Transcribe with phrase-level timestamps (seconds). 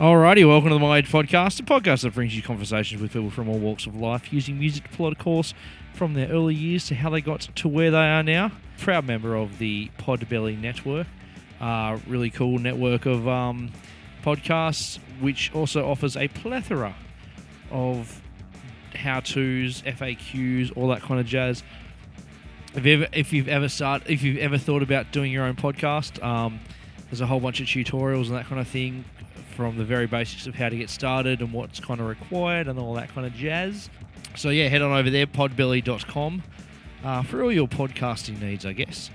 [0.00, 3.28] Alrighty, welcome to the My Age Podcast, a podcast that brings you conversations with people
[3.28, 5.52] from all walks of life using music to plot a course
[5.92, 8.50] from their early years to how they got to where they are now.
[8.78, 11.06] Proud member of the Podbelly Network,
[11.60, 13.72] uh, really cool network of um,
[14.24, 16.94] podcasts, which also offers a plethora
[17.70, 18.22] of
[18.94, 21.62] how-tos, FAQs, all that kind of jazz.
[22.74, 25.56] If you ever, if you've ever start, if you've ever thought about doing your own
[25.56, 26.58] podcast, um,
[27.10, 29.04] there's a whole bunch of tutorials and that kind of thing
[29.60, 32.78] from the very basics of how to get started and what's kind of required and
[32.78, 33.90] all that kind of jazz.
[34.34, 36.42] So yeah, head on over there, podbelly.com,
[37.04, 39.10] uh, for all your podcasting needs, I guess.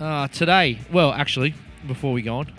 [0.00, 1.54] Uh, today, well, actually,
[1.86, 2.52] before we go on,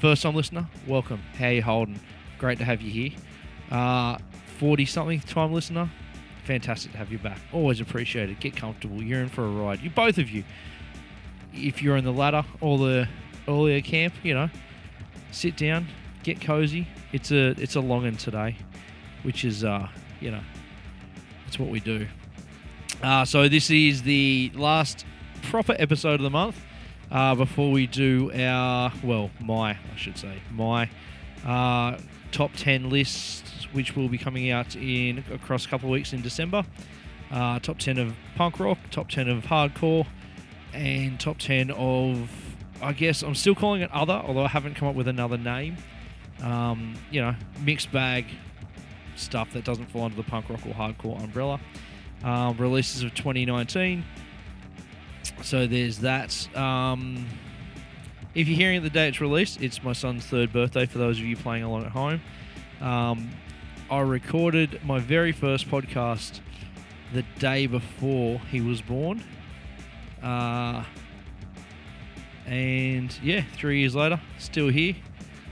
[0.00, 1.22] first time listener, welcome.
[1.38, 2.00] How you holding?
[2.38, 4.18] Great to have you here.
[4.58, 5.88] Forty something time listener,
[6.42, 7.38] fantastic to have you back.
[7.52, 8.40] Always appreciated.
[8.40, 9.00] Get comfortable.
[9.00, 9.80] You're in for a ride.
[9.80, 10.42] You both of you.
[11.54, 13.08] If you're in the ladder or the
[13.46, 14.50] earlier camp, you know,
[15.30, 15.86] sit down,
[16.28, 16.86] get cozy.
[17.12, 18.56] It's a it's a long one today,
[19.22, 19.88] which is uh
[20.20, 20.42] you know,
[21.46, 22.06] it's what we do.
[23.02, 25.06] Uh, so this is the last
[25.42, 26.60] proper episode of the month.
[27.10, 30.90] Uh, before we do our well, my I should say my
[31.46, 31.98] uh,
[32.32, 36.20] top ten lists, which will be coming out in across a couple of weeks in
[36.20, 36.64] December.
[37.30, 40.06] Uh, top ten of punk rock, top ten of hardcore,
[40.74, 42.30] and top ten of
[42.82, 45.76] I guess I'm still calling it other, although I haven't come up with another name.
[46.42, 48.26] Um, you know, mixed bag
[49.16, 51.60] stuff that doesn't fall under the punk rock or hardcore umbrella.
[52.22, 54.04] Um, releases of 2019.
[55.42, 56.56] So there's that.
[56.56, 57.26] Um,
[58.34, 61.18] if you're hearing it the day it's released, it's my son's third birthday for those
[61.18, 62.20] of you playing along at home.
[62.80, 63.30] Um,
[63.90, 66.40] I recorded my very first podcast
[67.12, 69.22] the day before he was born.
[70.22, 70.84] Uh,
[72.46, 74.94] and yeah, three years later, still here,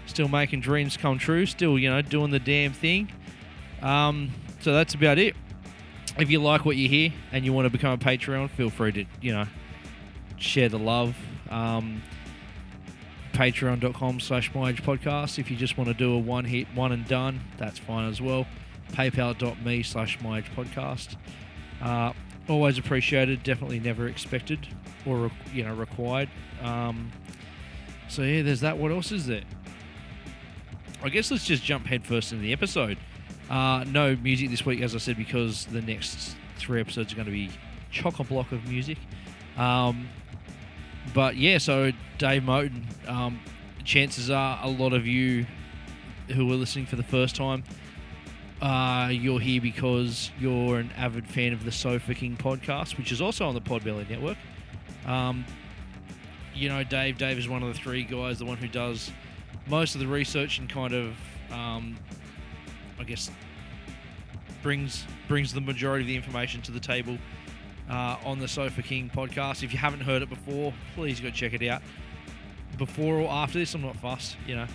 [0.06, 3.10] still making dreams come true, still, you know, doing the damn thing.
[3.82, 4.30] Um,
[4.60, 5.36] so that's about it.
[6.18, 8.92] If you like what you hear and you want to become a Patreon, feel free
[8.92, 9.44] to, you know,
[10.38, 11.14] share the love.
[11.50, 12.02] Um,
[13.32, 15.38] Patreon.com slash my age podcast.
[15.38, 18.20] If you just want to do a one hit, one and done, that's fine as
[18.20, 18.46] well.
[18.92, 21.16] PayPal.me slash my age podcast.
[21.82, 22.12] Uh,
[22.48, 24.66] always appreciated, definitely never expected
[25.04, 26.30] or, you know, required.
[26.62, 27.12] Um,
[28.08, 28.78] so yeah, there's that.
[28.78, 29.42] What else is there?
[31.06, 32.98] I guess let's just jump headfirst into the episode.
[33.48, 37.26] Uh, no music this week, as I said, because the next three episodes are going
[37.26, 37.48] to be
[37.92, 38.98] chock a block of music.
[39.56, 40.08] Um,
[41.14, 43.40] but yeah, so Dave Moton, um,
[43.84, 45.46] chances are a lot of you
[46.34, 47.62] who are listening for the first time,
[48.60, 53.20] uh, you're here because you're an avid fan of the Sofa King podcast, which is
[53.20, 54.38] also on the Podbelly Network.
[55.06, 55.44] Um,
[56.52, 57.16] you know, Dave.
[57.16, 59.12] Dave is one of the three guys, the one who does
[59.66, 61.14] most of the research and kind of,
[61.50, 61.96] um,
[62.98, 63.30] I guess,
[64.62, 67.18] brings brings the majority of the information to the table
[67.90, 69.62] uh, on the Sofa King podcast.
[69.62, 71.82] If you haven't heard it before, please go check it out.
[72.78, 74.36] Before or after this, I'm not fussed.
[74.46, 74.66] You know,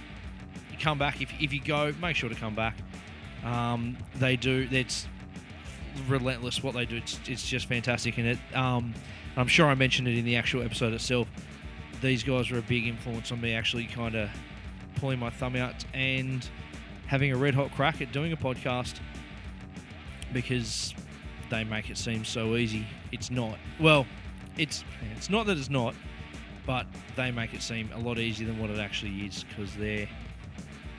[0.71, 2.75] you come back if if you go, make sure to come back.
[3.43, 4.67] Um, they do.
[4.71, 5.07] It's
[6.07, 6.97] relentless what they do.
[6.97, 8.39] It's, it's just fantastic, and it.
[8.55, 8.93] Um,
[9.37, 11.27] I'm sure I mentioned it in the actual episode itself.
[12.01, 14.29] These guys were a big influence on me, actually, kind of
[14.95, 16.47] pulling my thumb out and
[17.07, 18.95] having a red hot crack at doing a podcast
[20.33, 20.93] because
[21.49, 22.85] they make it seem so easy.
[23.11, 23.57] It's not.
[23.79, 24.05] Well,
[24.57, 24.83] it's
[25.15, 25.93] it's not that it's not,
[26.65, 26.85] but
[27.15, 30.07] they make it seem a lot easier than what it actually is because they're,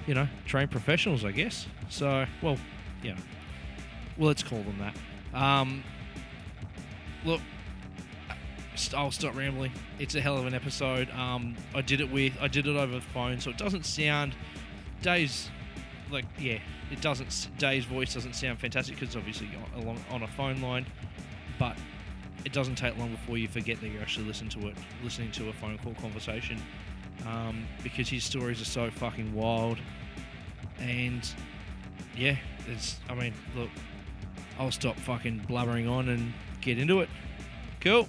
[0.07, 1.67] you know, trained professionals, I guess.
[1.89, 2.59] So, well,
[3.03, 3.17] yeah,
[4.19, 5.39] well, let's call them that.
[5.39, 5.83] Um,
[7.25, 7.41] look,
[8.97, 9.73] I'll stop rambling.
[9.99, 11.11] It's a hell of an episode.
[11.11, 14.35] Um, I did it with I did it over the phone, so it doesn't sound.
[15.03, 15.51] Dave's
[16.11, 16.59] like yeah,
[16.91, 17.49] it doesn't.
[17.59, 20.87] Dave's voice doesn't sound fantastic because obviously on, along on a phone line,
[21.59, 21.77] but
[22.45, 25.49] it doesn't take long before you forget that you're actually listening to it, listening to
[25.49, 26.61] a phone call conversation,
[27.27, 29.79] um, because his stories are so fucking wild,
[30.79, 31.33] and
[32.17, 32.37] yeah,
[32.69, 32.99] it's.
[33.09, 33.71] I mean, look,
[34.59, 37.09] I'll stop fucking blubbering on and get into it.
[37.81, 38.09] Cool.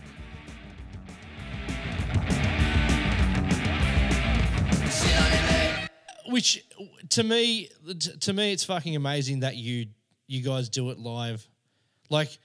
[6.27, 6.63] Which
[7.09, 7.69] to me,
[8.21, 9.87] to me, it's fucking amazing that you
[10.27, 11.47] you guys do it live.
[12.09, 12.37] Like,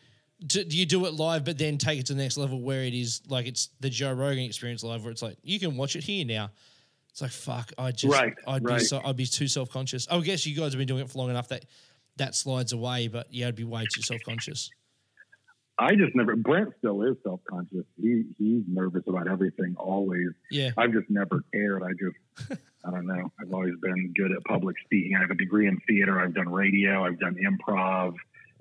[0.45, 2.95] do, you do it live, but then take it to the next level where it
[2.95, 6.05] is like it's the Joe Rogan experience live, where it's like you can watch it
[6.05, 6.51] here now.
[7.11, 10.07] It's like fuck, I just Right, I'd be so I'd be too self conscious.
[10.11, 11.65] I guess you guys have been doing it for long enough that
[12.17, 14.71] that slides away, but yeah, I'd be way too self conscious.
[15.79, 16.35] I just never.
[16.35, 17.85] Brent still is self conscious.
[18.01, 20.31] He he's nervous about everything always.
[20.51, 20.71] Yeah.
[20.77, 21.83] I've just never cared.
[21.83, 23.31] I just I don't know.
[23.41, 25.15] I've always been good at public speaking.
[25.17, 26.21] I have a degree in theater.
[26.21, 27.05] I've done radio.
[27.05, 28.15] I've done improv.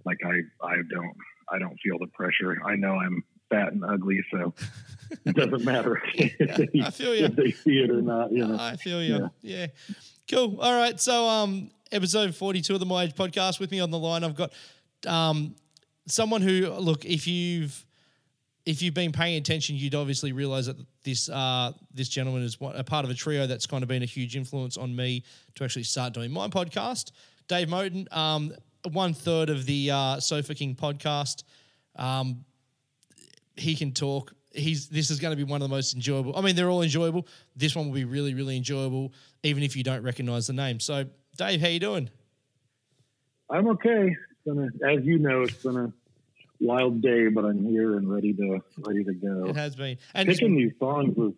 [0.05, 1.15] Like I I don't
[1.49, 2.57] I don't feel the pressure.
[2.65, 4.53] I know I'm fat and ugly, so
[5.25, 7.25] it doesn't matter if, they, I feel you.
[7.25, 8.31] if they see it or not.
[8.31, 8.57] You know.
[8.59, 9.29] I feel you.
[9.41, 9.67] Yeah.
[10.29, 10.59] Cool.
[10.59, 10.99] All right.
[10.99, 14.23] So, um, episode 42 of the My Age podcast with me on the line.
[14.23, 14.51] I've got
[15.05, 15.55] um,
[16.07, 17.85] someone who, look, if you've
[18.65, 22.75] if you've been paying attention, you'd obviously realize that this uh, this gentleman is one,
[22.75, 25.23] a part of a trio that's kind of been a huge influence on me
[25.55, 27.11] to actually start doing my podcast.
[27.47, 28.53] Dave Moton, um,
[28.91, 31.43] one third of the uh, Sofa King podcast.
[31.95, 32.43] Um,
[33.55, 34.33] he can talk.
[34.51, 36.35] He's this is going to be one of the most enjoyable.
[36.35, 37.25] I mean, they're all enjoyable.
[37.55, 39.13] This one will be really, really enjoyable,
[39.43, 40.81] even if you don't recognize the name.
[40.81, 41.05] So,
[41.37, 42.09] Dave, how you doing?
[43.49, 44.13] I'm okay.
[44.47, 45.93] It's been a, as you know, it's been a
[46.61, 49.45] wild day, but I'm here and ready to ready to go.
[49.49, 49.97] It has been.
[50.13, 51.33] And Picking these songs was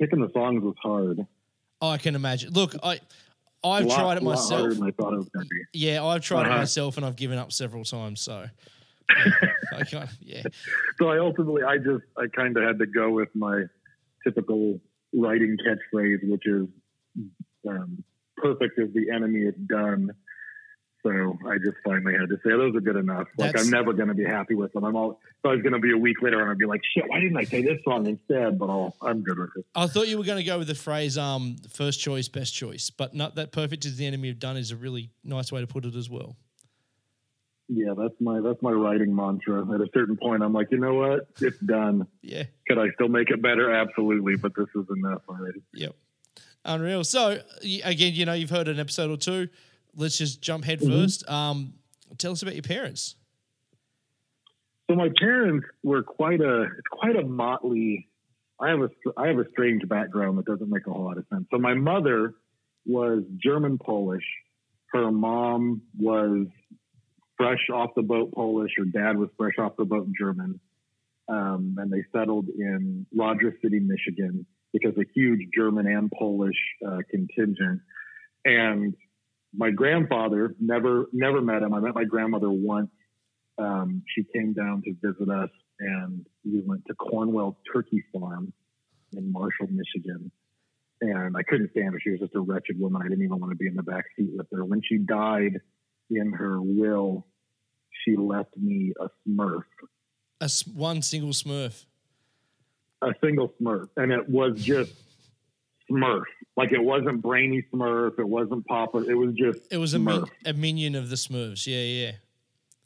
[0.00, 1.26] picking the songs was hard.
[1.82, 2.52] I can imagine.
[2.54, 3.00] Look, I
[3.62, 4.70] I've lot- tried it myself.
[4.70, 5.60] than I thought it was going to be.
[5.78, 6.58] Yeah, I've tried it Uh-huh.
[6.60, 8.20] myself, and I've given up several times.
[8.22, 8.46] So,
[9.10, 9.32] yeah,
[9.76, 10.42] I can't, yeah,
[10.98, 13.64] So I ultimately, I just, I kind of had to go with my
[14.24, 14.80] typical
[15.14, 16.66] writing catchphrase, which is
[17.68, 18.02] um,
[18.38, 20.12] "perfect is the enemy is done."
[21.02, 23.28] So I just finally had to say those are good enough.
[23.38, 24.84] Like That's- I'm never going to be happy with them.
[24.84, 25.20] I'm all.
[25.42, 27.20] So I was going to be a week later, and I'd be like, "Shit, why
[27.20, 29.64] didn't I say this song instead?" But I'll, I'm good with it.
[29.74, 32.90] I thought you were going to go with the phrase um, "first choice, best choice,"
[32.90, 35.66] but not that "perfect is the enemy of done" is a really nice way to
[35.68, 36.36] put it as well.
[37.68, 39.62] Yeah, that's my that's my writing mantra.
[39.74, 41.28] At a certain point, I'm like, you know what?
[41.40, 42.06] It's done.
[42.22, 43.70] Yeah, Could I still make it better?
[43.70, 45.60] Absolutely, but this is enough already.
[45.74, 45.94] yep,
[46.64, 47.04] unreal.
[47.04, 47.40] So
[47.84, 49.48] again, you know, you've heard an episode or two.
[49.98, 50.88] Let's just jump head Mhm.
[51.02, 51.28] first.
[51.28, 51.74] Um,
[52.18, 53.16] tell us about your parents.
[54.88, 58.08] So my parents were quite a quite a motley.
[58.60, 61.26] I have a I have a strange background that doesn't make a whole lot of
[61.28, 61.46] sense.
[61.50, 62.34] So my mother
[62.86, 64.24] was German Polish.
[64.92, 66.46] Her mom was
[67.36, 68.72] fresh off the boat Polish.
[68.78, 70.60] Her dad was fresh off the boat German.
[71.28, 76.56] Um, and they settled in Rogers City, Michigan, because a huge German and Polish
[76.86, 77.82] uh, contingent.
[78.46, 78.96] And
[79.54, 81.72] my grandfather never never met him.
[81.74, 82.90] I met my grandmother once
[83.58, 85.50] um, she came down to visit us
[85.80, 88.52] and we went to Cornwell Turkey Farm
[89.12, 90.30] in Marshall, Michigan.
[91.00, 92.00] And I couldn't stand her.
[92.02, 93.00] She was just a wretched woman.
[93.02, 94.64] I didn't even want to be in the back seat with her.
[94.64, 95.60] When she died
[96.10, 97.26] in her will,
[98.04, 99.62] she left me a smurf,
[100.40, 101.84] A one single Smurf.
[103.02, 103.88] a single smurf.
[103.96, 104.92] And it was just
[105.90, 106.22] smurf.
[106.56, 108.18] Like it wasn't brainy smurf.
[108.18, 108.98] It wasn't Papa.
[109.08, 111.66] It was just It was a, min- a minion of the Smurfs.
[111.66, 112.12] Yeah, yeah.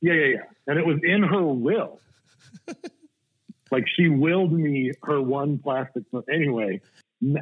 [0.01, 0.43] Yeah, yeah, yeah.
[0.67, 2.01] And it was in her will.
[3.71, 6.05] like she willed me her one plastic.
[6.31, 6.81] Anyway,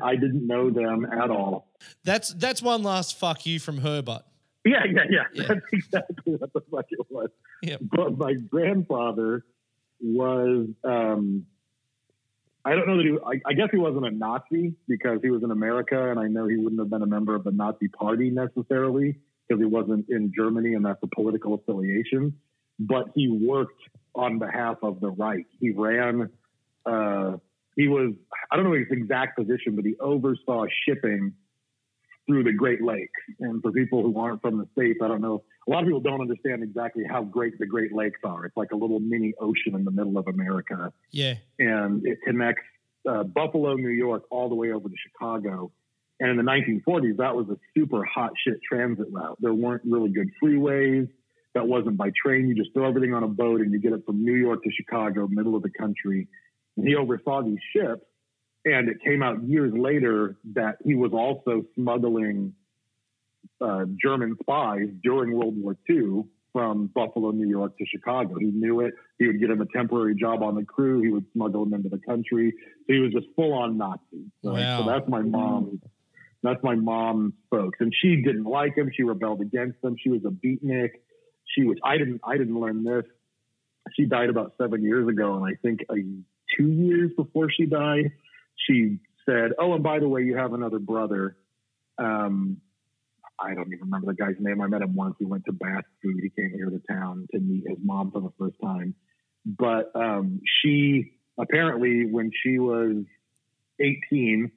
[0.03, 1.69] I didn't know them at all.
[2.05, 4.27] That's that's one last fuck you from her, but
[4.65, 5.23] Yeah, yeah, yeah.
[5.33, 5.45] Yeah.
[5.49, 7.31] That's exactly what the fuck it was.
[7.63, 7.81] Yep.
[7.91, 9.45] But my grandfather
[10.01, 11.47] was, um,
[12.65, 15.43] I don't know that he, I, I guess he wasn't a Nazi because he was
[15.43, 18.31] in America and I know he wouldn't have been a member of the Nazi party
[18.31, 19.17] necessarily
[19.49, 22.35] because he wasn't in Germany and that's a political affiliation.
[22.79, 23.81] But he worked
[24.15, 25.47] on behalf of the right.
[25.59, 26.31] He ran,
[26.85, 27.37] uh,
[27.77, 28.13] he was,
[28.51, 31.35] I don't know his exact position, but he oversaw shipping
[32.27, 33.21] through the Great Lakes.
[33.41, 36.01] And for people who aren't from the States, I don't know, a lot of people
[36.01, 38.45] don't understand exactly how great the Great Lakes are.
[38.45, 40.93] It's like a little mini ocean in the middle of America.
[41.13, 42.65] yeah, And it connects
[43.09, 45.71] uh, Buffalo, New York, all the way over to Chicago.
[46.19, 49.39] And in the 1940s, that was a super hot shit transit route.
[49.41, 51.09] There weren't really good freeways.
[51.55, 52.49] That wasn't by train.
[52.49, 54.71] You just throw everything on a boat and you get it from New York to
[54.73, 56.27] Chicago, middle of the country.
[56.77, 58.03] And he oversaw these ships.
[58.65, 62.55] And it came out years later that he was also smuggling
[63.61, 68.37] uh, German spies during World War II from Buffalo, New York to Chicago.
[68.39, 68.95] He knew it.
[69.19, 71.01] He would get him a temporary job on the crew.
[71.01, 72.53] He would smuggle him into the country.
[72.87, 74.31] So he was just full on Nazi.
[74.43, 74.81] So, Wow.
[74.83, 75.81] so that's my mom.
[76.43, 78.91] That's my mom's folks, and she didn't like him.
[78.97, 79.97] She rebelled against them.
[80.03, 80.93] She was a beatnik.
[81.45, 81.77] She was.
[81.85, 82.23] I didn't.
[82.25, 83.05] I didn't learn this.
[83.95, 85.97] She died about seven years ago, and I think a,
[86.57, 88.13] two years before she died,
[88.57, 91.37] she said, "Oh, and by the way, you have another brother."
[91.99, 92.63] Um,
[93.43, 94.61] I don't even remember the guy's name.
[94.61, 95.17] I met him once.
[95.19, 96.21] He went to Bath Food.
[96.23, 98.95] He came here to town to meet his mom for the first time.
[99.47, 103.05] But um, she apparently, when she was
[103.81, 104.51] 18,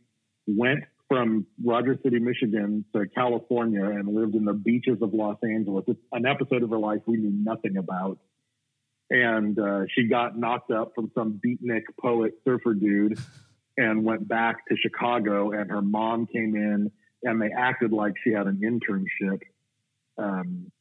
[0.47, 5.85] went from Rogers City, Michigan to California and lived in the beaches of Los Angeles.
[5.87, 8.19] It's an episode of her life we knew nothing about.
[9.09, 13.19] and uh, she got knocked up from some beatnik poet surfer dude
[13.77, 15.51] and went back to Chicago.
[15.51, 16.91] And her mom came in
[17.23, 19.41] and they acted like she had an internship.
[20.17, 20.71] Um,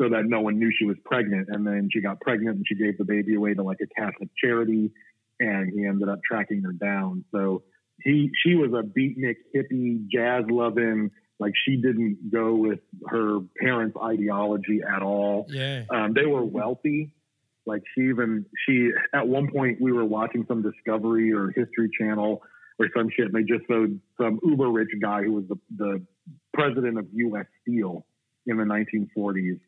[0.00, 1.48] so that no one knew she was pregnant.
[1.50, 4.28] And then she got pregnant and she gave the baby away to like a Catholic
[4.42, 4.92] charity
[5.40, 7.24] and he ended up tracking her down.
[7.32, 7.62] So
[8.02, 13.96] he, she was a beatnik hippie, jazz loving, like she didn't go with her parents'
[14.02, 15.46] ideology at all.
[15.48, 15.84] Yeah.
[15.90, 17.12] Um, they were wealthy.
[17.66, 22.42] Like she even she at one point we were watching some Discovery or History Channel
[22.78, 26.02] or some shit, and they just showed some uber rich guy who was the, the
[26.52, 27.46] president of U.S.
[27.62, 28.04] Steel
[28.46, 29.60] in the 1940s,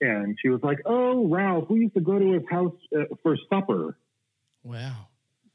[0.00, 3.36] and she was like, "Oh, Ralph, we used to go to his house uh, for
[3.50, 3.96] supper."
[4.62, 5.08] Wow.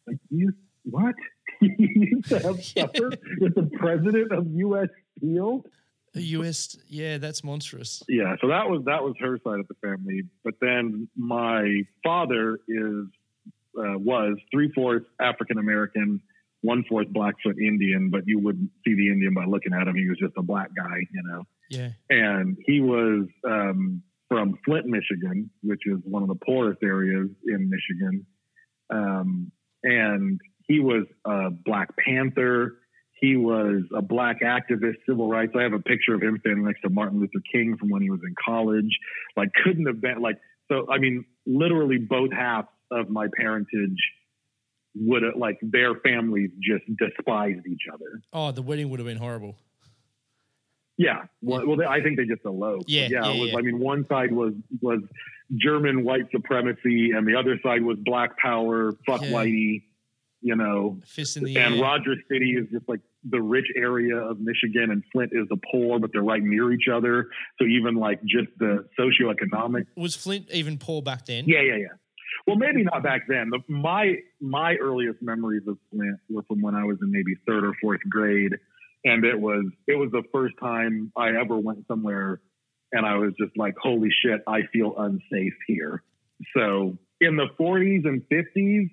[0.08, 1.16] Like you what?
[1.62, 4.89] you used to have supper with the president of U.S.
[5.18, 5.66] Steel?
[6.13, 8.01] The US, yeah, that's monstrous.
[8.10, 10.24] Yeah, so that was that was her side of the family.
[10.44, 13.06] But then my father is
[13.78, 16.22] uh, was three fourths African American,
[16.62, 19.96] one fourth Blackfoot Indian, but you wouldn't see the Indian by looking at him.
[19.96, 21.44] He was just a black guy, you know.
[21.70, 21.89] Yeah.
[22.10, 27.70] And he was um, from Flint, Michigan, which is one of the poorest areas in
[27.70, 28.25] Michigan.
[28.89, 29.51] Um,
[29.84, 32.78] and he was a Black Panther.
[33.20, 35.51] He was a black activist, civil rights.
[35.58, 38.10] I have a picture of him standing next to Martin Luther King from when he
[38.10, 38.98] was in college.
[39.36, 40.38] Like, couldn't have been like,
[40.72, 43.98] so, I mean, literally both halves of my parentage
[44.96, 48.22] would have, like, their families just despised each other.
[48.34, 49.55] Oh, the wedding would have been horrible.
[50.98, 51.24] Yeah.
[51.41, 52.89] Well, well they, I think they just eloped.
[52.89, 53.31] Yeah, yeah.
[53.31, 53.58] yeah, was, yeah.
[53.58, 55.00] I mean, one side was was
[55.55, 59.29] German white supremacy, and the other side was Black Power, fuck Yeah.
[59.31, 59.84] whitey,
[60.41, 61.00] you know.
[61.05, 61.81] Fist in the And air.
[61.81, 66.00] Rogers City is just like the rich area of Michigan, and Flint is the poor,
[66.00, 67.29] but they're right near each other.
[67.60, 69.86] So even like just the socioeconomic.
[69.96, 71.46] Was Flint even poor back then?
[71.48, 71.88] Yeah, yeah, yeah.
[72.48, 73.50] Well, maybe not back then.
[73.50, 77.64] The, my my earliest memories of Flint were from when I was in maybe third
[77.64, 78.54] or fourth grade,
[79.04, 82.42] and it was it was the first time I ever went somewhere,
[82.92, 86.04] and I was just like, "Holy shit, I feel unsafe here."
[86.56, 88.90] So in the 40s and 50s,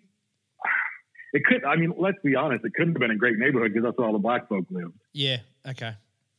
[1.32, 1.64] it could.
[1.64, 4.06] I mean, let's be honest, it couldn't have been a great neighborhood because that's where
[4.06, 5.38] all the black folk lived, Yeah.
[5.68, 5.94] Okay.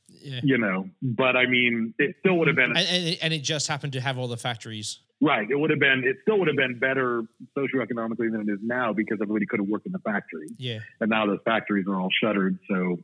[0.10, 0.40] Yeah.
[0.44, 0.90] you know.
[1.02, 4.02] But I mean, it still would have been And, and, and it just happened to
[4.02, 5.00] have all the factories.
[5.20, 5.50] Right.
[5.50, 7.24] It would have been, it still would have been better
[7.58, 10.48] socioeconomically than it is now because everybody could have worked in the factory.
[10.58, 10.80] Yeah.
[11.00, 12.60] And now those factories are all shuttered.
[12.70, 12.98] So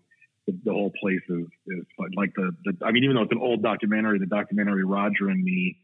[0.45, 2.11] the, the whole place is, is fun.
[2.15, 5.43] like the, the, I mean, even though it's an old documentary, the documentary Roger and
[5.43, 5.77] Me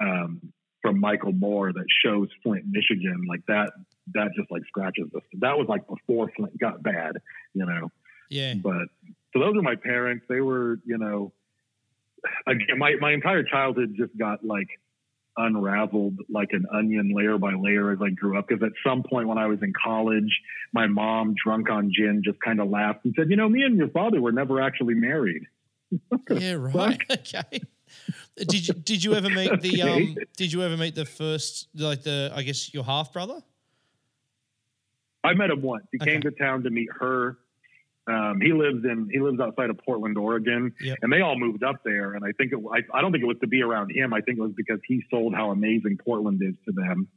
[0.00, 3.70] um, from Michael Moore that shows Flint, Michigan, like that,
[4.14, 5.22] that just like scratches us.
[5.34, 7.18] That was like before Flint got bad,
[7.54, 7.92] you know?
[8.30, 8.54] Yeah.
[8.54, 8.88] But
[9.32, 10.24] so those are my parents.
[10.28, 11.32] They were, you know,
[12.48, 14.68] again, my, my entire childhood just got like
[15.38, 18.48] unraveled like an onion layer by layer as I grew up.
[18.48, 20.40] Because at some point when I was in college,
[20.72, 23.78] my mom, drunk on gin, just kind of laughed and said, "You know, me and
[23.78, 25.42] your father were never actually married."
[26.30, 26.54] Yeah.
[26.54, 27.00] Right.
[27.10, 27.60] Okay.
[28.36, 32.02] Did you did you ever meet the um did you ever meet the first like
[32.02, 33.40] the I guess your half brother?
[35.24, 35.84] I met him once.
[35.90, 36.12] He Okay.
[36.12, 37.38] came to town to meet her.
[38.08, 40.98] Um, he lives in he lives outside of Portland, Oregon, Yep.
[41.02, 42.14] and they all moved up there.
[42.14, 44.14] And I think it, I, I don't think it was to be around him.
[44.14, 47.08] I think it was because he sold how amazing Portland is to them.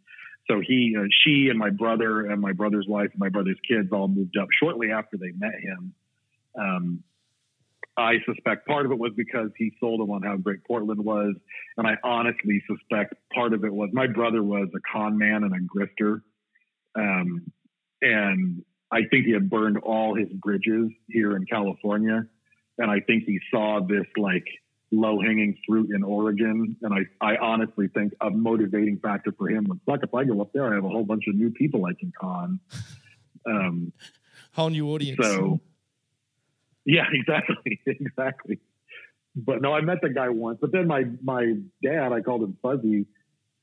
[0.49, 3.89] So he, uh, she, and my brother and my brother's wife and my brother's kids
[3.93, 5.93] all moved up shortly after they met him.
[6.59, 7.03] Um,
[7.95, 11.35] I suspect part of it was because he sold them on how great Portland was,
[11.77, 15.53] and I honestly suspect part of it was my brother was a con man and
[15.53, 16.21] a grifter.
[16.95, 17.51] Um,
[18.01, 22.25] and I think he had burned all his bridges here in California,
[22.77, 24.45] and I think he saw this like
[24.91, 29.65] low hanging fruit in Oregon, and I I honestly think a motivating factor for him
[29.69, 31.85] was fuck if I go up there, I have a whole bunch of new people
[31.85, 32.59] I can con.
[33.43, 33.91] Um,
[34.53, 35.17] Whole new audience.
[35.19, 35.59] so
[36.85, 38.59] yeah, exactly, exactly.
[39.35, 40.59] But no, I met the guy once.
[40.61, 43.07] But then my my dad, I called him Fuzzy.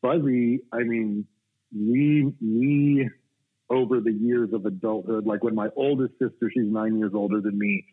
[0.02, 1.26] Fuzzy, I mean,
[1.72, 3.10] we we
[3.70, 7.58] over the years of adulthood, like when my oldest sister, she's nine years older than
[7.58, 7.84] me,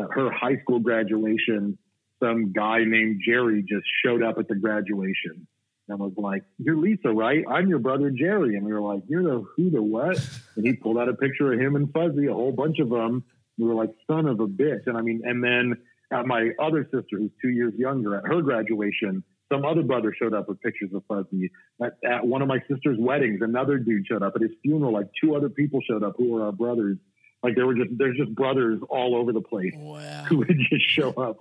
[0.00, 1.78] at her high school graduation,
[2.22, 5.46] some guy named Jerry just showed up at the graduation
[5.88, 7.44] and was like, "You're Lisa, right?
[7.48, 10.18] I'm your brother Jerry." And we were like, "You're the who, the what?"
[10.56, 13.24] And he pulled out a picture of him and Fuzzy, a whole bunch of them.
[13.58, 15.76] We were like, "Son of a bitch!" And I mean, and then
[16.12, 20.34] at my other sister, who's two years younger, at her graduation, some other brother showed
[20.34, 21.50] up with pictures of Fuzzy.
[21.82, 24.32] At, at one of my sister's weddings, another dude showed up.
[24.34, 26.98] At his funeral, like two other people showed up who were our brothers.
[27.42, 30.24] Like there were just there's just brothers all over the place wow.
[30.28, 31.36] who would just show up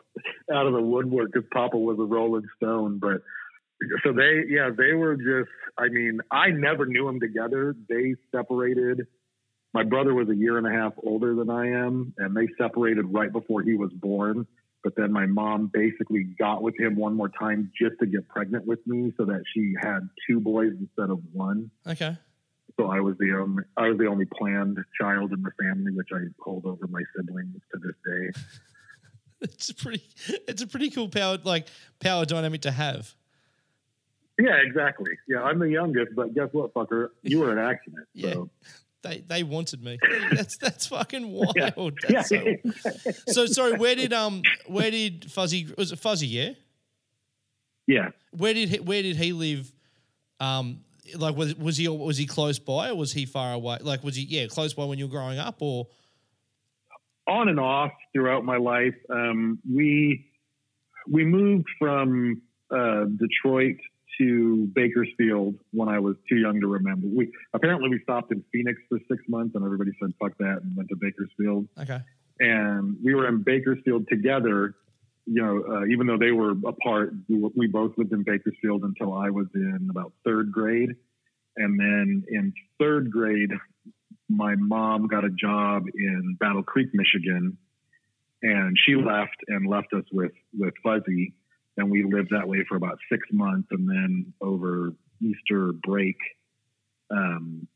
[0.53, 2.99] out of the woodwork because Papa was a Rolling Stone.
[2.99, 3.21] But
[4.03, 5.51] So they, yeah, they were just.
[5.77, 7.75] I mean, I never knew them together.
[7.89, 9.07] They separated.
[9.73, 13.05] My brother was a year and a half older than I am, and they separated
[13.11, 14.45] right before he was born.
[14.83, 18.65] But then my mom basically got with him one more time just to get pregnant
[18.65, 21.71] with me, so that she had two boys instead of one.
[21.87, 22.17] Okay.
[22.79, 26.09] So I was the only I was the only planned child in the family, which
[26.13, 28.39] I hold over my siblings to this day.
[29.41, 30.01] It's a pretty
[30.47, 31.67] it's a pretty cool power like
[31.99, 33.13] power dynamic to have.
[34.39, 35.11] Yeah, exactly.
[35.27, 37.09] Yeah, I'm the youngest, but guess what, fucker?
[37.21, 38.07] You were an accident.
[38.13, 38.33] Yeah.
[38.33, 38.49] So.
[39.03, 39.99] They they wanted me.
[40.31, 41.55] That's that's fucking wild.
[41.55, 41.71] Yeah.
[42.07, 42.55] That's Yeah.
[42.63, 46.51] so, so sorry, where did um where did Fuzzy was it Fuzzy, yeah?
[47.85, 48.09] yeah.
[48.31, 49.71] Where did he where did he live?
[50.39, 50.79] Um
[51.15, 53.77] like was was he was he close by or was he far away?
[53.81, 55.87] Like was he yeah, close by when you were growing up or
[57.27, 58.95] on and off throughout my life.
[59.09, 60.25] Um, we
[61.09, 62.41] we moved from
[62.71, 63.77] uh, Detroit
[64.19, 67.07] to Bakersfield when I was too young to remember.
[67.07, 70.75] We apparently we stopped in Phoenix for six months, and everybody said fuck that and
[70.75, 71.67] went to Bakersfield.
[71.79, 71.99] okay.
[72.39, 74.75] And we were in Bakersfield together.
[75.25, 78.83] You know, uh, even though they were apart, we, were- we both lived in Bakersfield
[78.83, 80.89] until I was in about third grade.
[81.55, 83.51] And then in third grade,
[84.29, 87.57] my mom got a job in Battle Creek, Michigan,
[88.41, 91.33] and she left and left us with with Fuzzy,
[91.77, 96.17] and we lived that way for about six months, and then over Easter break,
[97.11, 97.67] um,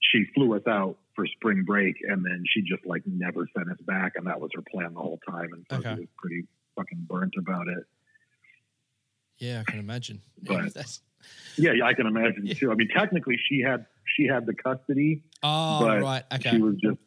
[0.00, 3.78] she flew us out for spring break, and then she just like never sent us
[3.86, 6.00] back, and that was her plan the whole time, and Fuzzy Okay.
[6.00, 6.46] was pretty
[6.76, 7.84] fucking burnt about it.
[9.38, 10.22] Yeah, I can imagine.
[10.42, 10.76] But-
[11.56, 12.54] Yeah, yeah, I can imagine Yeah.
[12.54, 12.70] too.
[12.70, 13.86] I mean, technically, she had
[14.16, 16.50] she had the custody, oh but right, okay.
[16.50, 16.98] She was just,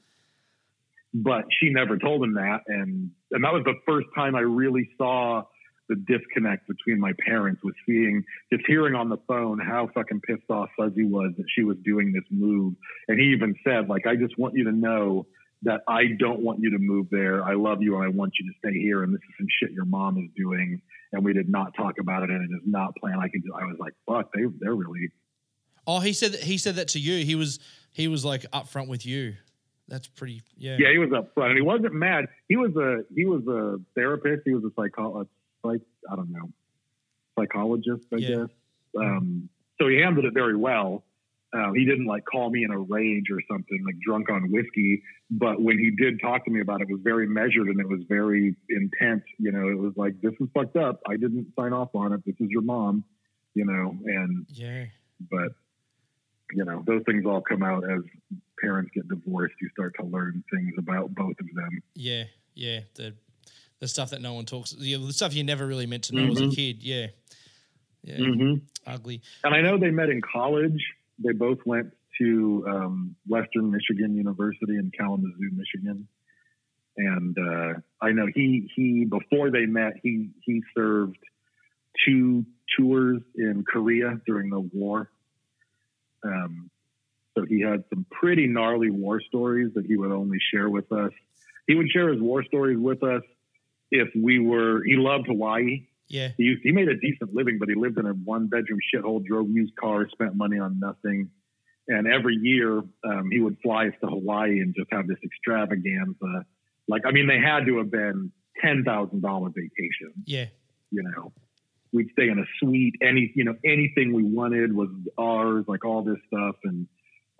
[1.14, 4.90] but she never told him that, and and that was the first time I really
[4.98, 5.44] saw
[5.90, 7.62] the disconnect between my parents.
[7.64, 11.64] Was seeing, just hearing on the phone how fucking pissed off Fuzzy was that she
[11.64, 12.76] was doing this move,
[13.08, 15.26] and he even said, like, I just want you to know
[15.64, 17.44] that I don't want you to move there.
[17.44, 19.04] I love you, and I want you to stay here.
[19.04, 20.82] And this is some shit your mom is doing,
[21.12, 23.20] and we did not talk about it, and it is not planned.
[23.22, 25.10] I could, I was like, fuck, they they're really
[25.88, 27.26] Oh, he said that he said that to you.
[27.26, 27.60] He was
[27.94, 29.36] he was like upfront with you.
[29.88, 30.76] That's pretty yeah.
[30.78, 32.26] Yeah, he was up front, and he wasn't mad.
[32.50, 34.42] He was a he was a therapist.
[34.46, 35.32] He was a psychologist.
[35.64, 36.52] Like I don't know,
[37.38, 38.28] psychologist, I Yeah.
[38.30, 38.50] guess.
[38.98, 41.04] Um, so he handled it very well.
[41.54, 45.02] Uh, he didn't like call me in a rage or something, like drunk on whiskey.
[45.32, 47.88] But when he did talk to me about it, it was very measured and it
[47.88, 49.24] was very intense.
[49.40, 51.02] You know, it was like, "This is fucked up.
[51.08, 52.22] I didn't sign off on it.
[52.26, 53.04] This is your mom."
[53.54, 54.86] You know, and Yeah.
[55.32, 55.54] but
[56.54, 58.02] you know those things all come out as
[58.62, 62.24] parents get divorced you start to learn things about both of them Yeah.
[62.56, 62.82] Yeah.
[62.96, 63.14] The
[63.80, 66.32] the stuff that no one talks yeah, the stuff you never really meant to know
[66.32, 66.56] as a Mhm.
[66.56, 66.84] kid.
[66.84, 67.08] Yeah.
[68.04, 68.18] Yeah.
[68.18, 68.54] mm-hmm.
[68.86, 69.22] Ugly.
[69.44, 70.82] and i know they met in college
[71.20, 76.08] they both went to um, western michigan university in kalamazoo michigan
[76.96, 81.18] and uh, i know he he before they met he he served
[82.06, 82.46] two
[82.78, 85.10] tours in korea during the war
[86.24, 86.70] um,
[87.36, 91.12] so he had some pretty gnarly war stories that he would only share with us.
[91.68, 93.22] He would share his war stories with us
[93.92, 94.84] if we were.
[94.84, 95.88] He loved Hawaii.
[96.10, 96.30] Yeah.
[96.38, 99.26] He used, he made a decent living, but he lived in a one bedroom shithole,
[99.26, 101.30] drove used cars, spent money on nothing.
[101.90, 106.46] And every year um, he would fly us to Hawaii and just have this extravaganza.
[106.88, 110.14] Like, I mean, they had to have been ten thousand dollar vacation.
[110.26, 110.46] Yeah.
[110.92, 111.34] you know,
[111.92, 112.96] we'd stay in a suite.
[113.02, 116.56] Any, you know, anything we wanted was ours, like all this stuff.
[116.64, 116.88] And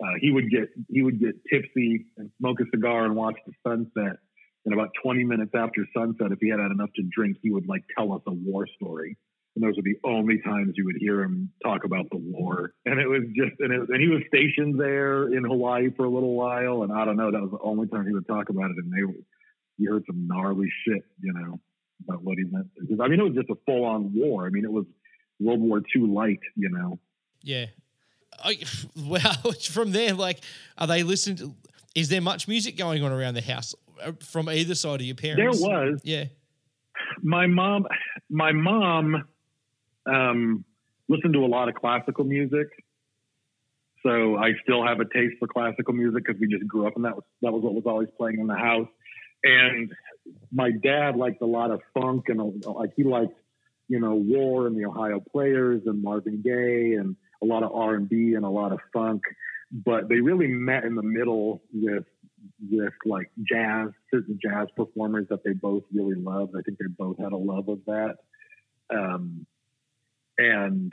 [0.02, 3.52] uh, he would get he would get tipsy and smoke a cigar and watch the
[3.66, 4.18] sunset.
[4.64, 7.66] And about 20 minutes after sunset, if he had had enough to drink, he would
[7.68, 9.16] like tell us a war story.
[9.56, 12.72] And those were the only times you would hear him talk about the war.
[12.84, 16.10] And it was just, and, it, and he was stationed there in Hawaii for a
[16.10, 16.82] little while.
[16.82, 18.76] And I don't know, that was the only time he would talk about it.
[18.76, 19.00] And they,
[19.78, 21.58] you heard some gnarly shit, you know,
[22.06, 22.68] about what he meant.
[22.78, 24.46] Because, I mean, it was just a full on war.
[24.46, 24.84] I mean, it was
[25.40, 26.98] World War II light, you know.
[27.42, 27.66] Yeah.
[28.44, 28.58] I,
[28.96, 29.52] wow.
[29.70, 30.40] From there, like,
[30.76, 31.54] are they listening to?
[31.94, 33.74] Is there much music going on around the house
[34.20, 35.60] from either side of your parents?
[35.60, 36.24] There was Yeah.
[37.22, 37.86] my mom.
[38.30, 39.24] My mom
[40.06, 40.64] um,
[41.08, 42.68] listened to a lot of classical music,
[44.02, 47.04] so I still have a taste for classical music because we just grew up and
[47.04, 48.88] that was that was what was always playing in the house.
[49.44, 49.92] And
[50.52, 53.34] my dad liked a lot of funk and uh, like he liked
[53.88, 57.94] you know War and the Ohio Players and Marvin Gaye and a lot of R
[57.94, 59.22] and B and a lot of funk.
[59.70, 62.04] But they really met in the middle with
[62.70, 66.54] with like jazz, certain jazz performers that they both really loved.
[66.58, 68.16] I think they both had a love of that.
[68.90, 69.46] Um,
[70.38, 70.92] and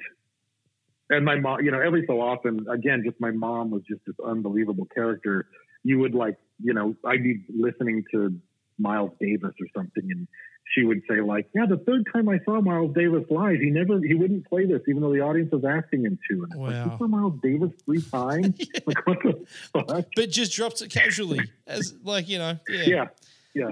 [1.10, 4.15] and my mom, you know, every so often, again, just my mom was just this
[4.25, 5.47] unbelievable character.
[5.84, 8.36] You would like, you know, I'd be listening to
[8.79, 10.27] Miles Davis or something, and
[10.73, 13.99] she would say like, "Yeah, the third time I saw Miles Davis live, he never,
[13.99, 16.71] he wouldn't play this, even though the audience was asking him to." And it's like,
[16.71, 16.86] Wow.
[16.91, 18.60] you saw Miles Davis three times?
[18.86, 20.06] Like, what the fuck?
[20.15, 22.84] But just drops it casually, as like you know, yeah.
[22.86, 23.06] Yeah,
[23.54, 23.71] yeah,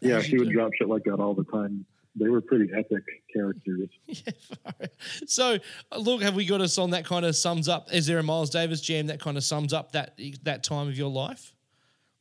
[0.00, 0.20] yeah.
[0.20, 0.54] She would do.
[0.54, 1.86] drop shit like that all the time.
[2.16, 3.88] They were pretty epic characters.
[4.08, 4.86] Yeah,
[5.26, 5.58] so
[5.96, 7.92] look, have we got a song that kind of sums up?
[7.94, 10.98] Is there a Miles Davis jam that kind of sums up that that time of
[10.98, 11.54] your life,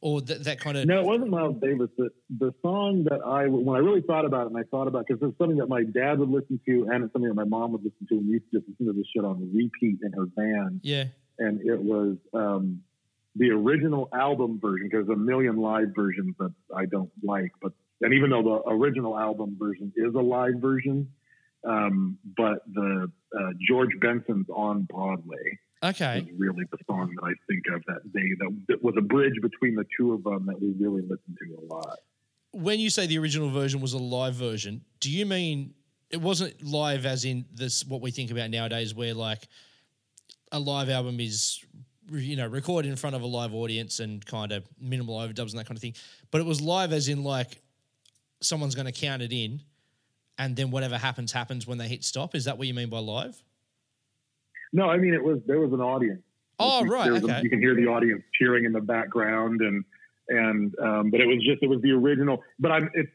[0.02, 0.86] or that, that kind of?
[0.86, 1.90] No, it wasn't Miles Davis.
[1.98, 5.06] The, the song that I, when I really thought about it, and I thought about
[5.08, 7.74] because it's something that my dad would listen to, and it's something that my mom
[7.74, 10.14] would listen to, and we used to just listen to this shit on repeat in
[10.14, 10.80] her van.
[10.84, 11.06] Yeah,
[11.38, 12.82] And it was um,
[13.36, 17.52] the original album version because there's a million live versions that I don't like.
[17.62, 21.10] But and even though the original album version is a live version,
[21.68, 27.34] um, but the uh, George Benson's on Broadway okay, is really the song that I
[27.48, 30.62] think of that day that, that was a bridge between the two of them that
[30.62, 32.00] we really listened to a lot.
[32.52, 35.74] when you say the original version was a live version, do you mean
[36.10, 39.48] it wasn't live as in this what we think about nowadays, where like
[40.52, 41.64] a live album is
[42.12, 45.60] you know recorded in front of a live audience and kind of minimal overdubs and
[45.60, 45.94] that kind of thing,
[46.32, 47.62] but it was live as in like
[48.42, 49.62] someone's going to count it in,
[50.38, 52.34] and then whatever happens happens when they hit stop.
[52.34, 53.42] Is that what you mean by live?
[54.74, 56.22] No, I mean it was there was an audience.
[56.60, 59.84] Oh right, was a- okay, you can hear the audience cheering in the background, and
[60.28, 62.44] and um, but it was just it was the original.
[62.60, 63.08] But I'm it,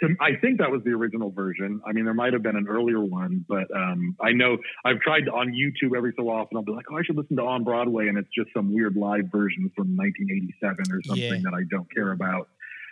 [0.00, 1.80] to, I think that was the original version.
[1.86, 5.26] I mean, there might have been an earlier one, but um, I know I've tried
[5.26, 6.56] to, on YouTube every so often.
[6.56, 8.96] I'll be like, oh, I should listen to On Broadway, and it's just some weird
[8.96, 11.50] live version from 1987 or something Yeah.
[11.50, 12.48] that I don't care about.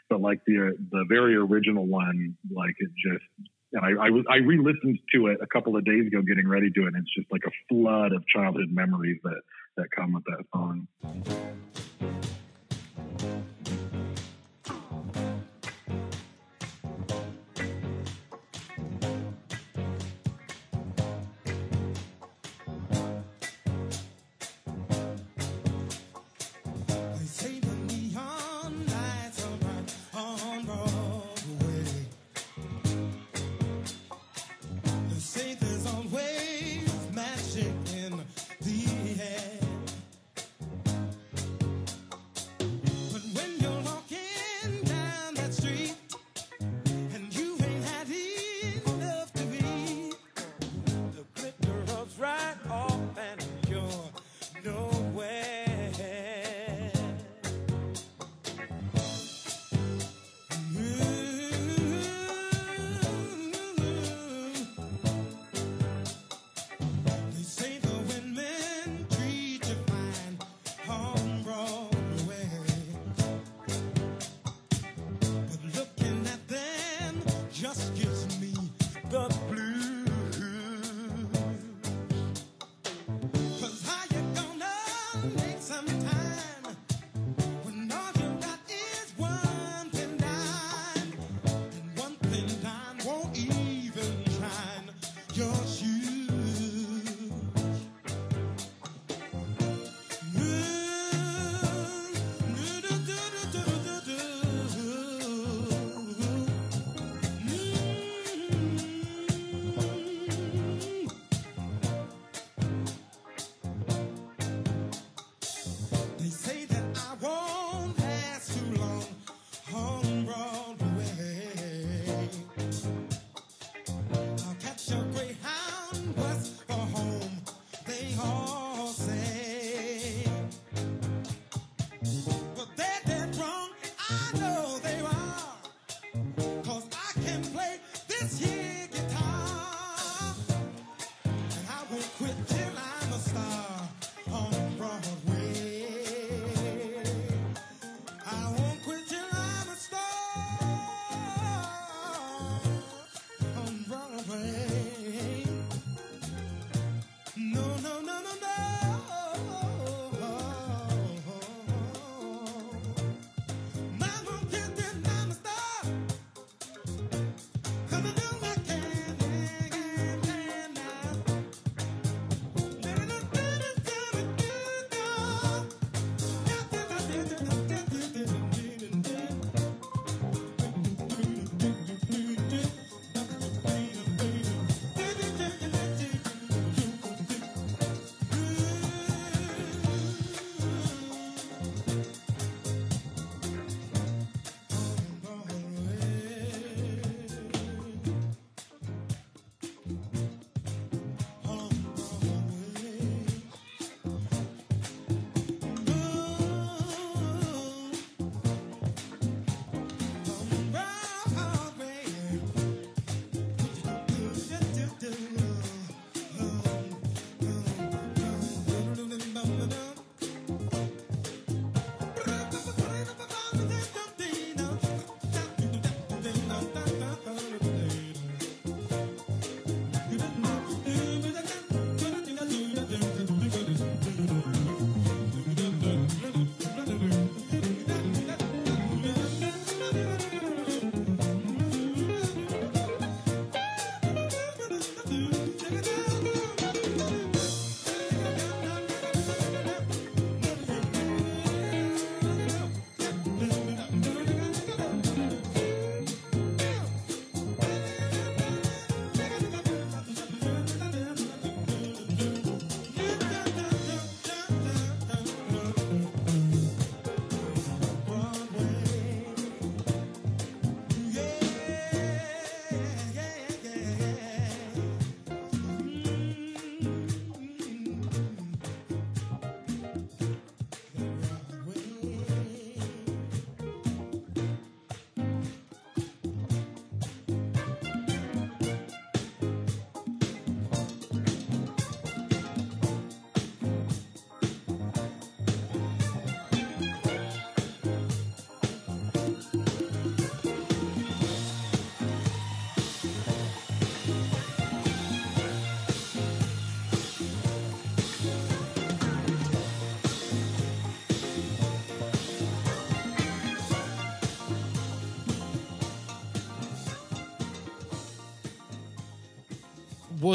[0.09, 3.24] But like the the very original one, like it just.
[3.72, 6.83] And I, I, I re-listened to it a couple of days ago, getting ready to
[6.83, 9.40] it, and it's just like a flood of childhood memories that
[9.76, 10.88] that come with that song.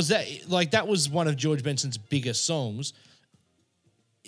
[0.02, 2.94] Was that like that was one of George Benson's biggest songs?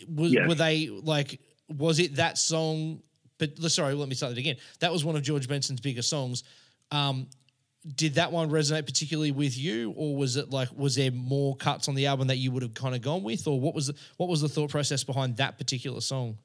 [0.08, 0.48] Was Yes.
[0.48, 3.02] were they like was it that song?
[3.40, 4.58] But sorry, let me start it again.
[4.82, 6.44] That was one of George Benson's biggest songs.
[6.92, 7.26] Um,
[7.96, 11.88] did that one resonate particularly with you, or was it like was there more cuts
[11.88, 13.96] on the album that you would have kind of gone with, or what was the,
[14.18, 16.38] what was the thought process behind that particular song?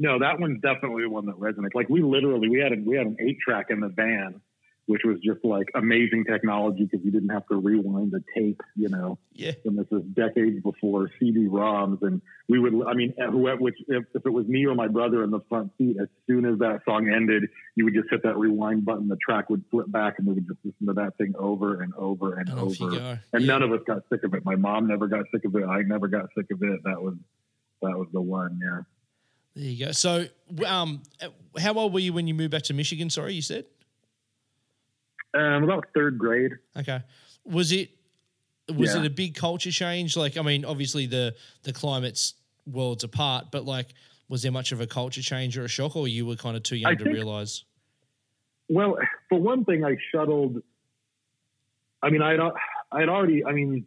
[0.00, 1.76] No, that one's definitely the one that resonates.
[1.76, 4.40] Like we literally we had a, we had an eight track in the van,
[4.86, 8.88] which was just like amazing technology because you didn't have to rewind the tape, you
[8.88, 9.16] know.
[9.32, 12.74] Yeah, And this is decades before CD-ROMs, and we would.
[12.86, 15.70] I mean, whoever, which if, if it was me or my brother in the front
[15.78, 17.44] seat, as soon as that song ended,
[17.76, 19.08] you would just hit that rewind button.
[19.08, 21.94] The track would flip back, and we would just listen to that thing over and
[21.94, 23.18] over and, you over.
[23.32, 23.46] And Yeah.
[23.46, 24.44] none of us got sick of it.
[24.44, 25.64] My mom never got sick of it.
[25.64, 26.80] I never got sick of it.
[26.84, 27.14] That was
[27.82, 28.60] that was the one.
[28.62, 28.80] Yeah.
[29.54, 29.92] There you go.
[29.92, 30.26] So,
[30.66, 31.02] um,
[31.58, 33.10] how old were you when you moved back to Michigan?
[33.10, 33.64] Sorry, you said.
[35.34, 36.52] Um, about third grade.
[36.76, 37.00] Okay.
[37.44, 37.90] Was it
[38.68, 39.00] was Yeah.
[39.00, 40.16] it a big culture change?
[40.16, 42.34] Like, I mean, obviously the the climate's
[42.66, 43.88] worlds apart, but like,
[44.28, 46.62] was there much of a culture change or a shock, or you were kind of
[46.62, 47.64] too young I to think- realize?
[48.68, 48.96] Well,
[49.28, 50.62] for one thing, I shuttled.
[52.02, 52.38] I mean, I'd
[52.92, 53.44] I'd already.
[53.44, 53.86] I mean,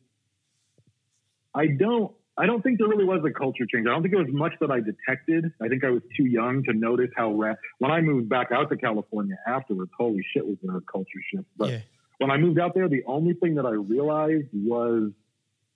[1.54, 2.12] I don't.
[2.38, 3.88] I don't think there really was a culture change.
[3.88, 5.46] I don't think it was much that I detected.
[5.62, 7.34] I think I was too young to notice how.
[7.34, 11.22] Ra- when I moved back out to California afterwards, holy shit, was there a culture
[11.34, 11.48] shift?
[11.58, 11.80] But yeah.
[12.18, 15.12] when I moved out there, the only thing that I realized was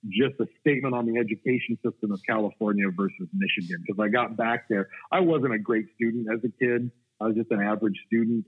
[0.07, 3.83] just a statement on the education system of California versus Michigan.
[3.85, 6.91] Because I got back there, I wasn't a great student as a kid.
[7.21, 8.45] I was just an average student.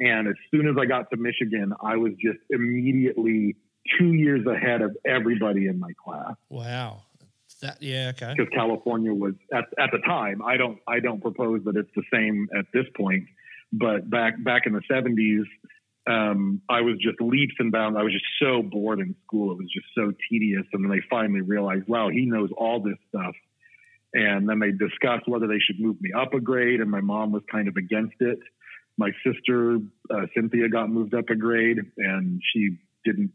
[0.00, 3.56] And as soon as I got to Michigan, I was just immediately
[3.98, 6.34] two years ahead of everybody in my class.
[6.48, 7.02] Wow.
[7.62, 8.12] That yeah.
[8.14, 8.34] Okay.
[8.36, 10.42] Because California was at, at the time.
[10.42, 13.24] I don't I don't propose that it's the same at this point,
[13.72, 15.46] but back back in the seventies,
[16.08, 17.96] um, I was just leaps and bounds.
[17.98, 19.52] I was just so bored in school.
[19.52, 20.66] It was just so tedious.
[20.72, 23.34] And then they finally realized, wow, he knows all this stuff.
[24.12, 26.80] And then they discussed whether they should move me up a grade.
[26.80, 28.40] And my mom was kind of against it.
[28.98, 29.78] My sister,
[30.10, 33.30] uh, Cynthia, got moved up a grade and she didn't,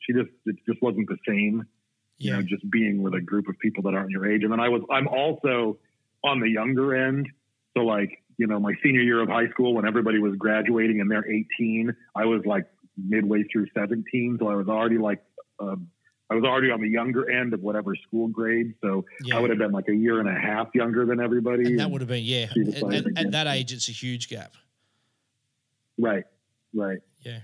[0.00, 1.64] she just, it just wasn't the same
[2.18, 2.36] you Yeah.
[2.36, 4.42] know, just being with a group of people that aren't your age.
[4.42, 5.78] And then I was, I'm also
[6.24, 7.28] on the younger end.
[7.76, 11.10] So like, you know, my senior year of high school when everybody was graduating and
[11.10, 14.36] they're 18, I was like midway through 17.
[14.40, 15.22] So I was already like,
[15.60, 15.88] um,
[16.28, 18.74] I was already on the younger end of whatever school grade.
[18.82, 19.36] So Yeah.
[19.36, 21.64] I would have been like a year and a half younger than everybody.
[21.66, 22.46] and that would have been yeah.
[22.52, 24.52] she And, and- that age, it's a huge gap.
[25.98, 26.24] right,
[26.74, 26.98] right.
[27.22, 27.40] Yeah.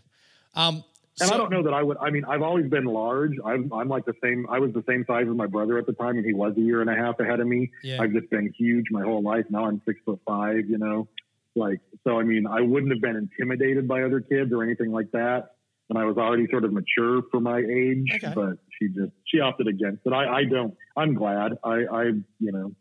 [0.55, 0.85] Um.
[1.23, 1.97] And so- I don't know that I would.
[1.99, 3.33] I mean, I've always been large.
[3.45, 4.47] I'm, I'm like the same.
[4.51, 6.61] I was the same size as my brother at the time, and he was a
[6.61, 7.71] year and a half ahead of me.
[7.83, 8.03] Yeah.
[8.03, 9.45] I've just been huge my whole life.
[9.49, 10.69] Now I'm six foot five.
[10.69, 11.09] You know,
[11.55, 12.19] like so.
[12.19, 15.55] I mean, I wouldn't have been intimidated by other kids or anything like that.
[15.91, 18.11] And I was already sort of mature for my age.
[18.15, 18.33] Okay.
[18.35, 20.13] But she just she opted against it.
[20.13, 20.75] I, I don't.
[20.97, 21.53] I'm glad.
[21.63, 22.03] I, I
[22.41, 22.73] you know,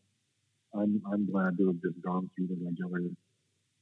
[0.74, 3.10] I'm I'm glad to have just gone through the regular.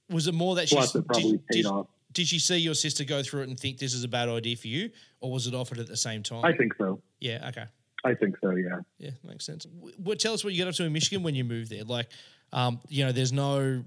[0.09, 1.87] Was it more that she Plus, it probably did, paid did, off.
[2.13, 4.55] Did she see your sister go through it and think this is a bad idea
[4.55, 4.89] for you,
[5.21, 6.43] or was it offered at the same time?
[6.45, 7.01] I think so.
[7.19, 7.47] yeah.
[7.49, 7.65] Okay.
[8.05, 8.51] I think so.
[8.51, 8.79] Yeah.
[8.97, 9.65] Yeah, makes sense.
[9.65, 11.83] W- What tell us what you got up to in Michigan when you moved there?
[11.83, 12.07] Like,
[12.53, 13.83] um, you know, there's no,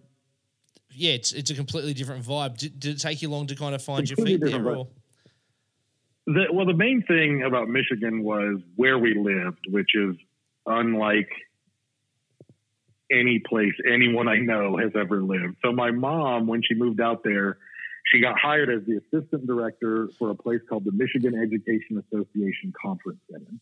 [0.95, 2.59] yeah, it's it's a completely different vibe.
[2.59, 4.69] Did, did it take you long to kind of find your feet there?
[4.69, 4.87] Or?
[6.27, 10.15] The, well, the main thing about Michigan was where we lived, which is
[10.67, 11.31] unlike
[13.11, 15.57] any place anyone I know has ever lived.
[15.65, 17.59] So my mom, when she moved out there,
[18.07, 22.73] she got hired as the assistant director for a place called the Michigan Education Association
[22.81, 23.53] Conference Center.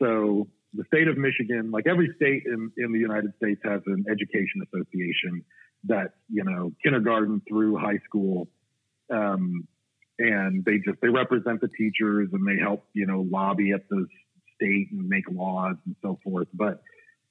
[0.00, 4.04] So the state of Michigan, like every state in, in the United States, has an
[4.10, 5.44] education association
[5.84, 8.48] that, you know, kindergarten through high school.
[9.12, 9.66] Um,
[10.18, 14.06] and they just they represent the teachers and they help you know lobby at the
[14.56, 16.82] state and make laws and so forth but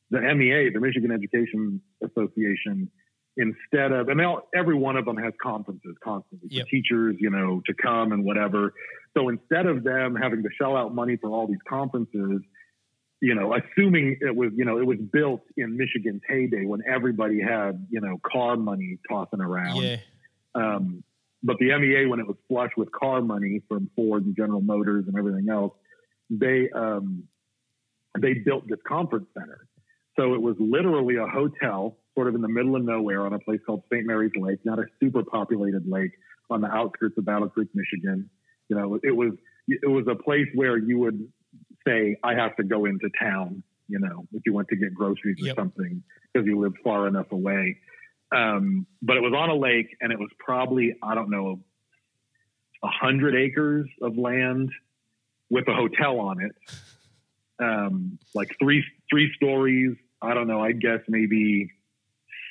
[0.09, 2.89] the MEA the Michigan Education Association
[3.37, 6.65] instead of and all, every one of them has conferences constantly Yep.
[6.65, 8.73] for teachers you know to come and whatever
[9.15, 12.41] so instead of them having to shell out money for all these conferences
[13.21, 17.39] you know assuming it was you know it was built in Michigan's heyday when everybody
[17.41, 19.97] had you know car money tossing around Yeah,
[20.55, 21.03] um,
[21.43, 25.05] but the MEA, when it was flush with car money from Ford and General Motors
[25.07, 25.73] and everything else,
[26.31, 27.23] they um,
[28.19, 29.67] they built this conference center.
[30.19, 33.39] So it was literally a hotel, sort of in the middle of nowhere, on a
[33.39, 34.05] place called St.
[34.05, 36.11] Mary's Lake, not a super populated lake,
[36.49, 38.29] on the outskirts of Battle Creek, Michigan.
[38.69, 39.33] You know, it was
[39.67, 41.31] it was a place where you would
[41.87, 45.37] say, "I have to go into town." You know, if you went to get groceries
[45.39, 45.53] Yep.
[45.53, 46.03] or something
[46.33, 47.77] because you lived far enough away
[48.35, 51.61] um, but it was on a lake and it was probably I don't know
[52.83, 54.69] a hundred acres of land
[55.49, 56.51] with a hotel on it,
[57.63, 59.95] um, like three three stories.
[60.21, 60.59] I don't know.
[60.61, 61.71] I guess maybe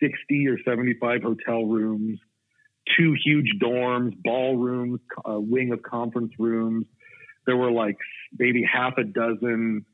[0.03, 2.19] sixty or seventy five hotel rooms,
[2.97, 6.87] two huge dorms, ballrooms, a uh, wing of conference rooms.
[7.47, 7.97] There were like
[8.39, 9.85] maybe half a dozen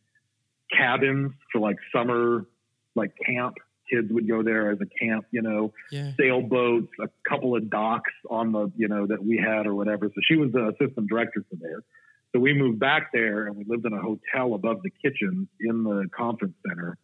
[0.77, 2.47] cabins for like summer,
[2.95, 3.55] like camp.
[3.91, 6.13] Kids would go there as a camp, you know Yeah.
[6.19, 10.07] sailboats, a couple of docks on the, you know, that we had or whatever.
[10.07, 11.83] So she was the assistant director for there.
[12.33, 15.85] So we moved back there and we lived in a hotel above the kitchen in
[15.85, 16.97] the conference center.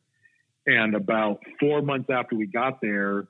[0.68, 3.26] And about four months after we got there,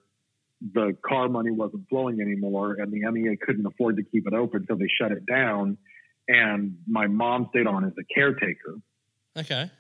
[0.75, 4.67] the car money wasn't flowing anymore and the MEA couldn't afford to keep it open.
[4.69, 5.79] So they shut it down.
[6.27, 8.75] And my mom stayed on as a caretaker.
[9.37, 9.71] Okay.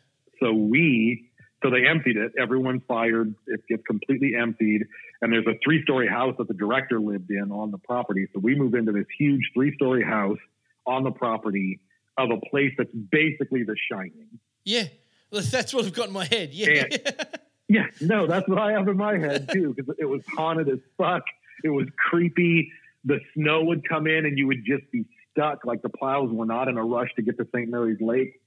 [0.40, 2.30] So we, so they emptied it.
[2.40, 3.34] Everyone fired.
[3.48, 4.86] It gets completely emptied.
[5.20, 8.28] And there's a three story house that the director lived in on the property.
[8.32, 10.38] So we move into this huge three story house
[10.86, 11.80] on the property
[12.16, 14.38] of a place that's basically the shining.
[14.64, 14.84] Yeah.
[15.32, 16.50] Well, That's what I've got in my head.
[16.52, 16.84] Yeah.
[17.68, 20.78] Yeah, no, that's what I have in my head too, because it was haunted as
[20.96, 21.22] fuck.
[21.62, 22.72] It was creepy.
[23.04, 25.64] The snow would come in and you would just be stuck.
[25.64, 27.70] Like the plows were not in a rush to get to St.
[27.70, 28.40] Mary's Lake.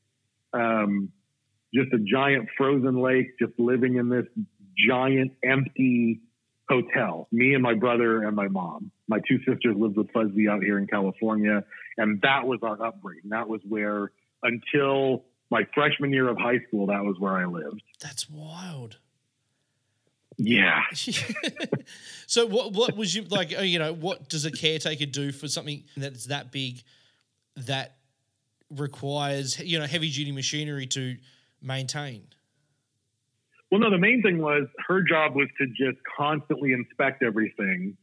[0.54, 1.12] Um,
[1.74, 4.26] just a giant frozen lake, just living in this
[4.90, 6.22] giant empty
[6.68, 7.28] hotel.
[7.32, 8.92] Me and my brother and my mom.
[9.08, 11.64] My two sisters lived with Fuzzy out here in California,
[11.98, 13.30] and that was our upbringing.
[13.30, 17.84] That was where until my freshman year of high school, that was where I lived.
[18.00, 18.98] That's wild.
[20.44, 20.82] Yeah.
[22.26, 25.48] so what what was you like uh, you know what does a caretaker do for
[25.48, 26.82] something that's that big
[27.56, 27.98] that
[28.72, 31.18] requires you know heavy duty machinery to
[31.62, 32.24] maintain
[33.70, 37.96] Well, no, the main thing was her job was to just constantly inspect everything.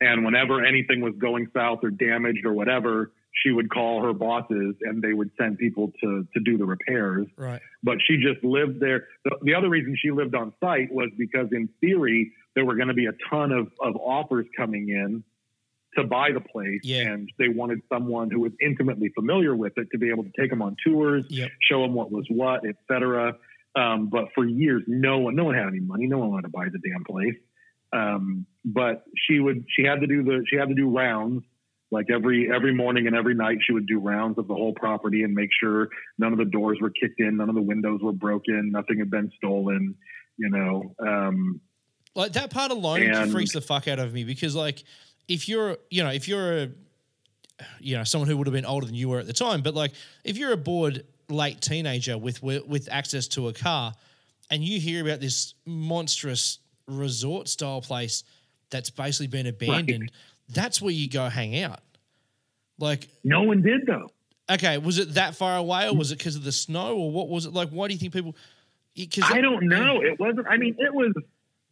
[0.00, 4.74] And whenever anything was going south or damaged or whatever, she would call her bosses
[4.82, 7.26] and they would send people to, to do the repairs.
[7.36, 9.06] right But she just lived there.
[9.24, 12.88] The, the other reason she lived on site was because, in theory, there were going
[12.88, 15.22] to be a ton of, of offers coming in
[15.96, 16.80] to buy the place.
[16.82, 17.02] Yeah.
[17.02, 20.50] And they wanted someone who was intimately familiar with it to be able to take
[20.50, 21.50] them on tours, Yep.
[21.70, 23.34] show them what was what, etc.
[23.76, 26.06] Um, but for years, no one, no one had any money.
[26.06, 27.36] No one wanted to buy the damn place.
[27.92, 31.42] Um, but she would, she had to do the, she had to do rounds
[31.90, 35.22] like every, every morning and every night she would do rounds of the whole property
[35.22, 38.12] and make sure none of the doors were kicked in, none of the windows were
[38.12, 39.94] broken, nothing had been stolen,
[40.36, 40.94] you know.
[40.98, 41.60] Um,
[42.14, 44.82] like that part alone And- freaks the fuck out of me because like
[45.28, 46.68] if you're you know if you're a
[47.80, 49.74] you know someone who would have been older than you were at the time but
[49.74, 49.92] like
[50.24, 53.94] if you're a bored late teenager with with access to a car
[54.50, 58.24] and you hear about this monstrous resort style place
[58.70, 60.10] that's basically been abandoned
[60.50, 61.80] that's where you go hang out
[62.78, 64.08] like no one did though.
[64.50, 67.28] okay was it that far away or was it because of the snow or what
[67.28, 68.34] was it like why do you think people
[68.96, 70.02] because I don't know.
[70.02, 70.48] It wasn't.
[70.48, 71.12] I mean, it was.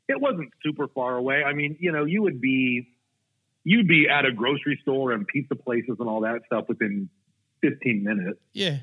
[0.08, 1.42] It wasn't super far away.
[1.42, 2.86] I mean, you know, you would be,
[3.64, 7.08] you'd be at a grocery store and pizza places and all that stuff within
[7.62, 8.38] 15 minutes.
[8.52, 8.76] yeah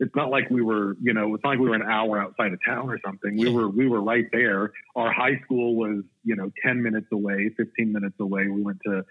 [0.00, 2.52] It's not like we were, you know, it's not like we were an hour outside
[2.52, 3.36] of town or something.
[3.36, 3.54] We Yeah.
[3.54, 4.72] were, we were right there.
[4.96, 8.48] Our high school was, you know, 10 minutes away, 15 minutes away.
[8.48, 9.04] We went to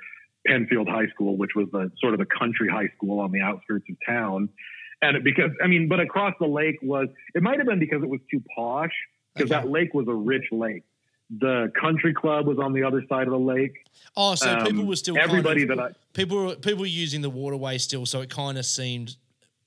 [0.48, 3.86] Pennfield High School, which was the sort of the country high school on the outskirts
[3.90, 4.50] of town.
[5.02, 8.02] And it- because, I mean, but across the lake was, it might have been because
[8.04, 8.92] it was too posh
[9.34, 9.62] because Okay.
[9.62, 10.84] that lake was a rich lake.
[11.40, 13.74] The country club was on the other side of the lake.
[14.16, 16.86] oh so people Um, were still everybody kind of, that I, people were people were
[16.86, 19.16] using the waterway still, so it kind of seemed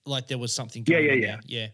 [0.06, 0.84] like there was something.
[0.86, 1.40] Yeah, Going yeah, yeah.
[1.46, 1.66] yeah.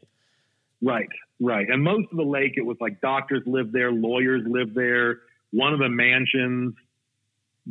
[0.81, 1.69] Right, right.
[1.69, 5.21] And most of the lake, it was like doctors lived there, lawyers lived there.
[5.53, 6.75] One of the mansions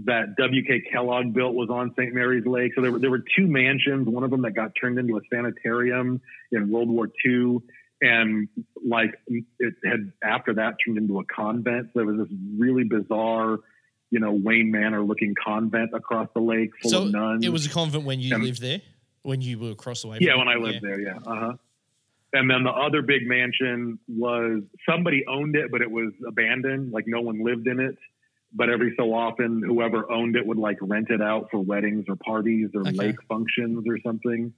[0.05, 0.83] that W.K.
[0.91, 2.13] Kellogg built was on St.
[2.13, 2.71] Mary's Lake.
[2.75, 5.21] So there were, there were two mansions, one of them that got turned into a
[5.31, 6.19] sanitarium
[6.51, 7.59] in World War II.
[8.01, 8.49] And
[8.85, 9.13] like
[9.59, 11.87] it had after that turned into a convent.
[11.93, 13.59] So there was this really bizarre,
[14.09, 17.45] you know, Wayne Manor looking convent across the lake full So of nuns.
[17.45, 18.81] it was a convent when you Um, lived there,
[19.21, 20.17] when you were across the way.
[20.19, 20.47] Yeah, when?
[20.47, 21.17] I lived there, yeah.
[21.25, 21.53] Uh huh.
[22.33, 26.91] And then the other big mansion was somebody owned it, but it was abandoned.
[26.91, 27.95] Like no one lived in it.
[28.55, 32.15] But every so often, whoever owned it would like rent it out for weddings or
[32.15, 32.91] parties or Okay.
[32.95, 34.53] lake functions or something.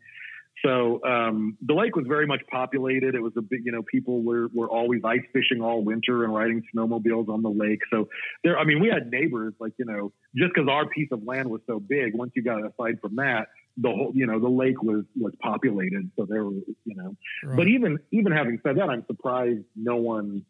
[0.65, 3.13] So um, the lake was very much populated.
[3.13, 6.33] It was a big, you know, people were, were always ice fishing all winter and
[6.33, 7.81] riding snowmobiles on the lake.
[7.91, 8.07] So
[8.43, 11.49] there, I mean, we had neighbors like, you know, just because our piece of land
[11.49, 14.81] was so big, once you got aside from that, the whole, you know, the lake
[14.81, 16.09] was, was populated.
[16.17, 17.57] So there was, you know, Right.
[17.57, 20.45] but even, even having said that, I'm surprised no one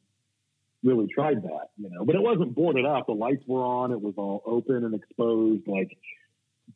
[0.85, 3.07] really tried that, you know, but it wasn't boarded up.
[3.07, 3.91] The lights were on.
[3.91, 5.67] It was all open and exposed.
[5.67, 5.97] Like,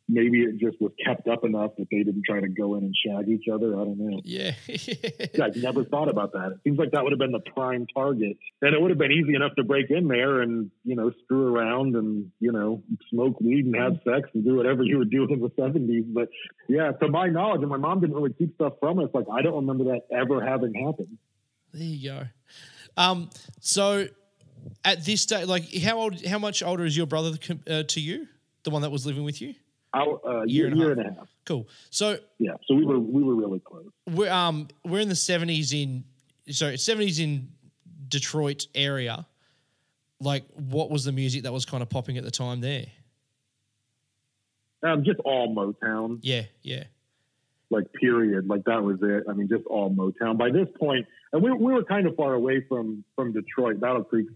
[0.08, 2.96] maybe it just was kept up enough that they didn't try to go in and
[3.06, 3.76] shag each other.
[3.76, 4.22] I don't know.
[4.24, 4.54] Yeah.
[5.32, 6.52] Yeah, I never thought about that.
[6.54, 9.12] It seems like that would have been the prime target, and it would have been
[9.12, 13.40] easy enough to break in there and you know screw around and you know smoke
[13.40, 16.04] weed and have sex and do whatever you were doing in the seventies.
[16.08, 16.30] But
[16.68, 19.10] yeah, to my knowledge, and my mom didn't really keep stuff from us.
[19.14, 21.18] Like I don't remember that ever having happened.
[21.74, 22.24] There you go.
[22.98, 23.30] Um,
[23.60, 24.08] so
[24.86, 27.38] at this day, like how old, how much older is your brother
[27.70, 28.28] uh, to you?
[28.64, 29.56] The one that was living with you?
[29.94, 31.28] Our, uh, Year year, and a year and a half.
[31.46, 31.68] Cool.
[31.90, 33.86] So Yeah, so we were we were really close.
[34.08, 36.04] we're um we're in the seventies in
[36.50, 37.48] sorry seventies in
[38.08, 39.26] Detroit area.
[40.22, 42.86] Like, what was the music that was kind of popping at the time there?
[44.84, 46.20] Um, just all Motown.
[46.22, 46.84] Yeah, yeah,
[47.70, 51.42] like period like that was it i mean just all motown by this point and
[51.44, 54.28] we, we were kind of far away from from detroit battle creek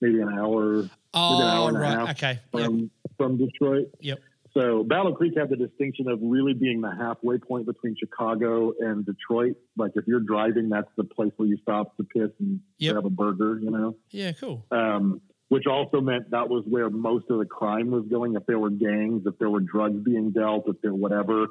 [0.00, 2.38] maybe an hour maybe an hour Oh, and a half Okay.
[2.54, 2.64] Yep.
[2.64, 4.18] from from detroit Yep.
[4.54, 9.04] so battle creek had the distinction of really being the halfway point between chicago and
[9.04, 12.94] detroit like if you're driving that's the place where you stop to piss and Yep.
[12.96, 14.32] have a burger you know Yeah.
[14.32, 14.64] Cool.
[14.70, 18.36] um, which also meant that was where most of the crime was going.
[18.36, 21.48] If there were gangs, if there were drugs being dealt, if there whatever,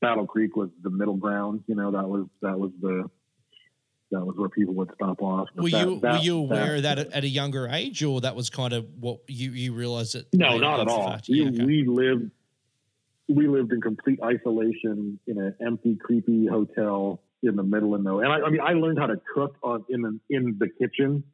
[0.00, 1.64] Battle Creek was the middle ground.
[1.66, 3.10] You know, that was that was the
[4.12, 5.48] that was where people would stop off.
[5.54, 8.20] But Were that- you that- were you aware of that at, a younger age, or
[8.20, 10.26] that was kind of what you you realized that?
[10.32, 11.18] No, not at all.
[11.28, 11.64] We, okay.
[11.64, 12.30] we lived
[13.28, 18.24] we lived in complete isolation in an empty, creepy hotel in the middle of nowhere.
[18.24, 21.24] And I, I mean, I learned how to cook on in the in the kitchen,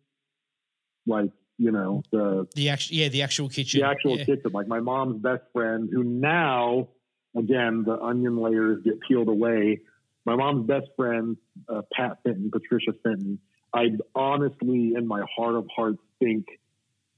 [1.07, 3.81] like you know the the actual yeah the actual kitchen.
[3.81, 4.25] the actual yeah.
[4.25, 4.53] kitchen.
[4.53, 6.89] Like my mom's best friend, who now,
[7.37, 9.81] again, the onion layers get peeled away.
[10.29, 11.39] My mom's best friend,
[11.71, 13.39] uh, Pat Fenton, Patricia Fenton,
[13.73, 16.45] I honestly, in my heart of hearts, think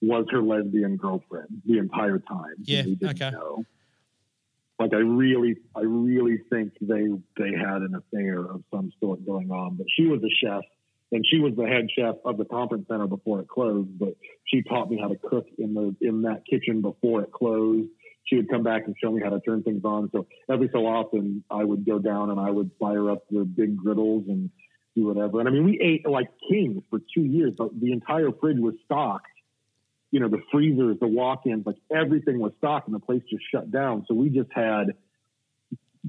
[0.00, 2.54] was her lesbian girlfriend the entire time.
[2.62, 3.30] Yeah, okay.
[3.32, 3.64] know.
[4.78, 9.50] Like I really, I really think they they had an affair of some sort going
[9.50, 9.74] on.
[9.74, 10.62] But she was a chef,
[11.10, 13.98] and she was the head chef of the conference center before it closed.
[13.98, 14.14] But
[14.46, 17.88] she taught me how to cook in the in that kitchen before it closed.
[18.30, 20.08] She would come back and show me how to turn things on.
[20.12, 23.76] So every so often, I would go down and I would fire up the big
[23.76, 24.48] griddles and
[24.96, 25.40] do whatever.
[25.40, 28.74] And I mean, we ate like kings for two years, but the entire fridge was
[28.84, 29.26] stocked.
[30.12, 33.70] You know, the freezers, the walk-ins, like everything was stocked, and the place just shut
[33.70, 34.04] down.
[34.08, 34.94] So we just had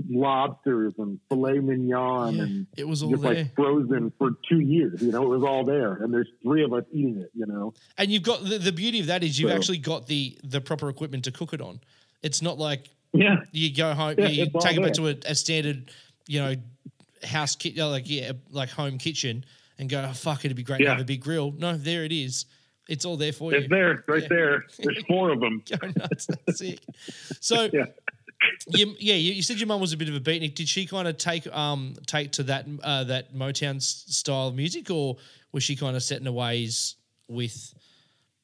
[0.09, 3.33] lobsters and filet mignon Yeah, and it was all just there.
[3.33, 5.01] like frozen for two years.
[5.01, 7.31] You know, it was all there, and there's three of us eating it.
[7.35, 10.07] You know, And you've got the, the beauty of that is you've So- actually got
[10.07, 11.79] the the proper equipment to cook it on.
[12.23, 15.35] It's not like yeah, you go home, Yeah, you take it back to a, a
[15.35, 15.91] standard,
[16.27, 16.55] you know,
[17.23, 19.43] house kit, like yeah, like home kitchen,
[19.77, 21.51] and go, oh, fuck, it'd be great to have a big grill.
[21.57, 22.45] No, there it is.
[22.87, 23.59] It's all there for you.
[23.59, 24.27] it's there, right Yeah.
[24.29, 24.65] there.
[24.79, 25.63] There's four of them.
[25.69, 26.27] Go nuts.
[26.27, 26.79] That's sick.
[27.39, 27.85] So, Yeah.
[28.67, 30.55] you, yeah, you, you said your mum was a bit of a beatnik.
[30.55, 34.89] Did she kind of take um take to that uh, that Motown style of music,
[34.89, 35.17] or
[35.51, 36.95] was she kind of set in her ways
[37.27, 37.73] with?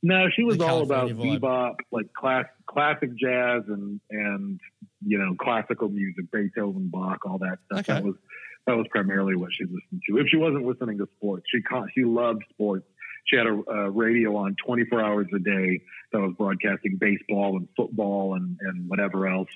[0.04, 1.40] No, she was all about vibe.
[1.40, 4.60] bebop, like class, classic jazz and and
[5.06, 7.80] you know classical music, Beethoven, Bach, all that stuff.
[7.80, 7.94] Okay.
[7.94, 8.16] That was
[8.68, 10.18] that was primarily what she listened to.
[10.20, 11.62] If she wasn't listening to sports, she
[11.96, 12.86] she loved sports.
[13.26, 15.82] She had a, a radio on 24 hours a day
[16.12, 19.50] that was broadcasting baseball and football and and whatever else.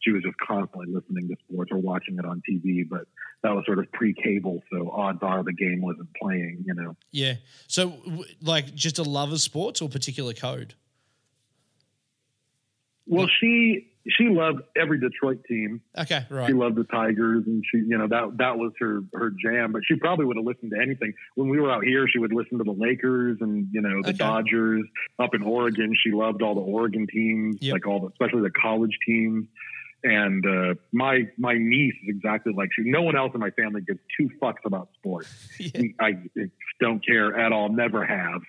[0.00, 2.88] She was just constantly listening to sports or watching it on TV.
[2.88, 3.06] But
[3.42, 6.64] that was sort of pre-cable, so odds are the game wasn't playing.
[6.66, 6.96] You know.
[7.10, 7.34] Yeah.
[7.66, 7.94] So,
[8.42, 10.74] like, just a love of sports or particular code?
[13.06, 15.80] Well, she she loved every Detroit team.
[15.96, 16.46] Okay, right.
[16.46, 19.72] She loved the Tigers, and she, you know, that that was her her jam.
[19.72, 21.12] But she probably would have listened to anything.
[21.34, 24.08] When we were out here, she would listen to the Lakers and you know the
[24.08, 24.18] Okay.
[24.18, 24.84] Dodgers.
[25.18, 27.72] Up in Oregon, she loved all the Oregon teams, Yep.
[27.72, 29.46] like all the, especially the college teams.
[30.06, 32.88] And uh, my my niece is exactly like she.
[32.88, 35.28] No one else in my family gives two fucks about sports.
[35.58, 35.82] Yeah.
[35.98, 36.12] I
[36.80, 37.70] don't care at all.
[37.70, 38.40] Never have.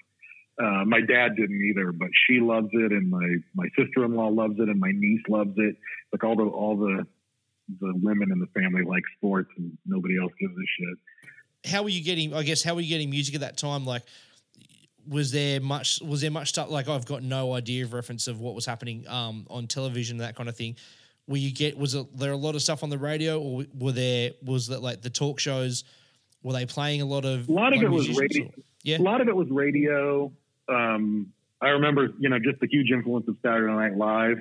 [0.61, 4.27] Uh, my dad didn't either, but she loves it, and my my sister in law
[4.27, 5.77] loves it, and my niece loves it.
[6.13, 7.07] Like all the all the
[7.79, 11.71] the women in the family like sports, and nobody else gives a shit.
[11.71, 12.35] How were you getting?
[12.35, 13.83] I guess how were you getting music at that time?
[13.83, 14.03] Like,
[15.07, 16.01] was there much?
[16.03, 16.69] Was there much stuff?
[16.69, 20.35] Like, I've got no idea of reference of what was happening um, on television, that
[20.35, 20.75] kind of thing.
[21.27, 21.77] Were you get?
[21.77, 24.31] Was it, there a lot of stuff on the radio, or were there?
[24.43, 25.83] Was that like the talk shows?
[26.43, 27.49] Were they playing a lot of?
[27.49, 28.45] A lot of like, it was radio.
[28.45, 28.51] or-
[28.83, 28.97] Yeah.
[28.99, 30.31] A lot of it was radio.
[30.69, 34.37] Um, I remember, you know, just the huge influence of Saturday Night Live.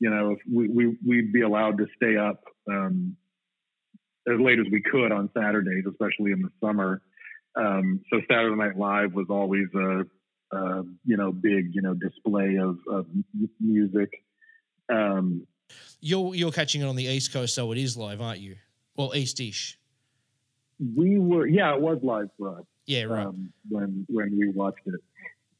[0.00, 3.16] You know, if we, we we'd be allowed to stay up um,
[4.26, 7.02] as late as we could on Saturdays, especially in the summer.
[7.56, 10.04] Um, so Saturday Night Live was always a,
[10.56, 13.06] a you know big you know display of, of
[13.60, 14.10] music.
[14.92, 15.46] Um,
[16.00, 18.56] you're you're catching it on the East Coast, so it is live, aren't you?
[18.96, 19.78] Well, East-ish.
[20.96, 23.26] We were, yeah, it was live for us Yeah, right.
[23.26, 25.00] um, when when we watched it.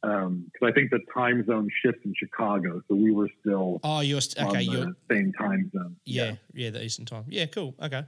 [0.02, 4.20] Because I think the time zone shifts in Chicago, so we were still oh, you're
[4.20, 4.60] st- okay.
[4.62, 5.96] You're the same time zone.
[6.04, 7.24] yeah, yeah, the Eastern time.
[7.28, 7.74] Yeah, cool.
[7.82, 8.04] Okay.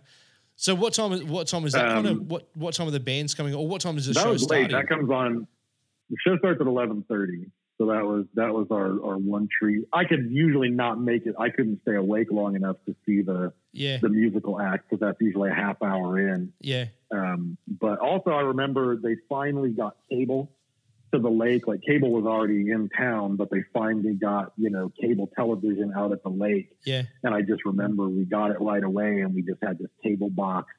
[0.57, 1.13] So what time?
[1.13, 1.87] is- What time is that?
[1.89, 3.55] kind of Um, what what time are the bands coming?
[3.55, 4.69] Or what time is the that show was late.
[4.71, 4.77] starting?
[4.77, 5.47] That comes on.
[6.11, 7.47] The show starts at eleven thirty,
[7.79, 9.85] so that was that was our our one treat.
[9.93, 11.35] I could usually not make it.
[11.39, 15.21] I couldn't stay awake long enough to see the yeah, the musical act because that's
[15.21, 16.53] usually a half hour in.
[16.61, 20.51] yeah, Um, but also, I remember they finally got cable
[21.13, 21.67] to the lake.
[21.67, 26.13] Like cable was already in town, but they finally got you know cable television out
[26.13, 26.71] at the lake.
[26.85, 29.91] yeah, And I just remember we got it right away, and we just had this
[30.03, 30.73] cable box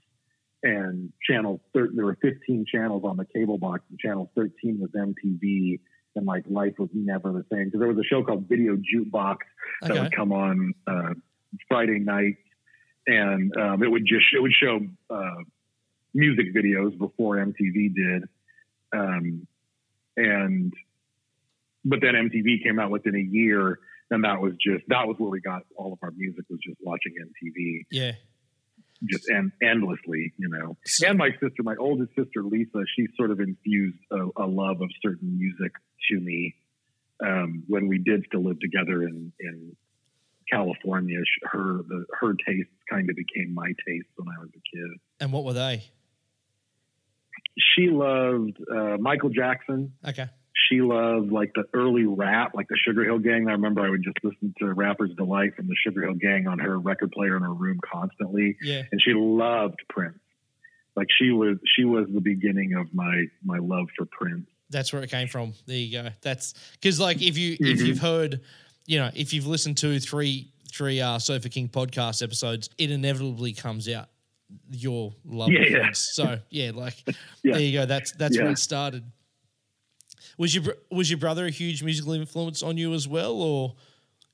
[0.64, 1.62] and channel.
[1.74, 5.80] Thir- there were 15 channels on the cable box, and channel 13 was MTV.
[6.18, 7.66] And like life was never the same.
[7.66, 9.38] Because there was a show called Video Jukebox
[9.82, 11.14] that okay, would come on uh,
[11.68, 12.38] Friday night,
[13.06, 15.44] and um, it would just it would show uh,
[16.14, 18.24] music videos before MTV did,
[18.94, 19.48] um,
[20.18, 20.74] and
[21.86, 25.30] but then MTV came out within a year, and that was just that was where
[25.30, 28.14] we got all of our music was just watching MTV yeah.
[29.10, 30.78] Just en- endlessly, you know.
[31.06, 34.90] And my sister, my oldest sister Lisa, she sort of infused a, a love of
[35.02, 35.72] certain music
[36.10, 36.56] to me
[37.24, 39.76] um, when we did still live together in in
[40.52, 41.20] California.
[41.44, 45.00] Her the her tastes kind of became my tastes when I was a kid.
[45.20, 45.84] And what were they?
[47.76, 49.94] She loved uh, Michael Jackson.
[50.08, 50.28] Okay,
[50.70, 53.48] She loved like the early rap, like the Sugar Hill Gang.
[53.48, 56.60] I remember I would just listen to Rapper's Delight from the Sugar Hill Gang on
[56.60, 58.58] her record player in her room constantly.
[58.62, 60.18] yeah, and she loved Prince.
[60.96, 64.48] Like she was, she was the beginning of my my love for Prince.
[64.70, 65.54] that's where it came from.
[65.68, 66.10] There you go.
[66.22, 67.86] That's because like if you if Mhm.
[67.86, 68.42] you've heard,
[68.88, 73.54] you know, if you've listened to three three uh Sofa King podcast episodes, it inevitably
[73.54, 74.08] comes out
[74.72, 75.90] your love Yeah, yeah.
[75.94, 76.96] So yeah, like
[77.44, 77.54] Yeah.
[77.54, 77.86] there you go.
[77.86, 79.04] That's that's where it started.
[80.38, 83.76] Was your was your brother a huge musical influence on you as well, or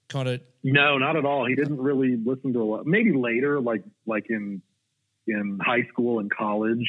[0.10, 1.46] kind of No, not at all.
[1.46, 2.86] He didn't really listen to a lot.
[2.86, 4.62] Maybe later, like like in
[5.28, 6.86] in high school and college,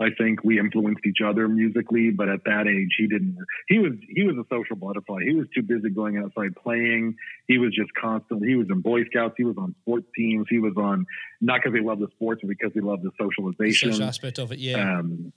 [0.00, 2.10] I think we influenced each other musically.
[2.10, 3.36] But at that age, he didn't.
[3.68, 5.24] He was he was a social butterfly.
[5.24, 7.16] He was too busy going outside playing.
[7.48, 8.48] He was just constantly.
[8.48, 9.34] He was in Boy Scouts.
[9.36, 10.46] He was on sports teams.
[10.48, 11.06] He was on
[11.40, 13.92] not because he loved the sports, but because he loved the socialization.
[13.92, 14.58] social aspect of it?
[14.58, 15.32] Yeah, Um,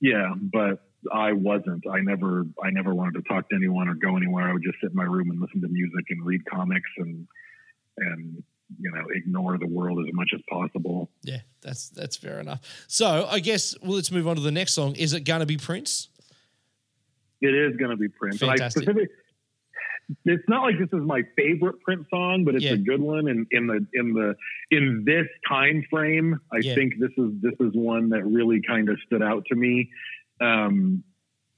[0.00, 1.84] yeah, but I wasn't.
[1.90, 4.48] I never, I never wanted to talk to anyone or go anywhere.
[4.48, 7.26] I would just sit in my room and listen to music and read comics and,
[7.98, 8.42] and
[8.80, 11.08] you know, ignore the world as much as possible.
[11.22, 12.60] yeah, that's that's fair enough.
[12.88, 14.96] So I guess well, let's move on to the next song.
[14.96, 16.08] Is it gonna be Prince?
[17.40, 18.38] It is going to be Prince.
[18.38, 18.88] Fantastic.
[20.24, 22.72] it's not like this is my favorite Prince song, but it's Yeah.
[22.72, 23.28] a good one.
[23.28, 24.34] And in the in the
[24.70, 26.74] in this time frame, I Yeah.
[26.74, 29.90] think this is this is one that really kind of stood out to me
[30.40, 31.04] um,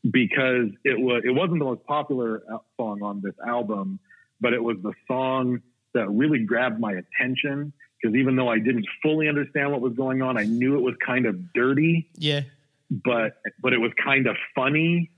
[0.08, 2.42] because it was it wasn't the most popular
[2.76, 3.98] song on this album,
[4.40, 5.60] but it was the song
[5.94, 7.72] that really grabbed my attention.
[8.00, 10.94] Because even though I didn't fully understand what was going on, I knew it was
[11.04, 12.08] kind of dirty.
[12.14, 12.42] Yeah,
[12.90, 15.10] but but it was kind of funny.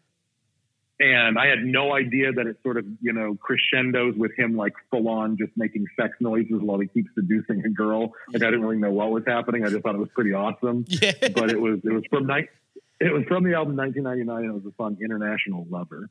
[1.02, 4.74] And i had no idea that it sort of you know crescendos with him like
[4.90, 8.12] full on just making sex noises while he keeps seducing a girl.
[8.32, 9.64] Like i didn't really know what was happening.
[9.64, 10.84] I just thought it was pretty awesome.
[10.88, 11.12] Yeah.
[11.34, 12.48] but it was it was from night
[13.01, 16.09] it was from the album 1999 and it was the song international lover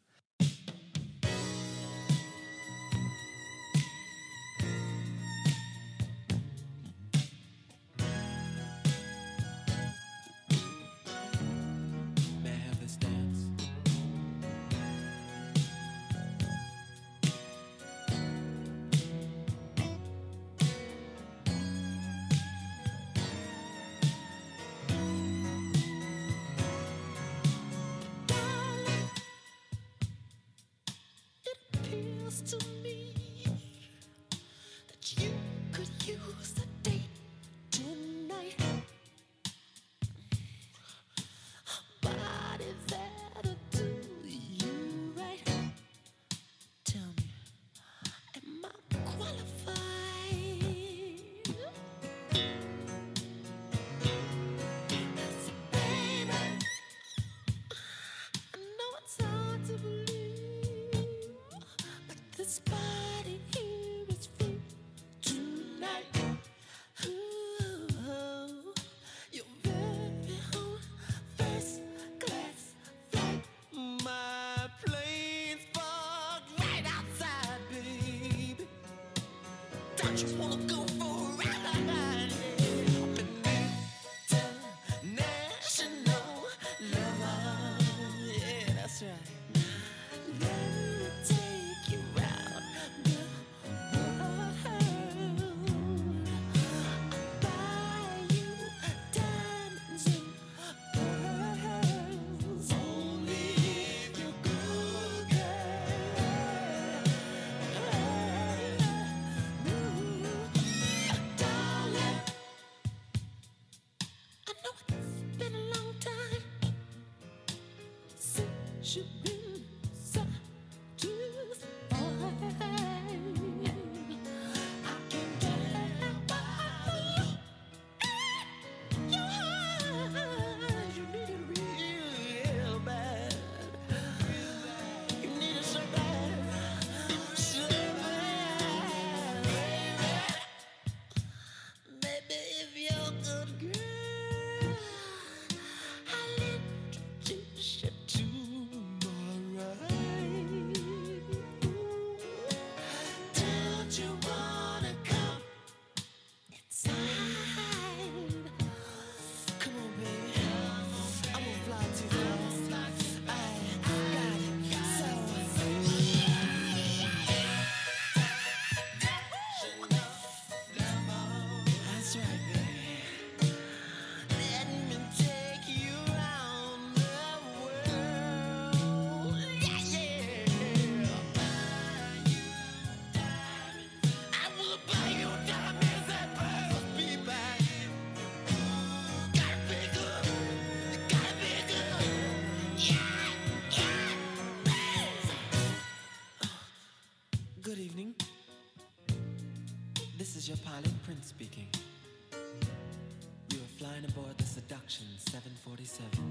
[205.80, 206.29] 47.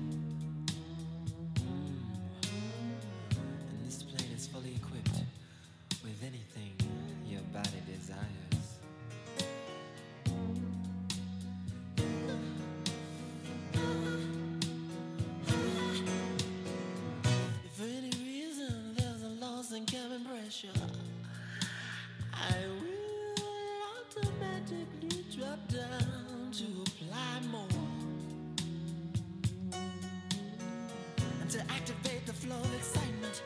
[31.48, 33.42] to activate the flow of excitement.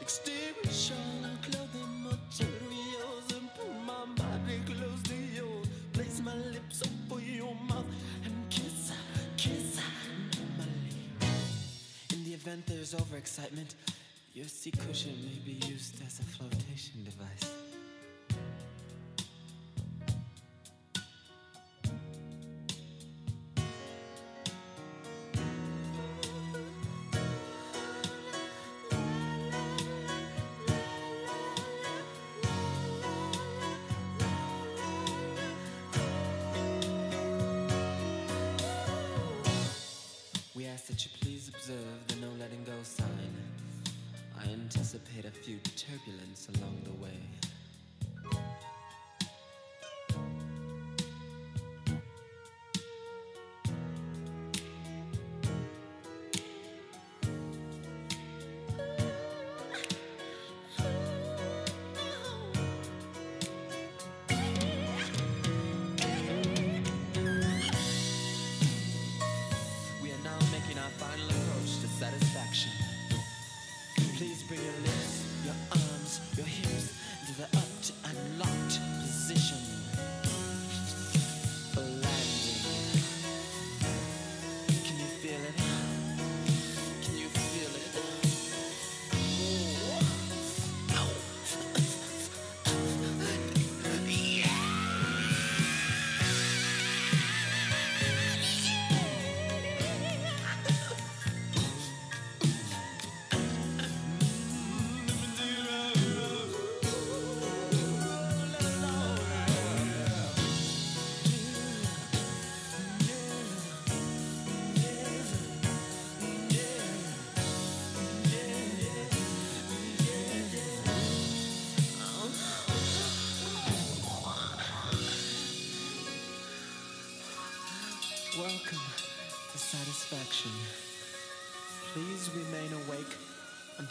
[0.00, 5.66] Extinguishing and clothing materials and pull my body close to yours.
[5.92, 7.84] Place my lips over your mouth
[8.24, 8.92] and kiss,
[9.36, 9.80] kiss
[10.38, 11.32] normally.
[12.12, 13.74] In the event there's overexcitement,
[14.34, 17.51] your seat cushion may be used as a flotation device.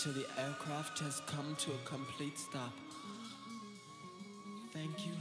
[0.03, 2.73] until the aircraft has come to a complete stop.
[4.73, 5.13] Thank you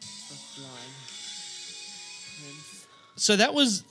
[0.00, 0.92] for flying,
[2.38, 2.86] Prince.
[3.16, 3.84] So that was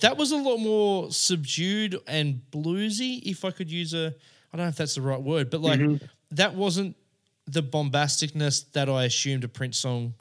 [0.00, 4.14] that was a lot more subdued and bluesy, if I could use a.
[4.52, 6.04] I don't know if that's the right word, but like mm-hmm.
[6.32, 6.96] that wasn't
[7.46, 10.14] the bombasticness that I assumed a Prince song.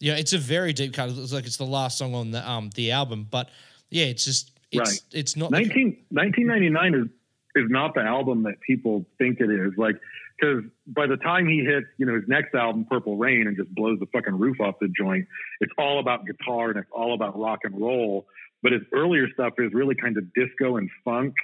[0.00, 1.08] Yeah, it's a very deep cut.
[1.10, 3.48] It's like it's the last song on the um the album, but
[3.90, 5.00] yeah, it's just it's right.
[5.12, 5.72] it's not 19,
[6.10, 7.08] the, 1999 is
[7.54, 9.72] is not the album that people think it is.
[9.76, 9.96] Like,
[10.38, 13.72] because by the time he hits, you know, his next album, Purple Rain, and just
[13.74, 15.26] blows the fucking roof off the joint,
[15.60, 18.26] it's all about guitar and it's all about rock and roll.
[18.62, 21.34] But his earlier stuff is really kind of disco and funk.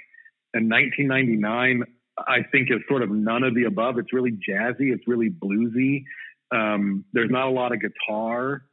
[0.53, 1.83] And 1999,
[2.17, 3.97] I think, is sort of none of the above.
[3.97, 4.93] It's really jazzy.
[4.93, 6.03] It's really bluesy.
[6.51, 8.63] Um, there's not a lot of guitar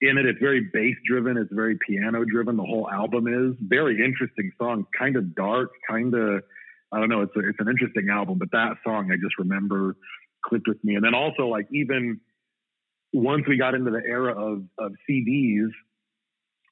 [0.00, 0.26] in it.
[0.26, 1.36] It's very bass driven.
[1.36, 2.56] It's very piano driven.
[2.56, 6.42] The whole album is very interesting song, kind of dark, kind of,
[6.92, 7.22] I don't know.
[7.22, 9.96] It's a, it's an interesting album, but that song I just remember
[10.44, 10.94] clicked with me.
[10.94, 12.20] And then also like even
[13.12, 15.70] once we got into the era of, of CDs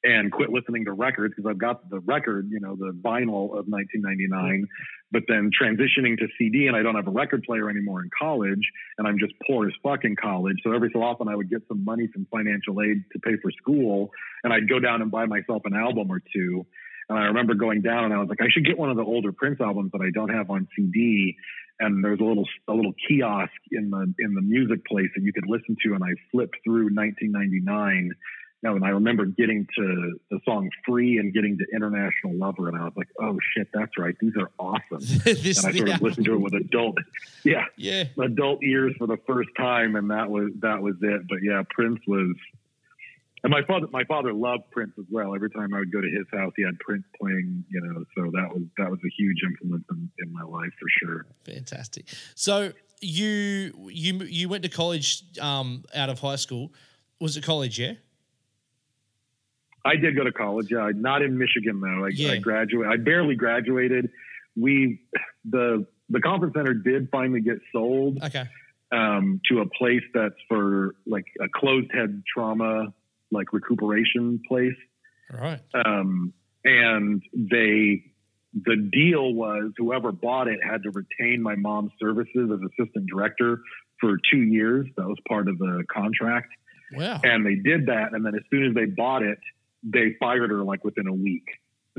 [0.05, 3.67] and quit listening to records because I've got the record, you know, the vinyl of
[3.67, 4.67] 1999,
[5.11, 8.61] but then transitioning to CD and I don't have a record player anymore in college
[8.99, 10.59] and I'm just poor as fuck in college.
[10.63, 13.51] So every so often I would get some money from financial aid to pay for
[13.53, 14.11] school
[14.45, 16.67] and I'd go down and buy myself an album or two.
[17.09, 19.05] And I remember going down and I was like, I should get one of the
[19.05, 21.37] older Prince albums that I don't have on CD.
[21.81, 25.33] And there's a little a little kiosk in the in the music place that you
[25.33, 25.95] could listen to.
[25.95, 28.13] And I flipped through 1999.
[28.63, 32.79] Now, and I remember getting to the song "Free" and getting to "International Lover," and
[32.79, 34.15] I was like, "Oh shit, that's right.
[34.21, 36.97] These are awesome." this and I sort of listened to it with adult,
[37.45, 38.05] yeah, Yeah.
[38.19, 41.23] adult ears for the first time, and that was that was it.
[41.29, 42.35] But yeah, Prince was,
[43.45, 45.35] and my father my father loved Prince as well.
[45.35, 48.05] Every time I would go to his house, he had Prince playing, you know.
[48.17, 51.27] So that was that was a huge influence in, in my life for sure.
[51.45, 52.07] Fantastic.
[52.35, 56.73] So you you you went to college um, out of high school.
[57.21, 57.79] Was it college?
[57.79, 57.93] Yeah.
[59.87, 62.07] I did go to college, yeah, not in Michigan though.
[62.07, 62.33] I, Yeah.
[62.33, 62.93] I graduated.
[62.93, 64.11] I barely graduated.
[64.57, 65.03] We
[65.45, 68.23] the the conference center did finally get sold.
[68.23, 68.45] Okay.
[68.93, 72.95] um, to a place that's for like a closed head trauma,
[73.31, 74.77] like recuperation place.
[75.33, 75.61] All right.
[75.75, 76.33] Um,
[76.65, 78.05] and they,
[78.55, 83.61] the deal was whoever bought it had to retain my mom's services as assistant director
[84.01, 84.87] for two years.
[84.97, 86.49] That was part of the contract.
[86.95, 87.21] Wow.
[87.25, 88.13] And they did that.
[88.13, 89.39] And then as soon as they bought it,
[89.83, 91.45] they fired her like within a week.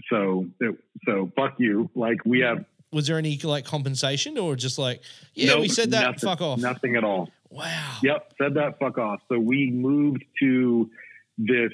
[0.10, 1.90] So, it, so fuck you.
[1.96, 5.02] Like we have Was there any like compensation or just like
[5.34, 6.60] yeah no- we said that nothing- fuck off?
[6.60, 7.30] Nothing at all.
[7.50, 7.98] Wow.
[8.04, 9.22] Yep, said that fuck off.
[9.30, 10.90] So we moved to
[11.38, 11.72] this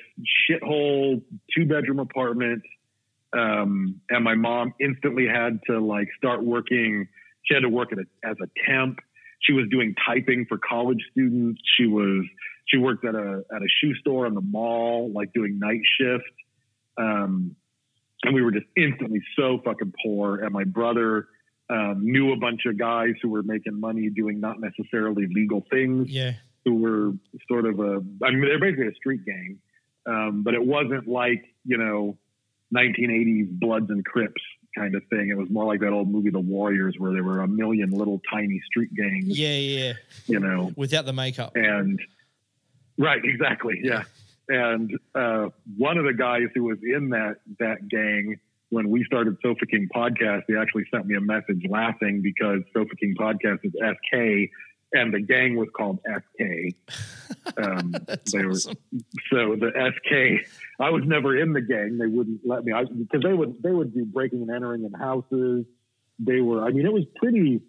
[0.49, 1.21] shithole
[1.55, 2.63] two bedroom apartment.
[3.33, 7.07] Um, and my mom instantly had to like start working.
[7.43, 8.99] She had to work at a, as a temp.
[9.39, 11.61] She was doing typing for college students.
[11.77, 12.25] She was,
[12.67, 16.23] she worked at a, at a shoe store in the mall, like doing night shift.
[16.97, 17.55] Um,
[18.23, 20.43] and we were just instantly so fucking poor.
[20.43, 21.27] And my brother,
[21.71, 26.09] um, knew a bunch of guys who were making money doing not necessarily legal things
[26.09, 26.33] Yeah.
[26.65, 27.11] Who were
[27.47, 29.59] sort of a, I mean, they're basically a street gang,
[30.05, 32.17] um, but it wasn't like, you know,
[32.75, 34.41] 1980s Bloods and Crips
[34.77, 35.29] kind of thing.
[35.29, 38.21] It was more like that old movie, The Warriors, where there were a million little
[38.31, 39.55] tiny street gangs, Yeah.
[39.57, 39.93] Yeah.
[40.27, 41.51] you know, Without the makeup.
[41.55, 41.99] and
[42.97, 43.81] right, exactly.
[43.83, 44.03] Yeah.
[44.47, 48.39] And, uh, one of the guys who was in that, that gang,
[48.69, 52.95] when we started Sofa King podcast, they actually sent me a message laughing because Sofa
[52.95, 54.49] King podcast is SK
[54.93, 56.75] and the gang was called SK.
[57.57, 57.93] Um,
[58.31, 58.75] they were, awesome.
[59.31, 60.47] so the SK,
[60.79, 61.97] I was never in the gang.
[61.97, 65.65] They wouldn't let me because they would they would do breaking and entering in houses.
[66.19, 67.61] They were, I mean, it was pretty,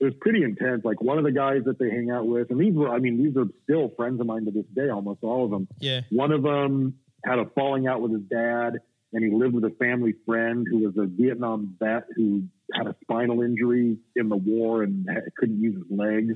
[0.00, 0.84] it was pretty intense.
[0.84, 3.22] Like one of the guys that they hang out with, and these were, I mean,
[3.22, 5.66] these are still friends of mine to this day, almost all of them.
[5.78, 6.02] Yeah.
[6.10, 8.80] One of them had a falling out with his dad,
[9.12, 12.44] and he lived with a family friend who was a Vietnam vet who
[12.74, 15.08] had a spinal injury in the war and
[15.38, 16.34] couldn't use his legs.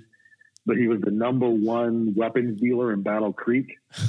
[0.66, 3.76] But he was the number one weapons dealer in Battle Creek.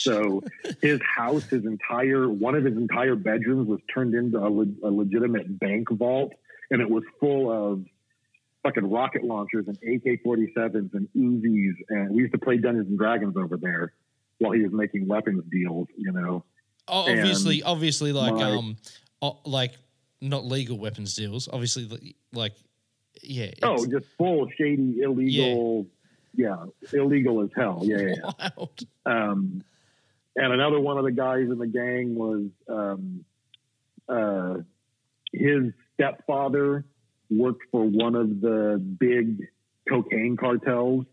[0.00, 0.44] So
[0.80, 4.90] his house, his entire one of his entire bedrooms was turned into a, le- a
[4.90, 6.34] legitimate bank vault,
[6.70, 7.84] and it was full of
[8.62, 13.36] fucking rocket launchers and AK-47s and Uzis, and we used to play Dungeons and Dragons
[13.36, 13.92] over there
[14.38, 15.88] while he was making weapons deals.
[15.96, 16.44] You know,
[16.86, 18.76] O- And Obviously, obviously, like my- um,
[19.44, 19.72] like
[20.20, 21.48] not legal weapons deals.
[21.52, 22.52] Obviously, like
[23.22, 23.50] yeah.
[23.62, 25.86] oh, just full shady, illegal,
[26.34, 27.80] yeah, illegal as hell.
[27.82, 28.48] Yeah, yeah.
[28.56, 28.66] yeah.
[29.06, 29.62] Um,
[30.36, 33.24] and another one of the guys in the gang was um,
[34.08, 34.58] uh,
[35.32, 36.84] his stepfather
[37.30, 39.48] worked for one of the big
[39.88, 41.04] cocaine cartels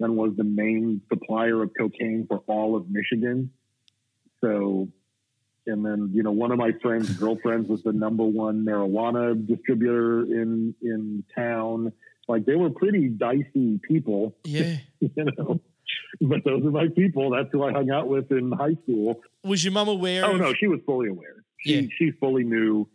[0.00, 3.50] and was the main supplier of cocaine for all of Michigan.
[4.40, 4.88] So
[5.66, 10.22] and then you know one of my friends' girlfriends was the number one marijuana distributor
[10.22, 11.92] in in town.
[12.28, 14.76] Like they were pretty dicey people, Yeah.
[15.00, 15.60] you know.
[16.20, 17.30] But those are my people.
[17.30, 19.20] That's who I hung out with in high school.
[19.42, 20.24] Was your mom aware?
[20.24, 21.44] Oh of- no, she was fully aware.
[21.58, 21.88] She Yeah.
[21.98, 22.88] she fully knew.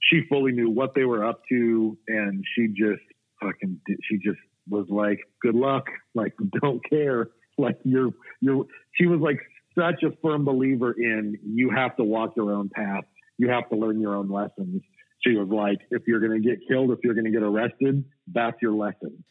[0.00, 3.02] She fully knew what they were up to, and she just
[3.42, 3.80] fucking.
[4.08, 4.38] She just
[4.68, 7.30] was like, "Good luck." Like, don't care.
[7.58, 8.66] Like you're you're.
[8.94, 9.38] She was like
[9.78, 13.04] such a firm believer in you have to walk your own path.
[13.38, 14.82] You have to learn your own lessons.
[15.20, 18.04] She was like, if you're going to get killed, if you're going to get arrested,
[18.32, 19.24] that's your lesson.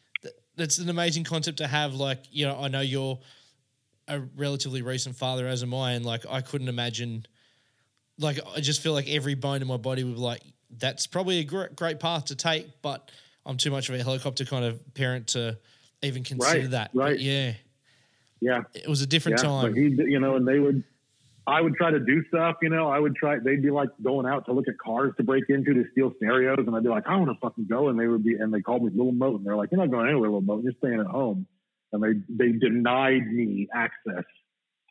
[0.56, 1.94] That's an amazing concept to have.
[1.94, 3.18] Like, you know, I know you're
[4.08, 7.26] a relatively recent father, as am I, and like, I couldn't imagine.
[8.18, 10.42] Like, I just feel like every bone in my body would be like,
[10.78, 13.10] that's probably a great, great path to take, but
[13.44, 15.58] I'm too much of a helicopter kind of parent to
[16.02, 16.90] even consider Right, that.
[16.94, 17.18] But right.
[17.18, 17.52] yeah,
[18.40, 19.48] Yeah, it was a different yeah.
[19.48, 19.72] time.
[19.72, 20.84] But he, you know, and they would.
[21.48, 22.88] I would try to do stuff, you know.
[22.88, 23.36] I would try.
[23.38, 26.58] They'd be like going out to look at cars to break into to steal stereos,
[26.66, 28.60] and I'd be like, I want to fucking go, and they would be, and they
[28.60, 30.64] called me Little Moat, and they're like, You're not going anywhere, Little Moat.
[30.64, 31.46] You're staying at home,
[31.92, 34.24] and they they denied me access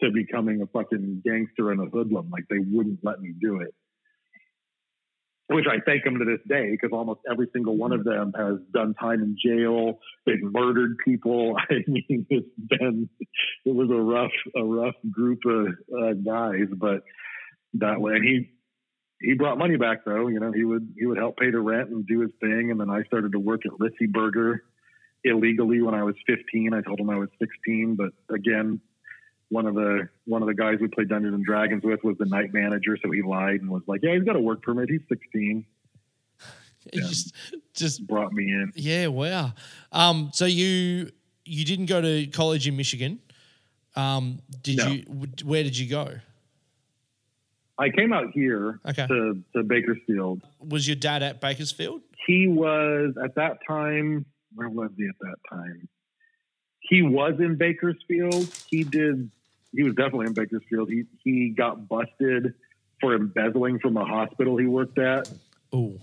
[0.02, 2.30] to becoming a fucking gangster and a hoodlum.
[2.30, 3.74] Like they wouldn't let me do it.
[5.48, 8.56] Which I thank them to this day because almost every single one of them has
[8.74, 10.00] done time in jail.
[10.26, 11.56] They've murdered people.
[11.70, 13.10] I mean, it's been
[13.64, 17.04] it was a rough a rough group of uh, guys, but
[17.76, 18.14] that way.
[18.14, 18.50] And he
[19.22, 20.28] he brought money back though.
[20.28, 22.72] You know, he would he would help pay the rent and do his thing.
[22.72, 24.64] And then I started to work at Ritzy Burger
[25.24, 26.74] illegally when I was 15.
[26.74, 28.80] I told him I was 16, but again,
[29.50, 32.26] one of the one of the guys we played Dungeons and Dragons with was the
[32.26, 34.90] night manager, so he lied and was like, "Yeah, he's got a work permit.
[34.90, 35.66] He's 16."
[36.94, 37.34] It just,
[37.74, 38.72] just Brought me in.
[38.76, 39.54] yeah, wow.
[39.92, 41.10] Um, so you
[41.44, 43.20] you didn't go to college in Michigan.
[43.96, 44.88] Um, did No.
[44.88, 45.04] you?
[45.44, 46.10] Where did you go?
[47.78, 49.06] I came out here Okay.
[49.08, 50.42] to, to Bakersfield.
[50.60, 52.02] Was your dad at Bakersfield?
[52.26, 54.26] He was at that time.
[54.54, 55.88] Where was he at that time?
[56.88, 58.48] He was in Bakersfield.
[58.70, 59.30] He did.
[59.74, 60.90] He was definitely in Bakersfield.
[60.90, 62.54] He he got busted
[63.02, 65.30] for embezzling from a hospital he worked at
[65.74, 65.98] Oh,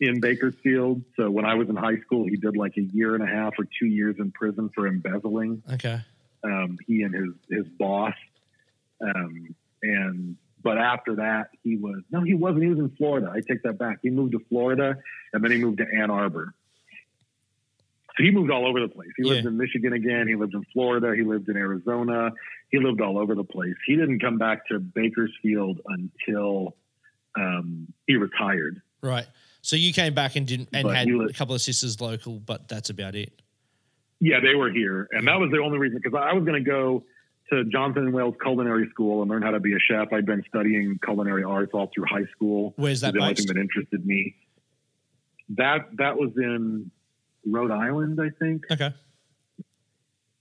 [0.00, 1.02] in Bakersfield.
[1.16, 3.54] So when I was in high school, he did like a year and a half
[3.58, 5.62] or two years in prison for embezzling.
[5.74, 6.00] okay.
[6.44, 8.14] um, he and his his boss.
[9.02, 12.62] Um, and but after that, he was no, he wasn't.
[12.62, 13.30] He was in Florida.
[13.34, 13.98] I take that back.
[14.02, 14.96] He moved to Florida,
[15.32, 16.54] and then he moved to Ann Arbor.
[18.16, 19.10] So he moved all over the place.
[19.16, 20.26] He lived in Michigan again.
[20.26, 21.14] He lived in Florida.
[21.16, 22.32] He lived in Arizona.
[22.70, 23.74] He lived all over the place.
[23.86, 26.76] He didn't come back to Bakersfield until
[27.36, 28.82] um, he retired.
[29.02, 29.26] Right.
[29.62, 32.40] So you came back and didn't and But had was- a couple of sisters local,
[32.40, 33.32] but that's about it.
[34.22, 36.70] Yeah, they were here, and that was the only reason because I was going to
[36.70, 37.04] go
[37.50, 40.12] to Johnson and Wales Culinary School and learn how to be a chef.
[40.12, 42.74] I'd been studying culinary arts all through high school.
[42.76, 44.36] Where's that the only thing that interested me.
[45.56, 46.90] That that was in
[47.46, 48.92] Rhode Island, I think, Okay.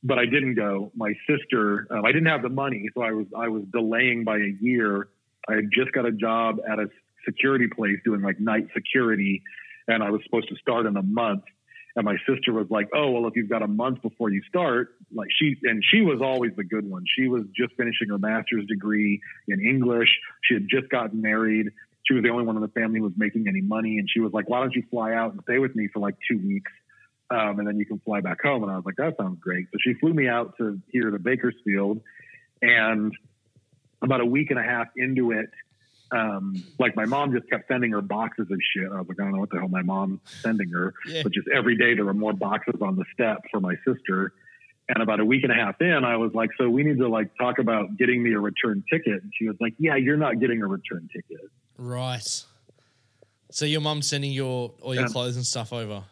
[0.04, 0.91] but I didn't go.
[0.95, 4.38] My sister, um, I didn't have the money, so I was I was delaying by
[4.38, 5.08] a year.
[5.47, 6.89] I had just got a job at a
[7.26, 9.41] security place doing like night security,
[9.88, 11.43] and I was supposed to start in a month.
[11.95, 14.95] And my sister was like, "Oh, well, if you've got a month before you start,
[15.14, 17.04] like she and she was always the good one.
[17.18, 20.10] She was just finishing her master's degree in English.
[20.43, 21.68] She had just gotten married.
[22.06, 24.20] She was the only one in the family who was making any money, and she
[24.20, 26.72] was like, "Why don't you fly out and stay with me for like two weeks,
[27.32, 29.65] um, and then you can fly back home?" And I was like, "That sounds great."
[29.71, 32.01] So she flew me out to here to Bakersfield,
[32.61, 33.13] and
[34.01, 35.49] about a week and a half into it,
[36.11, 38.89] um, like my mom just kept sending her boxes of shit.
[38.91, 41.23] I was like, I don't know what the hell my mom's sending her, Yeah.
[41.23, 44.34] but just every day there were more boxes on the step for my sister.
[44.88, 47.07] And about a week and a half in, I was like, so we need to
[47.07, 49.21] like talk about getting me a return ticket.
[49.21, 51.45] And she was like, yeah, you're not getting a return ticket.
[51.77, 52.43] Right.
[53.51, 56.03] So your mom's sending your all your clothes and stuff over.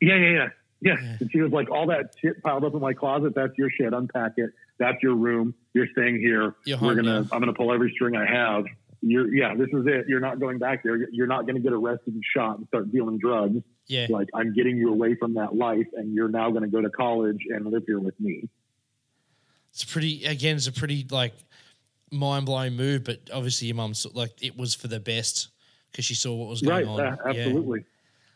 [0.00, 0.48] Yeah, yeah, yeah.
[0.82, 0.96] Yeah.
[1.02, 1.16] Yeah.
[1.20, 3.92] And she was like, all that shit piled up in my closet, that's your shit.
[3.92, 4.50] Unpack it.
[4.78, 5.54] That's your room.
[5.74, 6.54] You're staying here.
[6.64, 7.28] You're We're home gonna.
[7.32, 8.64] I'm gonna pull every string I have.
[9.02, 10.06] You're yeah, this is it.
[10.08, 10.96] You're not going back there.
[11.12, 13.58] You're not gonna get arrested and shot and start dealing drugs.
[13.88, 14.06] Yeah.
[14.08, 17.40] Like I'm getting you away from that life and you're now gonna go to college
[17.50, 18.48] and live here with me.
[19.72, 21.34] It's pretty again, it's a pretty like
[22.10, 25.48] mind blowing move, but obviously your mum's like it was for the best
[25.92, 26.84] because she saw what was Right.
[26.86, 27.06] going on.
[27.06, 27.84] uh, absolutely.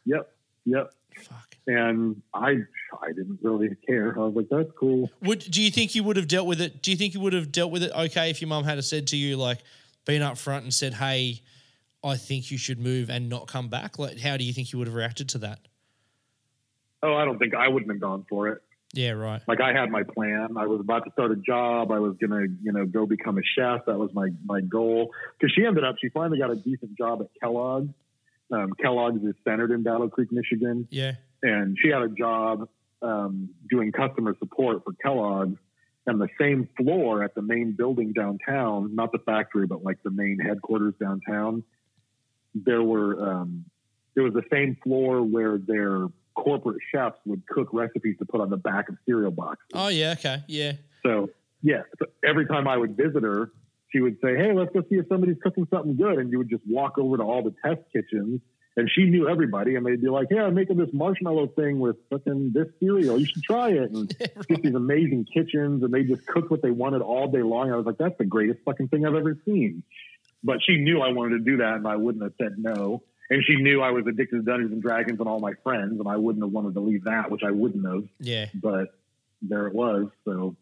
[0.05, 0.31] Yep.
[0.67, 0.93] Yep.
[1.23, 1.54] Fuck.
[1.67, 2.59] And I
[3.03, 4.15] I didn't really care.
[4.19, 5.11] I was like, that's cool.
[5.23, 6.83] Would do you think you would have dealt with it?
[6.83, 9.07] Do you think you would have dealt with it okay if your mum had said
[9.09, 9.61] to you like
[10.05, 11.41] been up front and said, "Hey,
[12.03, 13.99] I think you should move and not come back"?
[13.99, 15.61] Like, how do you think you would have reacted to that?
[17.03, 18.63] Oh, I don't think I wouldn't have gone for it.
[18.95, 19.43] Yeah, right.
[19.49, 20.57] Like I had my plan.
[20.57, 21.91] I was about to start a job.
[21.91, 23.87] I was gonna, you know, go become a chef.
[23.87, 25.11] That was my my goal.
[25.39, 27.93] Because she ended up, she finally got a decent job at Kellogg's.
[28.53, 31.13] Um, Kellogg's is centered in Battle Creek, Michigan, Yeah.
[31.45, 32.69] And she had a job
[33.03, 35.59] um, doing customer support for Kellogg's.
[36.07, 40.11] And the same floor at the main building downtown, not the factory, but like the
[40.11, 41.63] main headquarters downtown,
[42.55, 43.65] there were um,
[44.15, 48.51] there was the same floor where their corporate chefs would cook recipes to put on
[48.51, 49.71] the back of cereal boxes.
[49.73, 50.13] Oh yeah.
[50.19, 50.43] Okay.
[50.47, 50.73] Yeah.
[51.07, 51.31] So
[51.63, 53.51] yeah, so every time I would visit her,
[53.91, 56.51] she would say, "Hey, let's go see if somebody's cooking something good." And you would
[56.51, 58.43] just walk over to all the test kitchens,
[58.77, 61.97] and she knew everybody, and they'd be like, "Hey, I'm making this marshmallow thing with
[62.11, 63.19] fucking this cereal.
[63.19, 64.09] You should try it." And
[64.49, 67.73] get these amazing kitchens, and they just cook what they wanted all day long.
[67.73, 69.83] I was like, "That's the greatest fucking thing I've ever seen."
[70.43, 73.03] But she knew I wanted to do that, and I wouldn't have said no.
[73.31, 76.07] And she knew I was addicted to Dungeons and Dragons and all my friends, and
[76.07, 78.47] I wouldn't have wanted to leave that, which I wouldn't have Yeah.
[78.55, 78.89] but
[79.41, 80.09] there it was.
[80.27, 80.57] So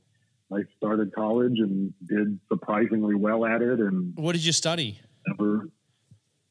[0.52, 5.00] I started college and did surprisingly well at it, and What did you study?
[5.26, 5.68] never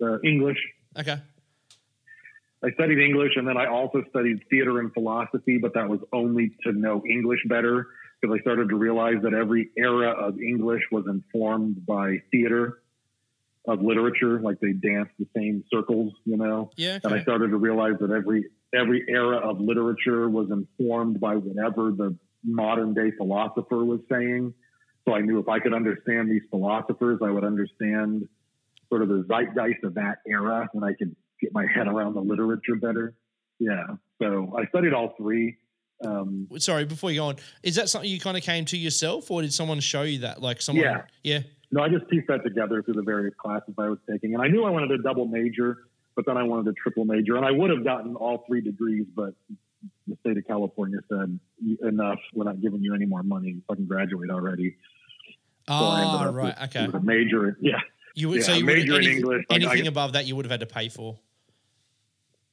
[0.04, 0.58] uh, English.
[1.00, 1.16] Okay.
[2.64, 6.52] I studied English, and then I also studied theater and philosophy, but that was only
[6.64, 7.88] to know English better
[8.22, 12.82] because I started to realize that every era of English was informed by theater
[13.68, 16.72] of literature, like they danced the same circles, you know.
[16.78, 17.00] Yeah.
[17.04, 21.92] and I started to realize that every every era of literature was informed by whatever
[21.92, 24.54] the modern day philosopher was saying.
[25.06, 28.28] So I knew if I could understand these philosophers, I would understand
[28.90, 32.22] sort of the zeitgeist of that era, and I could get my head around the
[32.22, 33.14] literature better.
[33.60, 33.84] Yeah.
[34.22, 35.58] So I studied all three.
[36.06, 39.30] Um, Sorry, before you go on, is that something you kind of came to yourself,
[39.30, 40.42] or did someone show you that?
[40.42, 40.84] Like someone?
[40.86, 41.02] Yeah.
[41.24, 41.40] Yeah.
[41.72, 44.48] no, I just pieced that together through the various classes I was taking, and I
[44.48, 45.78] knew I wanted a double major,
[46.16, 49.06] but then I wanted a triple major, and I would have gotten all three degrees,
[49.16, 49.34] but
[50.08, 51.40] the state of California said
[51.88, 52.20] enough.
[52.34, 53.50] We're not giving you any more money.
[53.50, 54.76] You fucking graduate already.
[55.68, 56.46] So Oh, up right.
[56.60, 56.86] with- Okay.
[56.88, 57.58] with a major.
[57.62, 57.80] Yeah.
[58.16, 60.46] You would Yeah, so you major would in anything, English, anything above that you would
[60.46, 61.18] have had to pay for.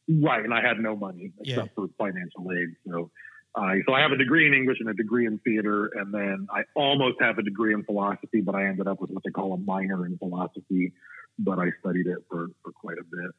[0.08, 2.68] Right, and I had no money except for financial aid.
[2.88, 3.10] So,
[3.54, 6.46] uh, so I have a degree in English and a degree in theater, and then
[6.50, 9.52] I almost have a degree in philosophy, but I ended up with what they call
[9.52, 10.92] a minor in philosophy.
[11.38, 13.30] But I studied it for, for quite a bit.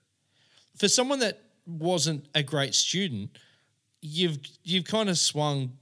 [0.78, 3.38] For someone that wasn't a great student,
[4.02, 5.74] you've you've kind of swung.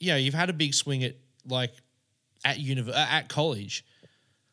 [0.00, 1.14] Yeah, you've had a big swing at
[1.48, 1.72] like
[2.44, 3.84] at univ- uh, at college.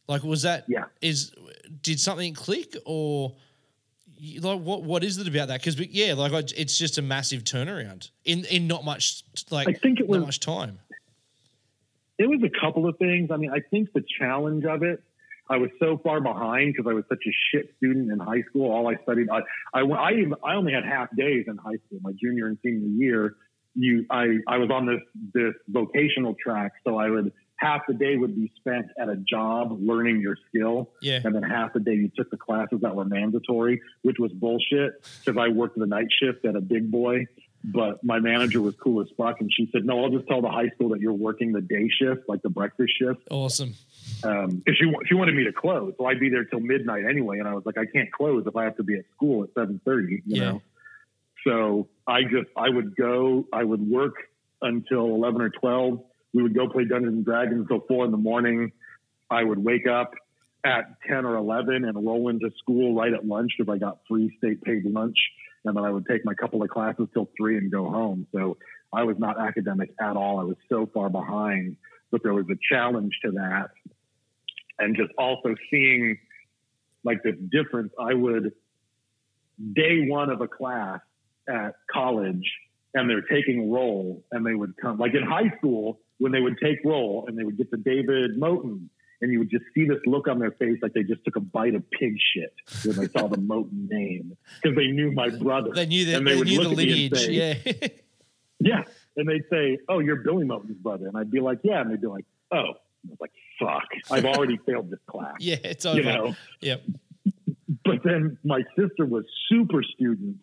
[0.08, 0.86] Like, was that Yeah.
[1.02, 1.34] is
[1.82, 3.36] did something click or you-
[4.42, 5.62] like what what is it about that?
[5.62, 9.74] Because yeah, like I- it's just a massive turnaround in in not much like I
[9.74, 10.80] think it not was- much time.
[12.18, 13.32] It was a couple of things.
[13.32, 15.02] I mean, I think the challenge of it,
[15.50, 18.70] I was so far behind because I was such a shit student in high school.
[18.70, 19.40] All I studied, I,
[19.74, 22.90] I, I, even, I only had half days in high school, my junior and senior
[22.90, 23.36] year.
[23.74, 25.00] You, I, I was on this,
[25.34, 26.74] this vocational track.
[26.86, 30.92] So I would, half the day would be spent at a job learning your skill.
[31.02, 31.20] Yeah.
[31.24, 35.04] And then half the day you took the classes that were mandatory, which was bullshit
[35.24, 37.26] because I worked the night shift at a big boy.
[37.62, 40.48] But my manager was cool as fuck, and she said, "No, I'll just tell the
[40.50, 43.74] high school that you're working the day shift, like the breakfast shift." Awesome.
[44.24, 47.40] Um, because she she wanted me to close, so I'd be there till midnight anyway,
[47.40, 49.50] and I was like, "I can't close if I have to be at school at
[49.56, 50.52] seven thirty, you Yeah.
[50.52, 50.62] know."
[51.46, 54.16] So I just I would go, I would work
[54.62, 56.02] until eleven or twelve.
[56.34, 58.72] We would go play Dungeons and Dragons until four in the morning.
[59.30, 60.14] I would wake up
[60.64, 64.36] at ten or eleven and roll into school right at lunch if I got free
[64.38, 65.18] state paid lunch,
[65.66, 68.28] and then I would take my couple of classes till three and go home.
[68.34, 68.58] So
[68.92, 70.40] I was not academic at all.
[70.40, 71.78] I was so far behind,
[72.12, 73.72] but there was a challenge to that,
[74.78, 76.18] and just also seeing
[77.04, 77.94] like this difference.
[78.00, 78.52] I would
[79.74, 81.02] day one of a class
[81.48, 82.50] at college
[82.94, 86.58] and they're taking roll and they would come like in high school when they would
[86.62, 88.88] take roll and they would get to David Moton
[89.22, 91.42] and you would just see this look on their face like they just took a
[91.42, 92.54] bite of pig shit
[92.86, 95.72] when they saw the Moton name because they knew my brother.
[95.74, 97.74] They knew that And they, would knew the look at me and lineage.
[97.74, 97.88] say, yeah.
[98.62, 98.84] Yeah.
[99.16, 101.08] And they'd say, Oh, you're Billy Moton's brother.
[101.08, 101.82] And I'd be like, Yeah.
[101.82, 102.58] And they'd be like, Oh.
[102.58, 103.88] I was like, Fuck.
[104.12, 105.36] I've already failed this class.
[105.40, 105.98] yeah, it's over.
[105.98, 106.36] You know?
[106.62, 106.84] Yep.
[107.86, 110.38] But then my sister was super student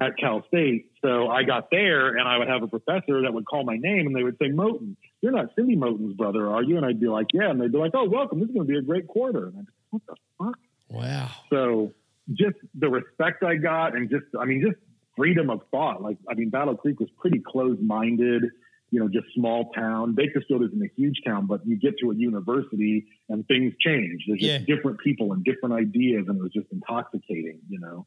[0.00, 0.90] at Cal State.
[1.02, 4.06] So I got there and I would have a professor that would call my name
[4.06, 6.76] and they would say, Moton, you're not Cindy Moton's brother, are you?
[6.76, 7.50] And I'd be like, Yeah.
[7.50, 8.40] And they'd be like, Oh, welcome.
[8.40, 9.46] This is going to be a great quarter.
[9.48, 10.58] And I'd be like, What the fuck?
[10.88, 11.30] Wow.
[11.50, 11.92] So
[12.32, 14.78] just the respect I got and just, I mean, just
[15.16, 16.02] freedom of thought.
[16.02, 18.44] Like, I mean, Battle Creek was pretty closed minded,
[18.90, 20.14] you know, just small town.
[20.14, 24.24] Bakersfield isn't a huge town, but you get to a university and things change.
[24.26, 24.74] There's just Yeah.
[24.76, 26.26] different people and different ideas.
[26.28, 28.06] And it was just intoxicating, you know,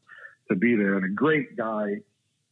[0.50, 0.96] to be there.
[0.96, 2.00] And a great guy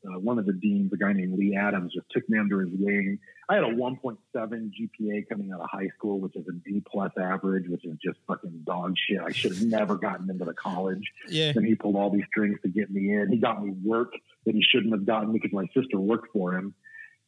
[0.05, 2.71] uh, one of the deans, a guy named Lee Adams, just took me under his
[2.73, 3.19] wing.
[3.49, 7.13] I had a 1.7 GPA coming out of high school, which is a D plus
[7.21, 9.21] average, which is just fucking dog shit.
[9.21, 11.13] I should have never gotten into the college.
[11.29, 11.53] Yeah.
[11.55, 13.29] And he pulled all these strings to get me in.
[13.31, 14.13] He got me work
[14.45, 16.75] that he shouldn't have gotten because my sister worked for him.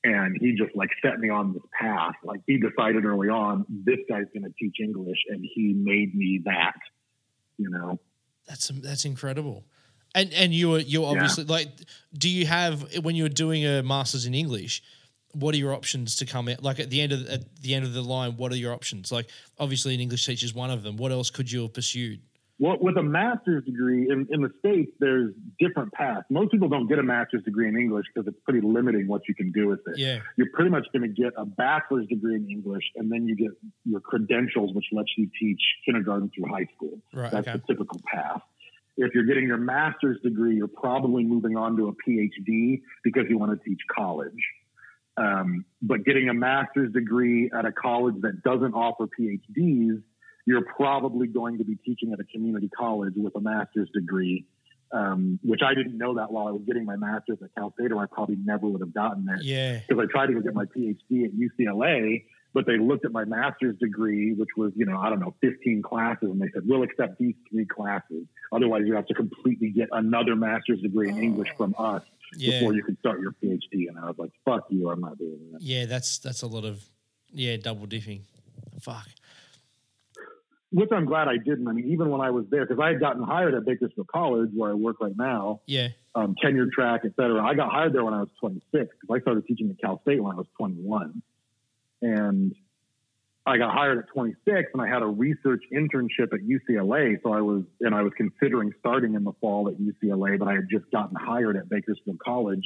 [0.02, 2.14] And he just like set me on this path.
[2.24, 6.42] Like he decided early on, this guy's going to teach English, and he made me
[6.44, 6.76] that.
[7.56, 8.00] You know,
[8.46, 9.64] That's that's incredible.
[10.14, 11.68] And and you were you're obviously like,
[12.16, 14.82] do you have when you're doing a masters in English?
[15.32, 16.62] What are your options to come out?
[16.62, 19.10] Like at the end of at the end of the line, what are your options?
[19.10, 20.96] Like obviously, an English teacher is one of them.
[20.96, 22.20] What else could you have pursued?
[22.60, 26.24] Well, with a master's degree in, in the States, there's different paths.
[26.30, 29.34] Most people don't get a master's degree in English because it's pretty limiting what you
[29.34, 29.98] can do with it.
[29.98, 33.34] Yeah, You're pretty much going to get a bachelor's degree in English, and then you
[33.34, 33.50] get
[33.84, 37.00] your credentials, which lets you teach kindergarten through high school.
[37.12, 37.32] right.
[37.32, 37.58] That's okay.
[37.58, 38.42] the typical path.
[38.96, 43.38] If you're getting your master's degree, you're probably moving on to a PhD because you
[43.38, 44.32] want to teach college.
[45.16, 50.02] Um, but getting a master's degree at a college that doesn't offer PhDs,
[50.46, 54.46] you're probably going to be teaching at a community college with a master's degree,
[54.92, 57.92] um, which I didn't know that while I was getting my master's at Cal State,
[57.92, 60.54] or I probably never would have gotten it Yeah, because I tried to go get
[60.54, 62.24] my PhD at UCLA,
[62.54, 65.82] but they looked at my master's degree, which was, you know, I don't know, 15
[65.82, 68.26] classes, and they said, we'll accept these three classes.
[68.52, 72.02] Otherwise, you have to completely get another master's degree in English from us
[72.36, 73.88] yeah, before you can start your PhD.
[73.88, 75.60] And I was like, fuck you, I'm not doing that.
[75.60, 75.86] yeah.
[75.86, 76.82] That's that's a lot of
[77.32, 78.22] yeah double dipping.
[78.80, 79.08] Fuck.
[80.70, 81.68] Which I'm glad I didn't.
[81.68, 84.50] I mean, even when I was there, because I had gotten hired at Bakersfield College,
[84.54, 87.44] where I work right now, Yeah, um, tenure track, et cetera.
[87.44, 90.22] I got hired there when I was 26 because I started teaching at Cal State
[90.22, 91.22] when I was 21.
[92.04, 92.54] And
[93.46, 97.16] I got hired at 26 and I had a research internship at UCLA.
[97.22, 100.54] So I was, and I was considering starting in the fall at UCLA, but I
[100.54, 102.64] had just gotten hired at Bakersfield College.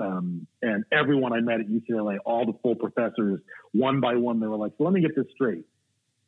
[0.00, 3.40] Um, and everyone I met at UCLA, all the full professors,
[3.72, 5.64] one by one, they were like, so let me get this straight.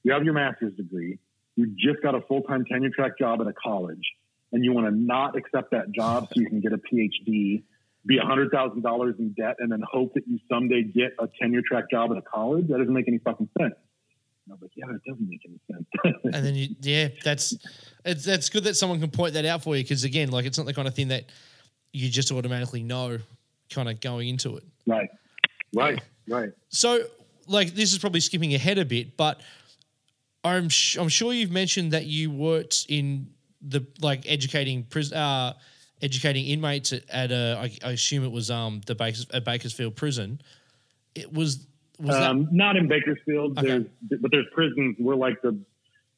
[0.05, 1.19] You have your master's degree.
[1.57, 4.03] You just got a full time tenure track job at a college
[4.53, 7.65] and you want to not accept that job so you can get a PhD,
[8.09, 12.11] be $100,000 in debt, and then hope that you someday get a tenure track job
[12.11, 12.67] at a college?
[12.69, 13.75] That doesn't make any fucking sense.
[14.49, 16.15] And I was like, yeah, that doesn't make any sense.
[16.35, 17.55] and then you yeah that's
[18.05, 20.57] it's that's good that someone can point that out for you because again like it's
[20.57, 21.27] not the kind of thing that
[21.93, 23.19] you just automatically know
[23.71, 25.11] kind of going into it right,
[25.75, 26.51] right, right.
[26.69, 27.03] so
[27.47, 29.41] like this is probably skipping ahead a bit but
[30.45, 33.29] i'm sh- i'm sure you've mentioned that you worked in
[33.61, 35.53] the like educating pris- uh
[36.03, 39.97] educating inmates at, at a I, I assume it was um the Bakers, at Bakersfield
[39.97, 40.41] prison
[41.15, 41.67] it was
[42.01, 43.67] was that Um, not in Bakersfield, Okay.
[43.69, 44.97] there's, but there's prisons.
[45.01, 45.59] We're like the,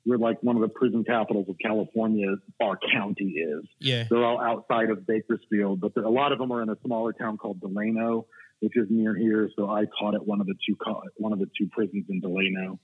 [0.04, 2.34] we're like one of the prison capitals of California.
[2.60, 3.64] Our county is.
[3.78, 6.76] yeah They're all outside of Bakersfield, but there, a lot of them are in a
[6.84, 8.26] smaller town called Delano,
[8.60, 9.48] which is near here.
[9.56, 10.76] So I taught at one of the two
[11.16, 12.78] one of the two prisons in Delano.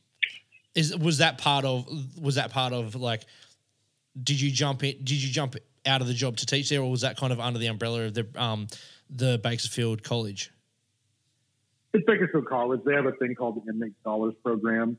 [0.75, 1.87] is was that part of
[2.19, 3.25] was that part of like
[4.23, 5.57] did you jump in did you jump
[5.87, 8.03] out of the job to teach there or was that kind of under the umbrella
[8.07, 8.67] of the um
[9.09, 10.51] the Bakersfield College
[11.95, 12.81] It's Bakersfield College.
[12.85, 14.99] They have a thing called the Inmate Scholars Program.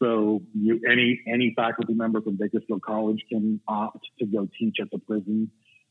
[0.00, 4.90] So you, any any faculty member from Bakersfield College can opt to go teach at
[4.92, 5.50] the prison.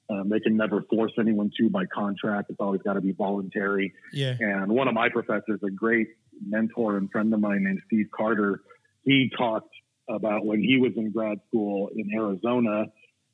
[0.10, 2.50] Um, they can never force anyone to by contract.
[2.50, 3.94] It's always got to be voluntary.
[4.14, 6.08] yeah And one of my professors, a great
[6.48, 8.62] mentor and friend of mine named Steve Carter,
[9.04, 9.74] he talked
[10.10, 12.86] about when he was in grad school in Arizona,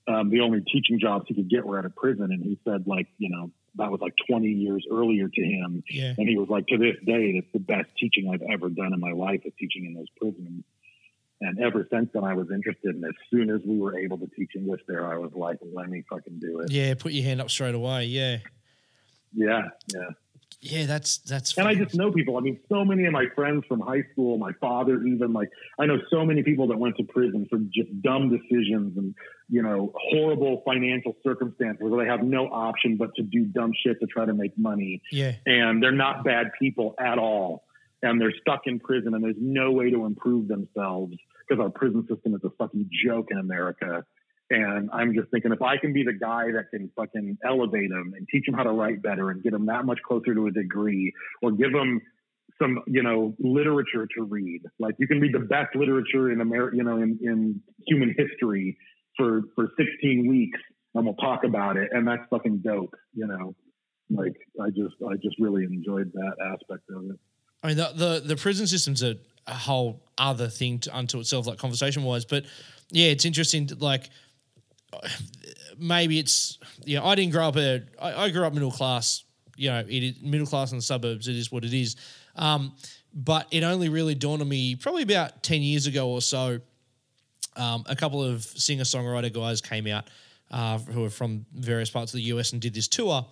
[0.08, 2.26] um, the only teaching jobs he could get were at a prison.
[2.32, 5.84] And he said, like, you know, that was like 20 years earlier to him.
[5.90, 8.94] yeah And he was like, to this day, it's the best teaching I've ever done
[8.94, 10.64] in my life is teaching in those prisons.
[11.42, 12.96] And ever since then, I was interested.
[12.96, 15.90] And as soon as we were able to teach English there, I was like, let
[15.90, 16.72] me fucking do it.
[16.72, 18.38] yeah put your hand up straight away yeah
[19.34, 19.64] Yeah,
[19.94, 20.10] yeah.
[20.64, 22.38] Yeah that's that's And I just know people.
[22.38, 25.86] I mean, so many of my friends from high school, my father, even like I
[25.86, 29.14] know so many people that went to prison for just dumb decisions and
[29.50, 34.00] you know horrible financial circumstances where they have no option but to do dumb shit
[34.00, 35.02] to try to make money.
[35.12, 37.66] yeah And they're not bad people at all,
[38.02, 41.16] and they're stuck in prison, and there's no way to improve themselves
[41.48, 44.06] because our prison system is a fucking joke in America.
[44.62, 48.14] And I'm just thinking, if I can be the guy that can fucking elevate them
[48.16, 50.52] and teach them how to write better and get them that much closer to a
[50.52, 51.12] degree,
[51.42, 52.02] or give them
[52.62, 54.62] some, you know, literature to read.
[54.80, 58.78] Like you can read the best literature in America, you know, in, in human history
[59.18, 60.60] for for 16 weeks,
[60.94, 62.94] and we'll talk about it, and that's fucking dope.
[63.14, 63.56] You know,
[64.10, 67.20] like I just I just really enjoyed that aspect of it.
[67.64, 69.16] I mean, the, the the prison system's a,
[69.48, 72.26] a whole other thing to, unto itself, like conversation wise.
[72.26, 72.46] But
[72.92, 73.70] yeah, it's interesting.
[73.80, 74.10] Like
[75.78, 79.24] maybe it's you know I didn't grow up a I, I grew up middle class.
[79.56, 81.28] You know, it is middle class in the suburbs.
[81.28, 81.96] It is what it is.
[82.36, 82.76] Um,
[83.14, 86.60] but it only really dawned on me probably about ten years ago or so.
[87.56, 90.10] Um, a couple of singer songwriter guys came out
[90.54, 93.26] uh, who are from various parts of the US and did this tour.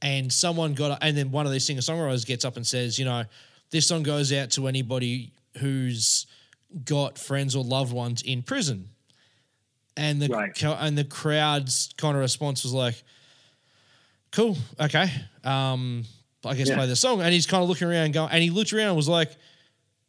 [0.00, 3.04] And someone got, and then one of these singer songwriters gets up and says, you
[3.04, 3.24] know,
[3.70, 6.26] this song goes out to anybody who's
[6.84, 8.90] got friends or loved ones in prison.
[9.98, 10.62] And the Right.
[10.62, 13.02] and the crowd's kind of response was like,
[14.30, 15.10] "Cool, okay,
[15.44, 16.04] um,
[16.44, 16.76] I guess Yeah.
[16.76, 18.96] play the song." And he's kind of looking around, going, and he looked around and
[18.96, 19.36] was like,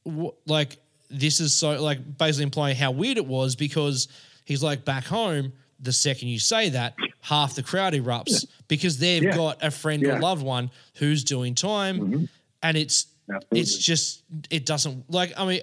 [0.04, 0.36] "What?
[0.46, 0.78] Like
[1.10, 4.08] this is so like basically implying how weird it was because
[4.46, 5.54] he's like back home.
[5.80, 9.36] The second you say that, half the crowd erupts because they've Yeah.
[9.36, 10.18] got a friend Yeah.
[10.18, 12.30] or loved one who's doing time,
[12.62, 13.60] and it's Absolutely.
[13.62, 14.22] it's just
[14.52, 15.62] it doesn't like I mean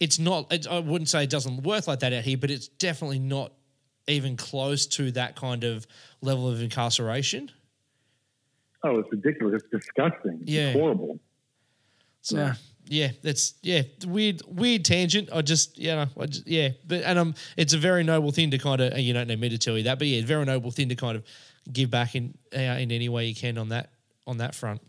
[0.00, 2.68] it's not it, I wouldn't say it doesn't work like that out here, but it's
[2.68, 3.52] definitely not
[4.08, 5.86] even close to that kind of
[6.22, 7.50] level of incarceration.
[8.82, 9.62] Oh, it's ridiculous.
[9.62, 10.40] It's disgusting.
[10.44, 10.68] Yeah.
[10.70, 11.20] It's horrible.
[12.22, 12.54] So yeah,
[12.86, 13.08] Yeah.
[13.22, 15.28] that's yeah, weird weird tangent.
[15.32, 18.50] I just you know, I just, yeah, but and um, it's a very noble thing
[18.52, 20.70] to kind of you don't need me to tell you that, but yeah, very noble
[20.70, 21.24] thing to kind of
[21.70, 23.90] give back in uh, in any way you can on that
[24.26, 24.80] on that front.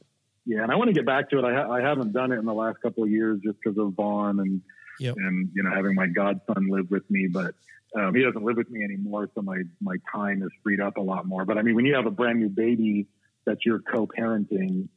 [0.46, 1.46] Yeah, and I want to get back to it.
[1.46, 3.94] I, ha- I haven't done it in the last couple of years just because of
[3.94, 4.62] Vaughn and
[5.02, 5.16] Yep.
[5.18, 7.54] and you know having my godson live with me, but
[8.00, 11.02] um, he doesn't live with me anymore, so my my time is freed up a
[11.02, 11.44] lot more.
[11.46, 13.08] But I mean, when you have a brand new baby
[13.46, 14.88] that you're co-parenting,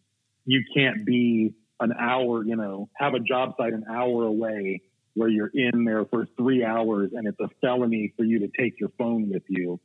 [0.44, 4.82] you can't be an hour, you know, have a job site an hour away
[5.14, 8.78] where you're in there for three hours and it's a felony for you to take
[8.78, 9.80] your phone with you.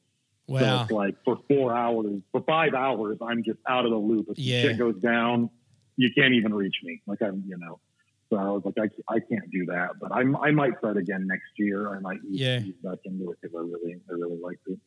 [0.47, 0.81] So Wow.
[0.81, 4.27] it's like for four hours, for five hours, I'm just out of the loop.
[4.29, 4.61] If Yeah.
[4.61, 5.49] shit goes down,
[5.97, 7.01] you can't even reach me.
[7.07, 7.79] Like I'm, you know.
[8.29, 9.91] So I was like, I, I can't do that.
[9.99, 11.95] But I, I might start again next year.
[11.95, 12.59] I might ease, Yeah.
[12.59, 14.77] ease back into it because I really, I really liked it.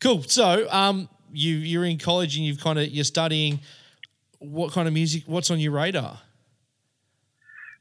[0.00, 0.22] Cool.
[0.24, 3.60] So, um, you you're in college and you've kind of you're studying.
[4.38, 5.24] What kind of music?
[5.26, 6.18] What's on your radar?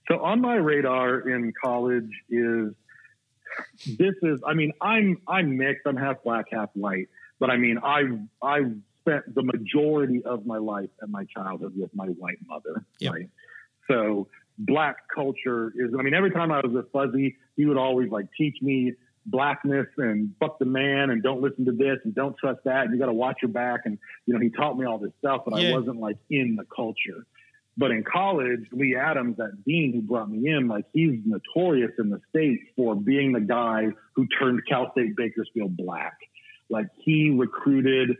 [0.07, 2.73] So on my radar in college is
[3.97, 7.07] this is I mean I'm I'm mixed I'm half black half white
[7.39, 8.03] but I mean I
[8.41, 13.13] I spent the majority of my life and my childhood with my white mother Yep.
[13.13, 13.29] right
[13.89, 14.27] so
[14.57, 18.27] black culture is I mean every time I was with Fuzzy he would always like
[18.37, 18.93] teach me
[19.25, 22.93] blackness and fuck the man and don't listen to this and don't trust that and
[22.93, 25.41] you got to watch your back and you know he taught me all this stuff
[25.45, 25.69] but Yeah.
[25.69, 27.25] I wasn't like in the culture
[27.77, 32.09] but in college, Lee Adams, that dean who brought me in, like he's notorious in
[32.09, 36.17] the state for being the guy who turned Cal State Bakersfield black.
[36.69, 38.15] Like he recruited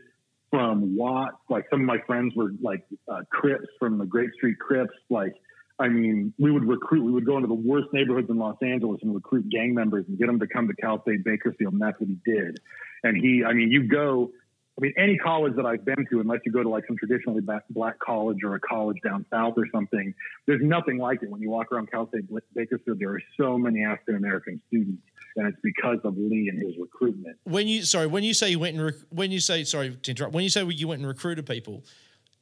[0.50, 1.38] from Watts.
[1.48, 4.94] Like some of my friends were like uh, Crips from the Grape Street Crips.
[5.08, 5.34] Like,
[5.78, 7.04] I mean, we would recruit.
[7.04, 10.18] We would go into the worst neighborhoods in Los Angeles and recruit gang members and
[10.18, 12.58] get them to come to Cal State Bakersfield, and that's what he did.
[13.04, 14.32] And he, I mean, you go
[14.78, 17.40] I mean, any college that I've been to, unless you go to like some traditionally
[17.70, 20.12] black, college or a college down south or something,
[20.46, 21.30] there's nothing like it.
[21.30, 22.24] When you walk around Cal State
[22.54, 25.02] Bakersfield, there are so many African American students,
[25.36, 27.38] and it's because of Lee and his recruitment.
[27.44, 30.10] When you sorry, when you say you went and rec- when you say sorry to
[30.10, 31.82] interrupt, when you say you went and recruited people,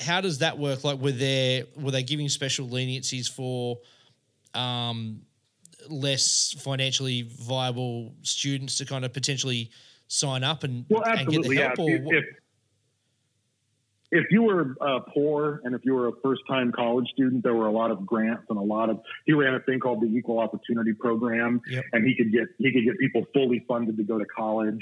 [0.00, 0.84] how does that work?
[0.84, 3.78] Like, were there were they giving special leniencies for
[4.54, 5.22] um,
[5.88, 9.70] less financially viable students to kind of potentially
[10.08, 11.56] sign up and, Well, and get the absolutely.
[11.56, 11.62] Yeah.
[11.66, 11.78] help?
[11.78, 12.24] Or If, if,
[14.10, 17.54] if you were uh, poor and if you were a first time college student, there
[17.54, 20.06] were a lot of grants and a lot of, he ran a thing called the
[20.06, 21.84] Equal Opportunity Program Yep.
[21.92, 24.78] and he could get, he could get people fully funded to go to college.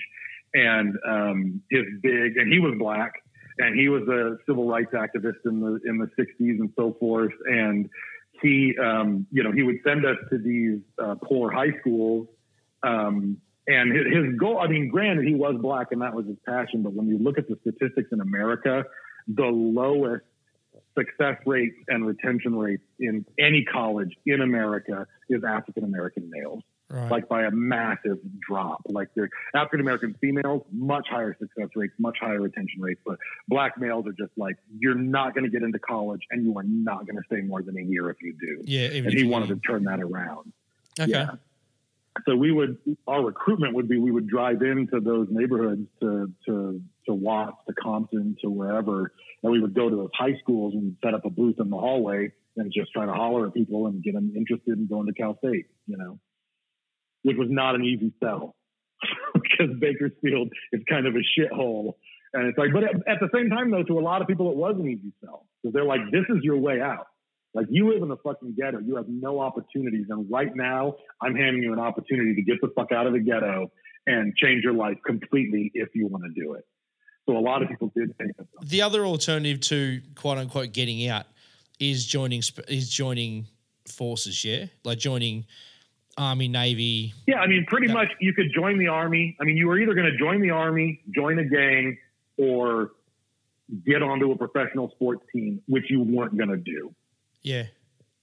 [0.55, 3.21] And um, his big, and he was black
[3.58, 7.32] and he was a civil rights activist in the, in the 60s and so forth.
[7.46, 7.88] And
[8.40, 12.28] he, um, you know, he would send us to these uh, poor high schools.
[12.82, 16.38] Um, and his, his goal, I mean, granted, he was black and that was his
[16.46, 18.84] passion, but when you look at the statistics in America,
[19.28, 20.24] the lowest
[20.98, 26.62] success rates and retention rates in any college in America is African American males,
[26.93, 27.10] right.
[27.10, 28.82] like by a massive drop.
[28.86, 33.78] Like they're African American females, much higher success rates, much higher retention rates, but black
[33.78, 37.06] males are just like, you're not going to get into college and you are not
[37.06, 38.62] going to stay more than a year if you do.
[38.64, 40.52] yeah, even And he wanted to turn that around.
[41.01, 41.10] Okay.
[41.10, 41.31] Yeah.
[42.28, 46.82] So we would our recruitment would be we would drive into those neighborhoods to to
[47.06, 49.12] to Watts, to Compton, to wherever,
[49.43, 51.77] and we would go to those high schools and set up a booth in the
[51.78, 55.14] hallway and just try to holler at people and get them interested in going to
[55.14, 56.19] Cal State, you know,
[57.22, 58.54] which was not an easy sell
[59.34, 61.94] because Bakersfield is kind of a shithole.
[62.34, 64.50] And it's like, but at, at the same time, though, to a lot of people,
[64.50, 67.06] it was an easy sell because they're like, this is your way out.
[67.54, 71.34] Like you live in the fucking ghetto, you have no opportunities, and right now I'm
[71.34, 73.70] handing you an opportunity to get the fuck out of the ghetto
[74.06, 76.64] and change your life completely if you want to do it.
[77.28, 78.46] So a lot of people did take it.
[78.64, 81.26] The other alternative to quote unquote getting out
[81.78, 83.46] is joining is joining
[83.86, 84.44] forces.
[84.44, 85.44] Yeah, like joining
[86.18, 87.14] army, navy.
[87.26, 89.36] Yeah, I mean, pretty much you could join the army.
[89.40, 91.98] I mean, you were either going to join the army, join a gang,
[92.36, 92.93] or
[93.86, 96.94] get onto a professional sports team, which you weren't going to do.
[97.43, 97.64] Yeah,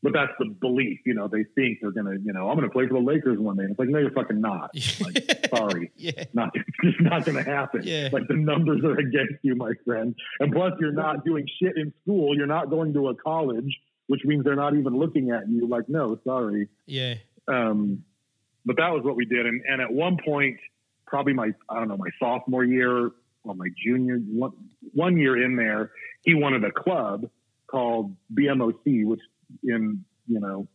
[0.02, 1.28] But that's the belief, you know.
[1.28, 3.58] They think they're going to, you know, I'm going to play for the Lakers one
[3.58, 3.64] day.
[3.64, 4.72] And it's like, no, you're fucking not.
[5.02, 7.82] Like, sorry, yeah, not it's just not going to happen.
[7.84, 8.10] Yeah.
[8.14, 10.16] Like the numbers are against you, my friend.
[10.40, 12.38] And plus, you're not doing shit in school.
[12.38, 13.76] You're not going to a college,
[14.08, 15.68] which means they're not even looking at you.
[15.68, 16.70] Like, no, sorry.
[16.86, 17.16] yeah,
[17.50, 18.04] Um,
[18.66, 19.46] but that was what we did.
[19.46, 20.58] And, and at one point,
[21.08, 23.12] probably my, I don't know, my sophomore year
[23.44, 24.52] or my junior, one,
[24.94, 25.92] one year in there,
[26.24, 27.30] he wanted a club
[27.68, 29.22] called BMOC, which
[29.64, 30.68] in, you know,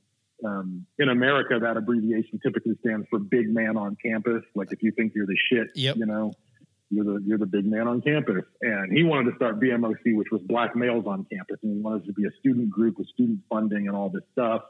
[0.45, 4.43] um, in America, that abbreviation typically stands for big man on campus.
[4.55, 5.97] Like if you think you're the shit, Yep.
[5.97, 6.33] you know,
[6.91, 8.45] you're the, you're the big man on campus.
[8.61, 11.59] And he wanted to start BMOC, which was black males on campus.
[11.63, 14.63] And he wanted to be a student group with student funding and all this stuff.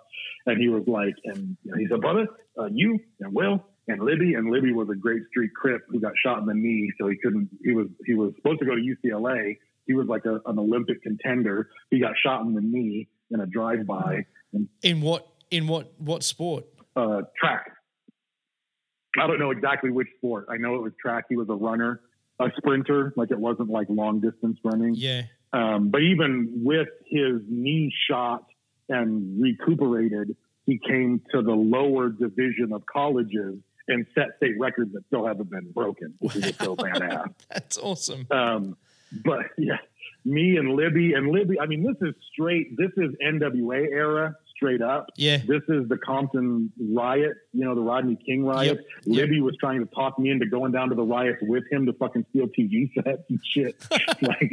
[0.47, 2.27] And he was like, and you know, he said, brother,
[2.59, 6.13] uh, you and Will and Libby, and Libby was a Grape Street crip who got
[6.25, 7.51] shot in the knee, so he couldn't.
[7.63, 9.59] He was he was supposed to go to UCLA.
[9.87, 11.69] He was like a, an Olympic contender.
[11.91, 14.25] He got shot in the knee in a drive-by
[14.83, 16.65] in what in what what sport?
[16.97, 17.73] uh, track.
[19.21, 20.47] I don't know exactly which sport.
[20.51, 21.25] I know it was track.
[21.29, 22.01] He was a runner,
[22.41, 23.13] a sprinter.
[23.17, 24.95] Like it wasn't like long distance running.
[24.95, 25.23] Yeah,
[25.53, 28.45] Um, but even with his knee shot
[28.89, 30.37] and recuperated,
[30.67, 35.51] he came to the lower division of colleges and set state records that still haven't
[35.51, 37.35] been broken, which is so badass.
[37.51, 38.27] that's awesome.
[38.31, 38.77] Um,
[39.25, 39.77] but yeah,
[40.25, 41.61] me and Libby and Libby.
[41.61, 42.77] I mean, this is straight.
[42.77, 45.07] This is NWA era, straight up.
[45.17, 48.77] Yeah, This is the Compton riot, you know, the Rodney King riot.
[48.77, 49.17] Yep, yep.
[49.17, 51.93] Libby was trying to talk me into going down to the riots with him to
[51.93, 53.77] fucking steal TV sets and shit.
[54.23, 54.53] like,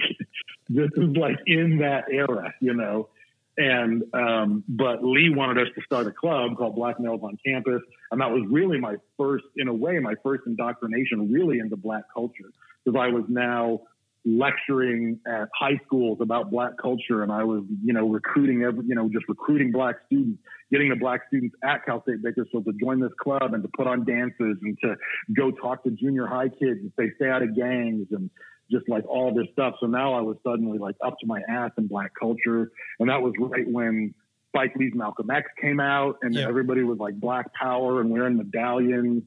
[0.69, 3.09] this is like in that era, you know.
[3.57, 7.81] And, um, but Lee wanted us to start a club called Black Males on Campus.
[8.09, 12.05] And that was really my first, in a way, my first indoctrination really into black
[12.13, 12.51] culture
[12.83, 13.81] because I was now
[14.25, 18.93] lecturing at high schools about black culture and I was, you know, recruiting every, you
[18.95, 20.39] know, just recruiting black students,
[20.71, 23.87] getting the black students at Cal State Bakersfield to join this club and to put
[23.87, 24.95] on dances and to
[25.35, 28.29] go talk to junior high kids and say, stay out of gangs and
[28.69, 29.75] just like all this stuff.
[29.79, 32.71] So now I was suddenly like up to my ass in black culture.
[32.99, 34.13] And that was right when
[34.49, 36.47] Spike Lee's Malcolm X came out and Yeah.
[36.47, 39.23] everybody was like black power and wearing medallions.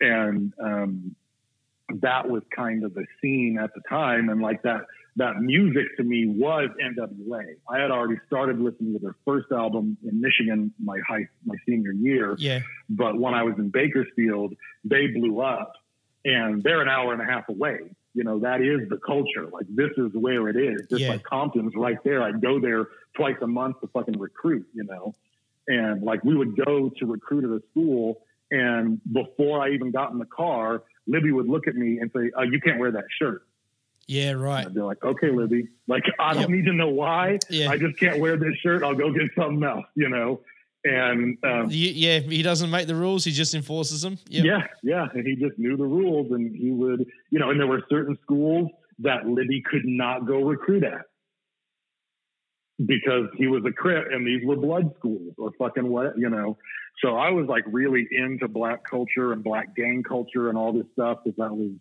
[0.00, 1.16] And, um,
[2.00, 4.28] that was kind of the scene at the time.
[4.28, 4.82] And like that,
[5.16, 7.44] that music to me was NWA.
[7.68, 11.92] I had already started listening to their first album in Michigan my high, my senior
[11.92, 12.36] year.
[12.38, 14.54] yeah, But when I was in Bakersfield,
[14.84, 15.72] they blew up
[16.24, 17.78] and they're an hour and a half away.
[18.14, 19.46] You know, that is the culture.
[19.50, 20.86] Like this is where it is.
[20.90, 21.10] Just Yeah.
[21.10, 22.22] like Compton's right there.
[22.22, 22.86] I'd go there
[23.16, 25.14] twice a month to fucking recruit, you know.
[25.68, 30.10] And like we would go to recruit at a school and before I even got
[30.12, 33.06] in the car, Libby would look at me and say, uh, you can't wear that
[33.20, 33.42] shirt.
[34.06, 34.64] yeah, right.
[34.66, 36.50] I'd be like, okay, Libby, like, I don't Yep.
[36.50, 37.38] need to know why.
[37.50, 37.70] Yeah.
[37.70, 38.82] I just can't wear this shirt.
[38.82, 40.40] I'll go get something else, you know?
[40.84, 44.16] And, um, yeah, he doesn't make the rules; he just enforces them.
[44.28, 44.44] Yep.
[44.44, 45.08] yeah, yeah.
[45.12, 48.16] And he just knew the rules and he would, you know, and there were certain
[48.22, 48.70] schools
[49.00, 51.02] that Libby could not go recruit at
[52.86, 56.56] because he was a crip and these were blood schools or fucking what, you know.
[57.02, 60.86] So I was like really into black culture and black gang culture and all this
[60.92, 61.72] stuff because that was,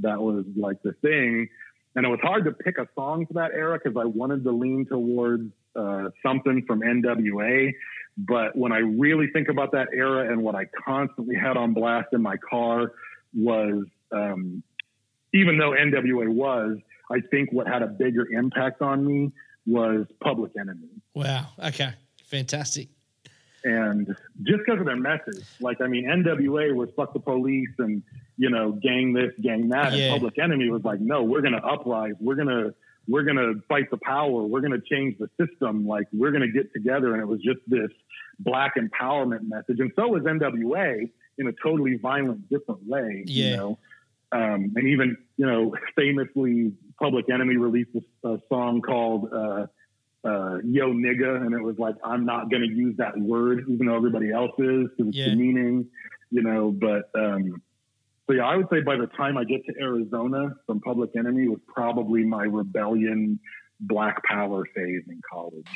[0.00, 1.48] that was like the thing.
[1.94, 4.50] And it was hard to pick a song for that era because I wanted to
[4.50, 7.72] lean towards uh, something from NWA.
[8.16, 12.08] But when I really think about that era and what I constantly had on blast
[12.12, 12.92] in my car
[13.34, 14.62] was, um,
[15.34, 16.78] even though NWA was,
[17.10, 19.32] I think what had a bigger impact on me
[19.66, 20.88] was Public Enemy.
[21.14, 21.48] Wow.
[21.62, 21.92] Okay.
[22.26, 22.88] Fantastic.
[23.64, 24.08] And
[24.42, 28.02] just because of their message, like, I mean, NWA was fuck the police and,
[28.36, 29.92] you know, gang this, gang that.
[29.92, 30.06] Yeah.
[30.06, 32.14] And Public Enemy was like, no, we're going to uprise.
[32.20, 32.74] We're going to,
[33.06, 34.42] we're going to fight the power.
[34.42, 35.86] We're going to change the system.
[35.86, 37.12] Like, we're going to get together.
[37.12, 37.90] And it was just this
[38.40, 39.78] black empowerment message.
[39.78, 43.44] And so was NWA in a totally violent, different way, Yeah.
[43.50, 43.78] you know.
[44.32, 47.90] Um, and even, you know, famously, Public Enemy released
[48.24, 49.66] a, a song called, uh,
[50.24, 53.86] uh, yo nigga, and it was like I'm not going to use that word, even
[53.86, 55.30] though everybody else is, because it's Yeah.
[55.30, 55.86] the meaning,
[56.30, 56.70] you know.
[56.70, 57.62] But um,
[58.26, 61.48] so yeah, I would say by the time I get to Arizona from Public Enemy
[61.48, 63.40] was probably my rebellion,
[63.80, 65.66] Black Power phase in college.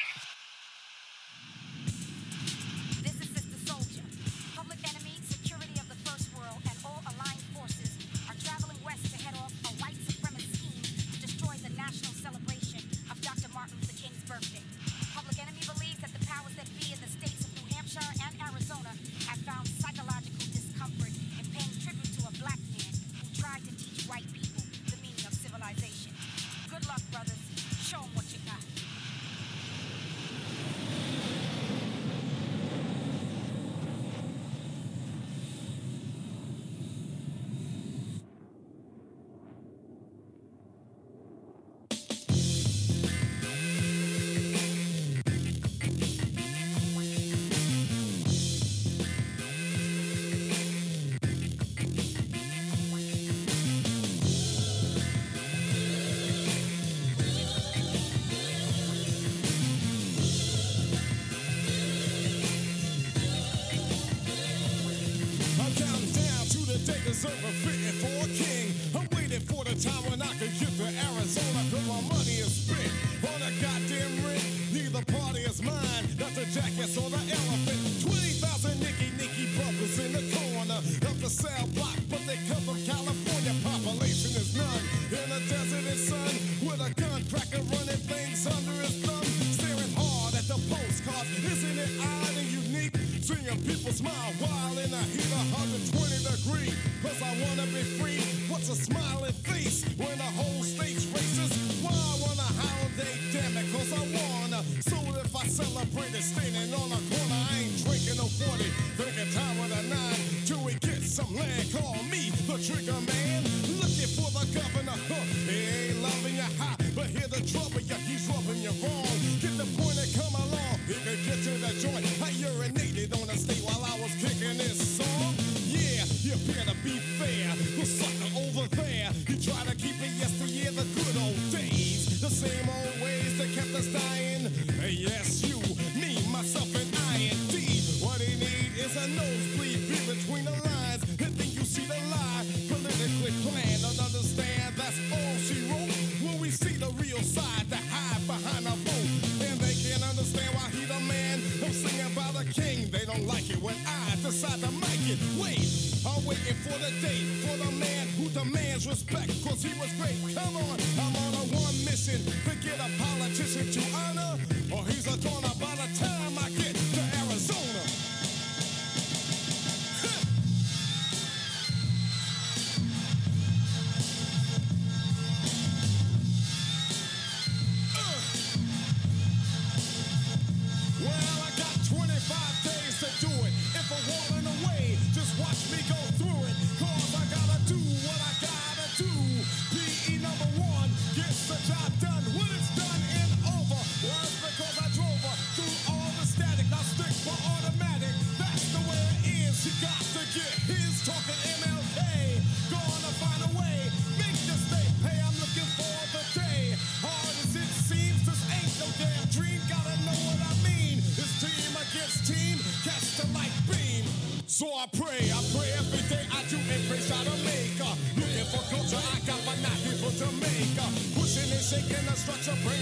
[222.27, 222.76] structure break.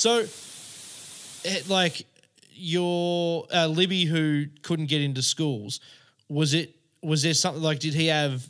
[0.00, 0.24] So,
[1.44, 2.06] it, like
[2.54, 5.78] your uh, Libby who couldn't get into schools,
[6.26, 6.74] was it?
[7.02, 7.80] Was there something like?
[7.80, 8.48] Did he have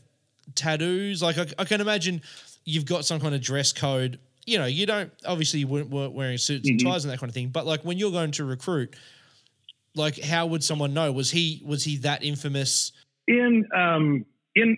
[0.54, 1.24] tattoos?
[1.24, 2.22] Like I, I can imagine
[2.64, 4.20] you've got some kind of dress code.
[4.46, 6.86] You know, you don't obviously you wouldn't wearing suits mm-hmm.
[6.86, 7.48] and ties and that kind of thing.
[7.48, 8.94] But like when you're going to recruit,
[9.96, 11.10] like how would someone know?
[11.10, 12.92] Was he was he that infamous?
[13.26, 14.24] In um
[14.54, 14.76] in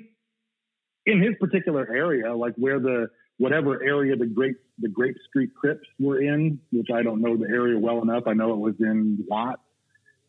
[1.04, 3.10] in his particular area, like where the
[3.42, 7.48] whatever area the grape the Grape Street Crips were in, which I don't know the
[7.48, 8.24] area well enough.
[8.26, 9.60] I know it was in Watts.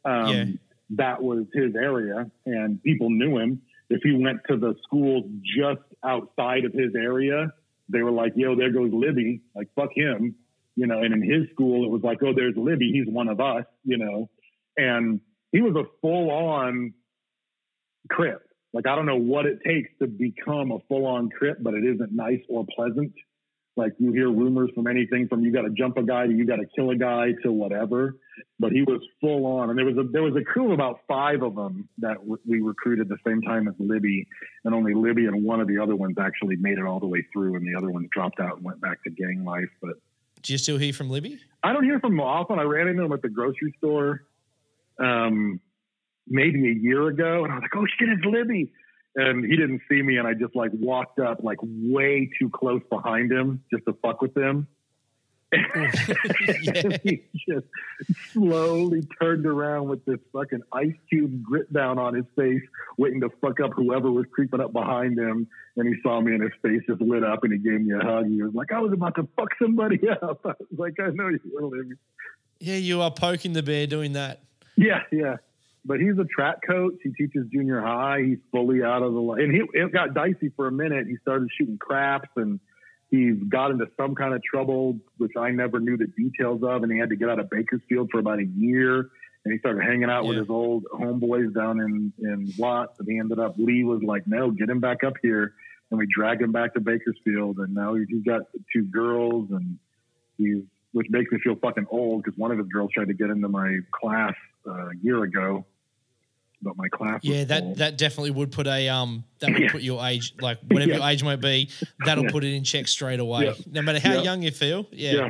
[0.03, 0.45] Um, yeah.
[0.90, 3.61] That was his area, and people knew him.
[3.90, 7.53] If he went to the school just outside of his area,
[7.88, 9.41] they were like, "Yo, there goes Libby!
[9.56, 10.35] Like, fuck him!"
[10.76, 10.99] You know.
[11.03, 12.91] And in his school, it was like, "Oh, there's Libby.
[12.91, 14.30] He's one of us." You know.
[14.76, 15.22] And
[15.52, 16.94] he was a full-on
[18.10, 18.41] Crip.
[18.74, 21.86] Like, I don't know what it takes to become a full on Crip, but it
[21.86, 23.14] isn't nice or pleasant.
[23.76, 26.45] Like, you hear rumors from anything from you got to jump a guy to you
[26.45, 28.18] got to kill a guy to whatever.
[28.60, 29.70] But he was full on.
[29.70, 32.40] And there was a, there was a crew of about five of them that w-
[32.48, 34.28] we recruited the same time as Libby.
[34.64, 37.26] And only Libby and one of the other ones actually made it all the way
[37.34, 37.56] through.
[37.56, 39.70] And the other one dropped out and went back to gang life.
[39.82, 39.94] But
[40.44, 41.40] do you still hear from Libby?
[41.64, 42.60] I don't hear from him often.
[42.60, 44.24] I ran into him at the grocery store.
[45.00, 45.60] Um,
[46.28, 48.72] maybe a year ago, and I was like, "Oh shit, it's Libby!"
[49.16, 52.82] And he didn't see me, and I just like walked up like way too close
[52.90, 54.68] behind him just to fuck with him.
[55.52, 55.94] and
[57.04, 57.68] he just
[58.32, 62.64] slowly turned around with this fucking ice cube grit down on his face,
[62.98, 65.48] waiting to fuck up whoever was creeping up behind him.
[65.78, 68.04] And he saw me, and his face just lit up, and he gave me a
[68.04, 68.28] hug.
[68.28, 71.30] He was like, "I was about to fuck somebody up." I was like, "I know
[71.30, 71.95] you were Libby."
[72.60, 74.41] Yeah, you are poking the bear doing that.
[74.76, 75.38] Yeah, yeah.
[75.85, 76.93] But he's a track coach.
[77.03, 78.22] He teaches junior high.
[78.26, 79.41] He's fully out of the line.
[79.41, 81.07] And he, it got dicey for a minute.
[81.07, 82.60] He started shooting craps and
[83.11, 86.84] he's got into some kind of trouble, which I never knew the details of.
[86.84, 89.10] And he had to get out of Bakersfield for about a year.
[89.45, 92.97] And he started hanging out with his old homeboys down in, in Watts.
[92.99, 95.53] And he ended up, Lee was like, no, get him back up here.
[95.91, 97.57] And we dragged him back to Bakersfield.
[97.57, 98.43] And now he's, he's got
[98.73, 99.77] two girls and
[100.38, 103.30] he's, which makes me feel fucking old because one of his girls tried to get
[103.30, 104.34] into my class
[104.65, 105.65] uh, a year ago.
[106.64, 107.76] But my class, Yeah, that full.
[107.76, 109.72] that definitely would put a um that would Yeah.
[109.72, 110.98] put your age like whatever Yeah.
[110.98, 111.69] your age might be,
[112.06, 112.31] that'll Yeah.
[112.31, 113.53] put it in check straight away.
[113.72, 114.88] No matter how young you feel.
[114.91, 115.30] Yeah.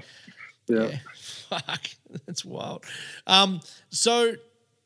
[0.67, 0.97] yeah.
[1.49, 1.81] Fuck.
[2.25, 2.85] That's wild.
[3.27, 4.33] Um so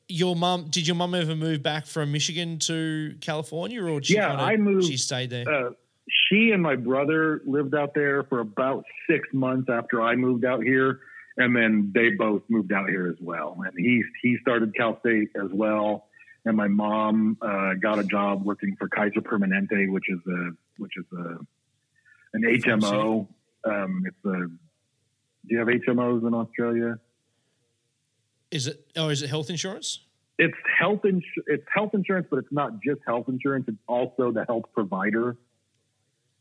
[0.07, 4.14] your mum did your mum ever move back from Michigan to California or did she
[4.15, 5.49] Yeah, kinda- I moved, she stayed there?
[5.49, 5.72] uh,
[6.30, 10.64] she and my brother lived out there for about six months after I moved out
[10.64, 11.02] here,
[11.36, 13.57] and then they both moved out here as well.
[13.65, 16.07] And he he started Cal State as well,
[16.45, 20.93] and my mom uh, got a job working for Kaiser Permanente, which is a which
[20.97, 21.38] is a
[22.34, 23.27] an HMO.
[23.65, 24.47] Um, it's a.
[24.47, 26.99] Do you have HMOs in Australia?
[28.49, 29.99] is it oh is it health insurance?
[30.39, 33.65] It's health ins- it's health insurance, but it's not just health insurance.
[33.68, 35.35] It's also the health provider.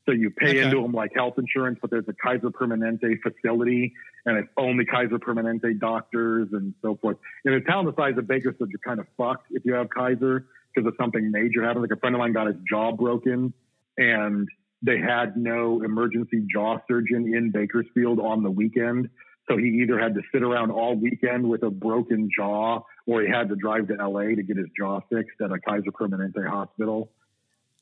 [0.04, 0.62] So you pay Okay.
[0.62, 3.92] into them like health insurance, but there's a Kaiser Permanente facility,
[4.26, 7.16] and it's only Kaiser Permanente doctors and so forth.
[7.44, 10.46] In a town the size of Bakersfield, you're kind of fucked if you have Kaiser
[10.74, 11.82] because of something major happened.
[11.82, 13.54] Like a friend of mine got his jaw broken,
[13.96, 14.48] and
[14.82, 19.08] they had no emergency jaw surgeon in Bakersfield on the weekend.
[19.48, 23.28] So he either had to sit around all weekend with a broken jaw, or he
[23.28, 27.12] had to drive to LA to get his jaw fixed at a Kaiser Permanente hospital.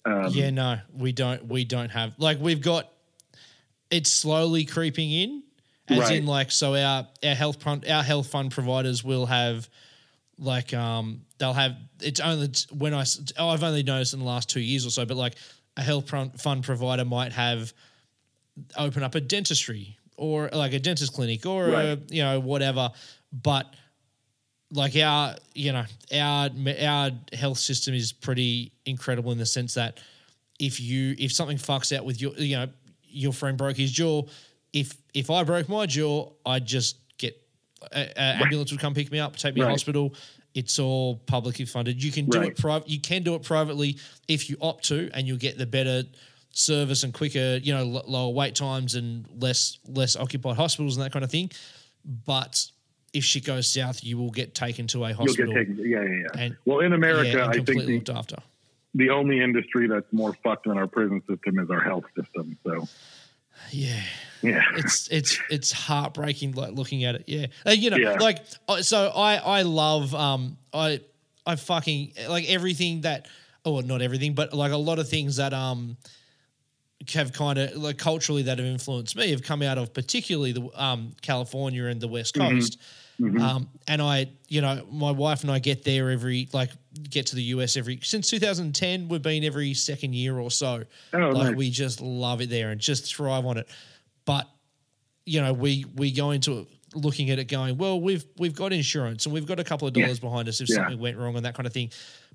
[0.05, 1.47] Um, yeah, no, we don't.
[1.47, 2.91] We don't have like we've got.
[3.91, 5.43] It's slowly creeping in,
[5.89, 6.17] as Right.
[6.19, 9.69] in like so our our health fund our health fund providers will have
[10.39, 13.05] like um they'll have it's only when I
[13.39, 15.35] oh, I've only noticed in the last two years or so, but like
[15.77, 17.73] a health fund fund provider might have
[18.77, 22.91] open up a dentistry or like a dentist clinic or a, you know whatever,
[23.33, 23.75] but
[24.71, 25.85] like our you know
[26.15, 26.51] our
[26.83, 29.99] our health system is pretty incredible in the sense that
[30.59, 32.69] if you if something fucks out with your you know
[33.03, 34.23] your friend broke his jaw
[34.75, 37.35] if if i broke my jaw i'd just get
[37.93, 40.13] a, a ambulance would come pick me up take me to hospital
[40.55, 42.49] it's all publicly funded you can do Right.
[42.51, 43.97] it private you can do it privately
[44.29, 46.03] if you opt to and you'll get the better
[46.51, 51.05] service and quicker you know l- lower wait times and less less occupied hospitals and
[51.05, 51.51] that kind of thing
[52.27, 52.67] but
[53.13, 55.79] if shit goes south you will get taken to a you'll hospital get taken.
[55.79, 56.41] Yeah, yeah, yeah.
[56.45, 58.37] and well, in America, yeah, I think the, looked after
[58.95, 62.57] the only industry that's more fucked than our prison system is our health system.
[62.65, 62.87] So,
[63.73, 64.03] yeah
[64.45, 64.63] yeah.
[64.77, 68.15] it's it's it's heartbreaking like looking at it yeah and you know Yeah.
[68.21, 68.39] like
[68.69, 71.01] uh, so i i love um i
[71.47, 73.27] i fucking like everything that
[73.65, 75.97] oh not everything but like a lot of things that um
[77.13, 80.69] have kind of like culturally that have influenced me have come out of particularly the
[80.75, 82.57] um california and the west Mm-hmm.
[82.57, 82.79] coast
[83.41, 86.71] um and i you know my wife and i get there every like
[87.11, 91.19] get to the us every since 2010 we've been every second year or so Oh,
[91.19, 91.55] like nice.
[91.57, 93.69] we just love it there and just thrive on it
[94.25, 94.49] but
[95.27, 98.73] you know we we go into it looking at it going well we've we've got
[98.73, 100.05] insurance and we've got a couple of Yeah.
[100.05, 100.77] dollars behind us if Yeah.
[100.77, 101.91] something went wrong and that kind of thing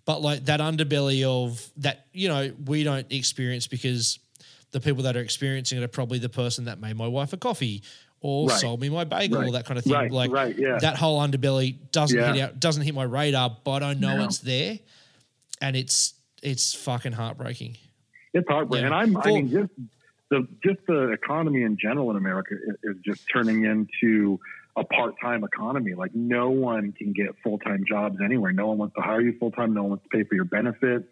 [0.06, 4.20] but like that underbelly of that you know we don't experience because
[4.72, 7.38] the people that are experiencing it are probably the person that made my wife a
[7.38, 7.84] coffee
[8.22, 8.60] or Right.
[8.60, 9.54] sold me my bagel Right.
[9.54, 10.78] that kind of thing Right, like right, yeah.
[10.82, 12.34] that whole underbelly doesn't Yeah.
[12.34, 14.26] hit out doesn't hit my radar but i know No.
[14.26, 14.78] it's there
[15.62, 17.78] and it's it's fucking heartbreaking
[18.34, 18.90] It's heartbreaking.
[18.92, 19.02] Yeah.
[19.02, 19.72] And I'm, I mean, just
[20.30, 24.40] the just the economy in general in America is, is just turning into
[24.78, 25.94] a part-time economy.
[25.94, 28.52] Like no one can get full-time jobs anywhere.
[28.52, 29.74] No one wants to hire you full-time.
[29.74, 31.06] No one wants to pay for your benefits.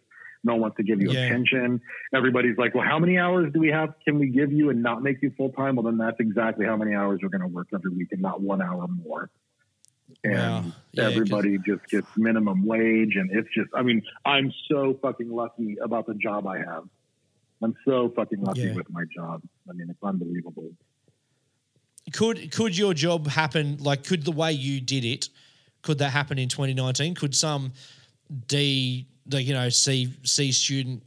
[0.44, 1.26] No one wants to give you Yeah.
[1.26, 1.81] a pension.
[2.14, 3.95] Everybody's like, well, how many hours do we have?
[4.06, 5.76] Can we give you and not make you full-time?
[5.76, 8.39] Well, then that's exactly how many hours you're going to work every week and not
[8.39, 9.30] one hour more.
[10.23, 10.64] And Wow.
[10.94, 13.15] Yeah, everybody just gets minimum wage.
[13.15, 16.84] And it's just, I mean, I'm so fucking lucky about the job I have.
[17.62, 18.74] I'm so fucking lucky Yeah.
[18.74, 19.42] with my job.
[19.70, 20.70] I mean, it's unbelievable.
[22.14, 25.28] could could your job happen like could the way you did it
[25.82, 27.74] could that happen in 2019 could some
[28.48, 31.04] d the you know c c student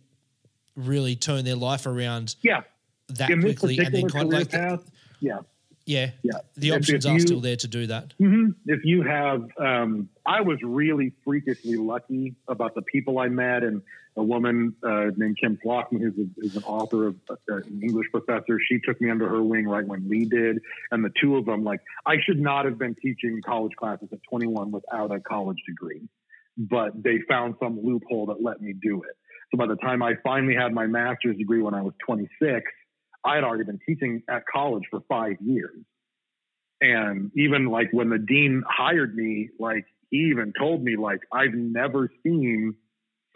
[0.77, 2.63] really turn their life around Yeah.
[3.09, 4.91] that In quickly and then kind of like path,
[5.21, 5.39] yeah.
[5.87, 6.11] Yeah.
[6.23, 6.39] Yeah.
[6.57, 8.13] The options if are you- still there to do that.
[8.19, 13.65] hmm If you have, um, I was really freakishly lucky about the people I met,
[13.65, 13.83] and
[14.17, 18.09] a woman uh, named Kim Flockman, who's, a, who's an author of uh, an English
[18.13, 18.59] professor.
[18.69, 20.59] She took me under her wing right when Lee did,
[20.91, 24.19] and the two of them, like, I should not have been teaching college classes at
[24.29, 26.03] 21 without a college degree,
[26.57, 29.17] but they found some loophole that let me do it.
[29.51, 32.65] So by the time I finally had my master's degree when I was 26,
[33.25, 35.77] I had already been teaching at college for five years.
[36.81, 41.55] And even like when the dean hired me, like he even told me, like, I've
[41.55, 42.75] never seen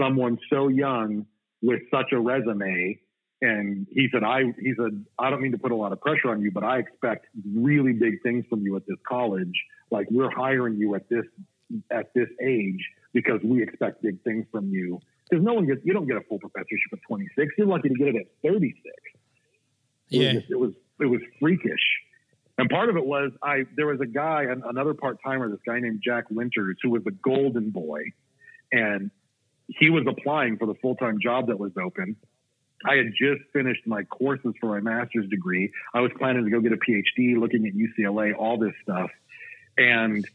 [0.01, 1.27] someone so young
[1.62, 2.99] with such a resume.
[3.43, 6.31] And he said, I, he said, I don't mean to put a lot of pressure
[6.31, 9.53] on you, but I expect really big things from you at this college.
[9.91, 11.25] Like we're hiring you at this,
[11.91, 12.81] at this age
[13.12, 15.01] because we expect big things from you.
[15.29, 17.55] Because no one gets, you don't get a full professorship at 26.
[17.59, 18.81] You're lucky to get it at 36.
[20.11, 20.27] It Yeah.
[20.35, 21.81] was just, it was it was freakish.
[22.57, 25.59] And part of it was I there was a guy, an, another part timer, this
[25.66, 28.01] guy named Jack Winters, who was the golden boy,
[28.71, 29.11] and
[29.69, 32.16] he was applying for the full time job that was open.
[32.86, 35.73] I had just finished my courses for my master's degree.
[35.95, 39.11] I was planning to go get a PhD, looking at UCLA, all this stuff,
[39.78, 40.27] and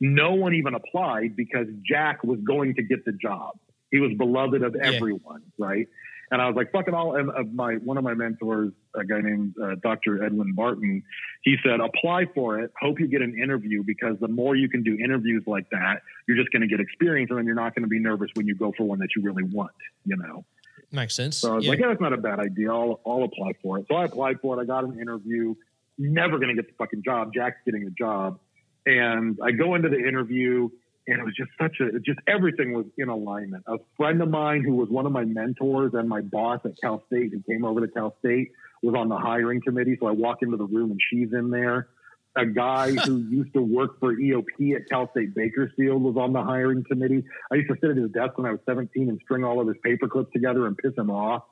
[0.00, 3.58] no one even applied because Jack was going to get the job.
[3.90, 5.88] He was beloved of everyone, right?
[6.30, 7.16] And I was like, fuck it all.
[7.16, 10.22] And uh, my one of my mentors, a guy named uh, Dr.
[10.24, 11.02] Edwin Barton,
[11.42, 12.70] he said, apply for it.
[12.80, 16.36] Hope you get an interview because the more you can do interviews like that, you're
[16.36, 18.54] just going to get experience, and then you're not going to be nervous when you
[18.54, 19.72] go for one that you really want.
[20.04, 20.44] You know.
[20.90, 21.36] Makes sense.
[21.36, 21.70] So I was yeah.
[21.70, 22.72] like, yeah, that's not a bad idea.
[22.72, 23.86] I'll, I'll apply for it.
[23.88, 24.62] So I applied for it.
[24.62, 25.54] I got an interview.
[25.98, 27.34] Never going to get the fucking job.
[27.34, 28.38] Jack's getting the job.
[28.86, 30.70] And I go into the interview
[31.08, 33.64] and it was just such a, just everything was in alignment.
[33.66, 37.02] A friend of mine who was one of my mentors and my boss at Cal
[37.06, 38.52] State who came over to Cal State
[38.82, 39.96] was on the hiring committee.
[39.98, 41.88] So I walk into the room and she's in there.
[42.36, 46.42] A guy who used to work for EOP at Cal State Bakersfield was on the
[46.42, 47.24] hiring committee.
[47.50, 49.66] I used to sit at his desk when I was 17 and string all of
[49.66, 51.44] his paper clips together and piss him off.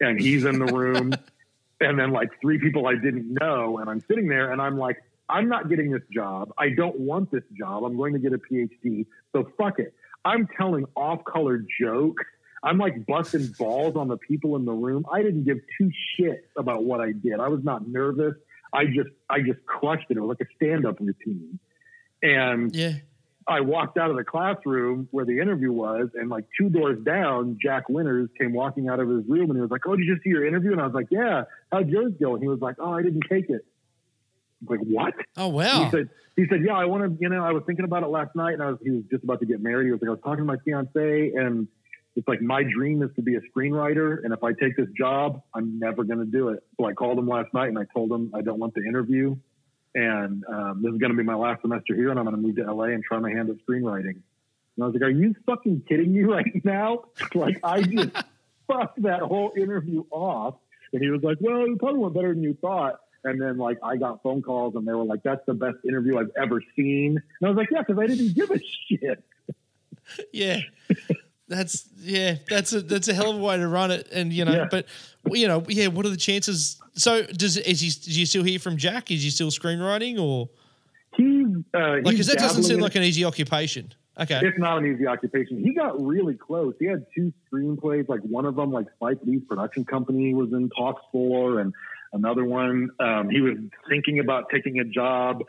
[0.00, 1.12] And he's in the room.
[1.80, 3.76] and then like three people I didn't know.
[3.78, 4.96] And I'm sitting there and I'm like,
[5.28, 6.52] I'm not getting this job.
[6.56, 7.84] I don't want this job.
[7.84, 9.06] I'm going to get a PhD.
[9.32, 9.94] So fuck it.
[10.24, 12.24] I'm telling off color jokes.
[12.62, 15.04] I'm like busting balls on the people in the room.
[15.12, 17.38] I didn't give two shits about what I did.
[17.38, 18.34] I was not nervous.
[18.72, 20.16] I just, I just crushed it.
[20.16, 21.58] It was like a stand up routine.
[22.22, 22.94] And yeah.
[23.48, 27.58] I walked out of the classroom where the interview was, and like two doors down,
[27.62, 30.14] Jack Winters came walking out of his room, and he was like, "Oh, did you
[30.14, 32.60] just see your interview?" And I was like, "Yeah, how'd yours go?" And he was
[32.60, 33.64] like, "Oh, I didn't take it."
[34.62, 35.84] I was like, "What?" Oh wow.
[35.84, 37.16] He said, "He said, yeah, I want to.
[37.20, 39.24] You know, I was thinking about it last night, and I was he was just
[39.24, 39.86] about to get married.
[39.86, 41.68] He was like, I was talking to my fiance, and
[42.16, 45.42] it's like my dream is to be a screenwriter, and if I take this job,
[45.54, 46.62] I'm never going to do it.
[46.80, 49.36] So I called him last night, and I told him I don't want the interview."
[49.94, 52.42] And um, this is going to be my last semester here, and I'm going to
[52.42, 54.16] move to LA and try my hand at screenwriting.
[54.76, 57.04] And I was like, "Are you fucking kidding me right now?
[57.34, 58.10] Like, I just
[58.66, 60.56] fucked that whole interview off."
[60.92, 63.78] And he was like, "Well, it probably went better than you thought." And then, like,
[63.82, 67.20] I got phone calls, and they were like, "That's the best interview I've ever seen."
[67.40, 69.24] And I was like, "Yeah, because I didn't give a shit."
[70.32, 70.60] yeah.
[71.48, 74.44] That's yeah, that's a that's a hell of a way to run it, and you
[74.44, 74.66] know, Yeah.
[74.70, 74.86] but
[75.30, 75.86] you know, yeah.
[75.88, 76.80] What are the chances?
[76.94, 77.90] So, does is he?
[77.90, 79.10] Do you still hear from Jack?
[79.12, 80.48] Is he still screenwriting, or
[81.16, 82.04] He's uh, like?
[82.04, 83.92] Because that doesn't seem like an easy occupation.
[84.18, 85.62] Okay, It's not an easy occupation.
[85.62, 86.74] He got really close.
[86.80, 88.08] He had two screenplays.
[88.08, 91.74] Like one of them, like Spike Lee's production company was in talks for, and
[92.16, 93.56] another one, um, he was
[93.88, 95.42] thinking about taking a job,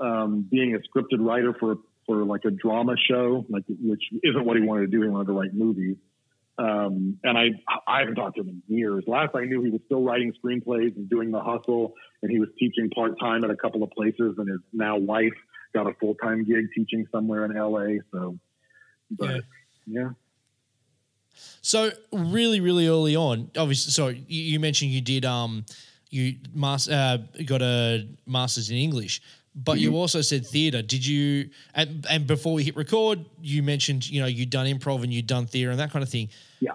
[0.00, 1.76] um, being a scripted writer for
[2.06, 5.02] for like a drama show, like which isn't what he wanted to do.
[5.02, 5.96] He wanted to write movies.
[6.58, 7.48] Um, and I
[7.86, 9.04] I haven't talked to him in years.
[9.06, 12.48] Last I knew, he was still writing screenplays and doing the hustle, and he was
[12.58, 14.36] teaching part time at a couple of places.
[14.38, 15.34] And his now wife
[15.74, 18.00] got a full time gig teaching somewhere in LA.
[18.12, 18.38] So,
[19.10, 19.42] but
[19.86, 20.10] yeah.
[21.60, 23.92] So really, really early on, obviously.
[23.92, 25.66] So you, you mentioned you did um,
[26.10, 29.20] you mas- uh, got a master's in English,
[29.54, 29.80] but Mm-hmm.
[29.82, 30.82] you also said theatre.
[30.82, 31.50] Did you?
[31.74, 35.26] And, and before we hit record, you mentioned you know you'd done improv and you'd
[35.26, 36.28] done theatre and that kind of thing.
[36.60, 36.72] Yeah.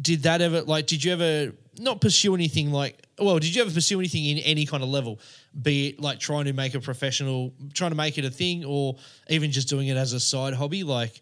[0.00, 0.86] Did that ever like?
[0.86, 3.04] Did you ever not pursue anything like?
[3.18, 5.18] Well, did you ever pursue anything in any kind of level?
[5.60, 8.96] Be it like trying to make a professional, trying to make it a thing, or
[9.28, 11.20] even just doing it as a side hobby, like.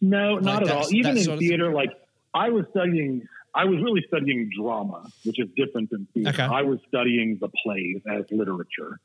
[0.00, 0.86] No, Like not at all.
[0.92, 1.48] Even in sort of thing?
[1.48, 1.90] theater, like
[2.34, 3.26] I was studying,
[3.56, 6.30] I was really studying drama, which is different than theater.
[6.30, 6.42] Okay.
[6.42, 9.00] I was studying the plays as literature,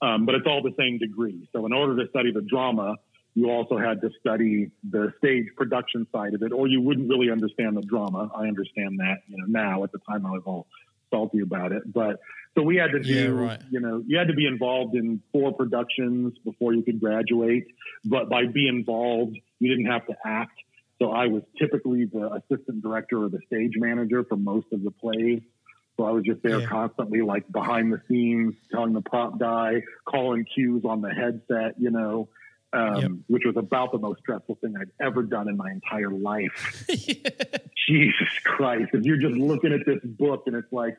[0.00, 1.48] um, but it's all the same degree.
[1.52, 2.96] So in order to study the drama,
[3.34, 7.30] you also had to study the stage production side of it, or you wouldn't really
[7.30, 8.30] understand the drama.
[8.34, 10.66] I understand that, you know, now at the time I was all
[11.10, 11.82] salty about it.
[11.92, 12.20] But
[12.56, 13.60] so we had to do, Yeah, right.
[13.70, 17.66] you know, you had to be involved in four productions before you could graduate.
[18.04, 20.58] But by being involved, you didn't have to act.
[21.00, 24.90] So I was typically the assistant director or the stage manager for most of the
[24.90, 25.40] plays.
[25.96, 26.66] So I was just there Yeah.
[26.66, 31.90] constantly, like behind the scenes, telling the prop guy, calling cues on the headset, you
[31.90, 32.28] know,
[32.72, 33.10] um, Yep.
[33.28, 36.84] which was about the most stressful thing I'd ever done in my entire life.
[37.88, 38.90] Jesus Christ.
[38.92, 40.96] If you're just looking at this book and it's like,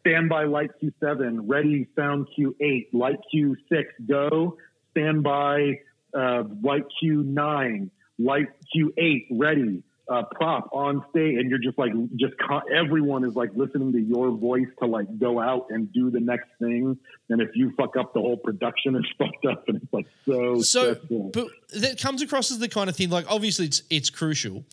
[0.00, 4.56] standby light Q7, ready sound Q8, light Q6, go,
[4.92, 5.80] standby
[6.16, 12.32] uh, light Q9, light Q8, ready, uh, prop on stage, and you're just like, just
[12.38, 16.20] con- everyone is like listening to your voice to like go out and do the
[16.20, 16.98] next thing.
[17.28, 20.60] And if you fuck up, the whole production is fucked up, and it's like so,
[20.62, 21.30] So, stressful.
[21.34, 21.48] but
[21.80, 23.10] that comes across as the kind of thing.
[23.10, 24.64] Like, obviously, it's it's crucial,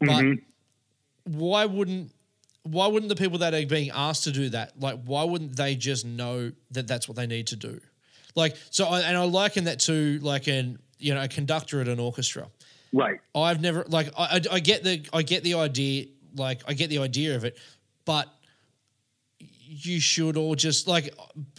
[0.00, 0.42] but Mhm.
[1.24, 2.12] why wouldn't
[2.62, 5.74] why wouldn't the people that are being asked to do that like why wouldn't they
[5.74, 7.80] just know that that's what they need to do
[8.34, 11.88] like so I, and i liken that to like an you know a conductor at
[11.88, 12.48] an orchestra
[12.92, 13.20] right.
[13.34, 16.06] i've never like I, I, get the i get the idea
[16.36, 17.58] like i get the idea of it
[18.04, 18.28] but
[19.38, 21.14] you should all just like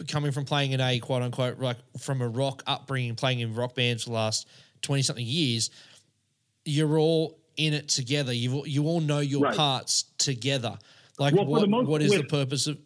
[0.08, 3.74] coming from playing in a quote unquote like from a rock upbringing playing in rock
[3.74, 4.48] bands for the last
[4.82, 5.70] 20 something years
[6.64, 9.56] you're all in it together you all you all know your Right.
[9.56, 10.76] parts together
[11.18, 12.78] like Well, what most- what is the purpose of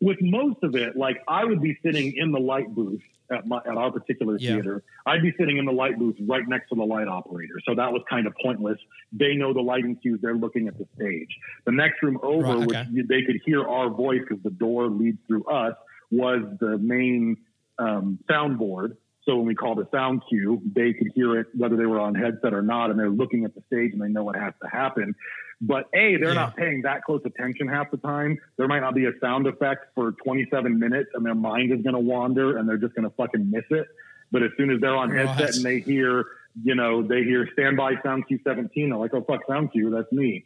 [0.00, 3.02] with most of it, like I would be sitting in the light booth
[3.32, 4.54] at my at our particular Yeah.
[4.54, 4.82] theater.
[5.06, 7.54] I'd be sitting in the light booth right next to the light operator.
[7.66, 8.78] So that was kind of pointless.
[9.12, 10.20] They know the lighting cues.
[10.22, 11.36] They're looking at the stage.
[11.64, 12.88] The next room over, Right, which okay.
[12.92, 15.74] you- they could hear our voice because the door leads through us,
[16.10, 17.36] was the main
[17.78, 18.96] um, soundboard.
[19.24, 22.14] So when we called a sound cue, they could hear it whether they were on
[22.14, 24.68] headset or not, and they're looking at the stage and they know what has to
[24.68, 25.14] happen.
[25.60, 26.34] But A, they're Yeah.
[26.34, 28.36] not paying that close attention half the time.
[28.58, 31.94] There might not be a sound effect for 27 minutes and their mind is going
[31.94, 33.86] to wander and they're just going to fucking miss it.
[34.32, 35.28] But as soon as they're on Right.
[35.28, 36.24] headset and they hear,
[36.64, 40.10] you know, they hear standby sound cue 17, they're like, oh, fuck, sound cue, that's
[40.10, 40.42] me.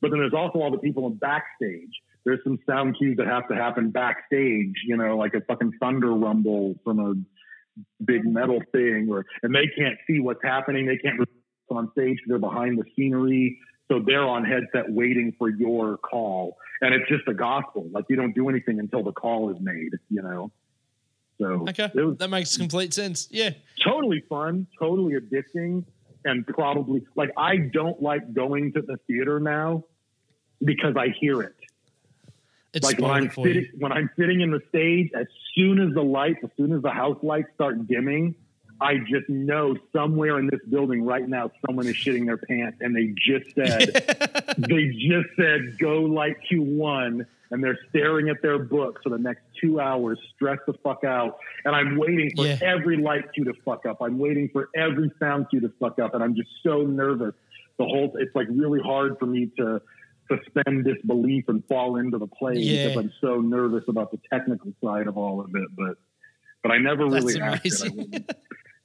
[0.00, 1.90] But then there's also all the people in backstage.
[2.24, 6.12] There's some sound cues that have to happen backstage, you know, like a fucking thunder
[6.14, 7.14] rumble from a
[8.04, 10.86] big metal thing, or and they can't see what's happening.
[10.86, 11.20] They can't
[11.70, 13.58] on stage they're behind the scenery.
[13.90, 16.56] So they're on headset waiting for your call.
[16.80, 17.88] And it's just a gospel.
[17.90, 20.52] Like you don't do anything until the call is made, you know?
[21.40, 23.50] So okay was that makes complete sense yeah
[23.82, 25.84] totally fun, totally addicting,
[26.26, 29.84] and probably like I don't like going to the theater now
[30.62, 31.54] because I hear it.
[32.72, 33.54] It's like when I'm it for you.
[33.64, 36.82] sitting when I'm sitting in the stage, as soon as the lights, as soon as
[36.82, 38.34] the house lights start dimming,
[38.80, 42.94] I just know somewhere in this building right now someone is shitting their pants and
[42.96, 48.60] they just said they just said go light Q one and they're staring at their
[48.60, 51.38] book for the next two hours, stressed the fuck out.
[51.64, 52.56] And I'm waiting for Yeah.
[52.62, 54.00] every light cue to fuck up.
[54.00, 57.34] I'm waiting for every sound cue to fuck up, and I'm just so nervous.
[57.76, 59.82] The whole it's like really hard for me to
[60.30, 62.88] suspend disbelief and fall into the play Yeah.
[62.88, 65.68] because I'm so nervous about the technical side of all of it.
[65.76, 65.96] But
[66.62, 67.72] but I never That's really acted.
[67.82, 68.30] I wasn't,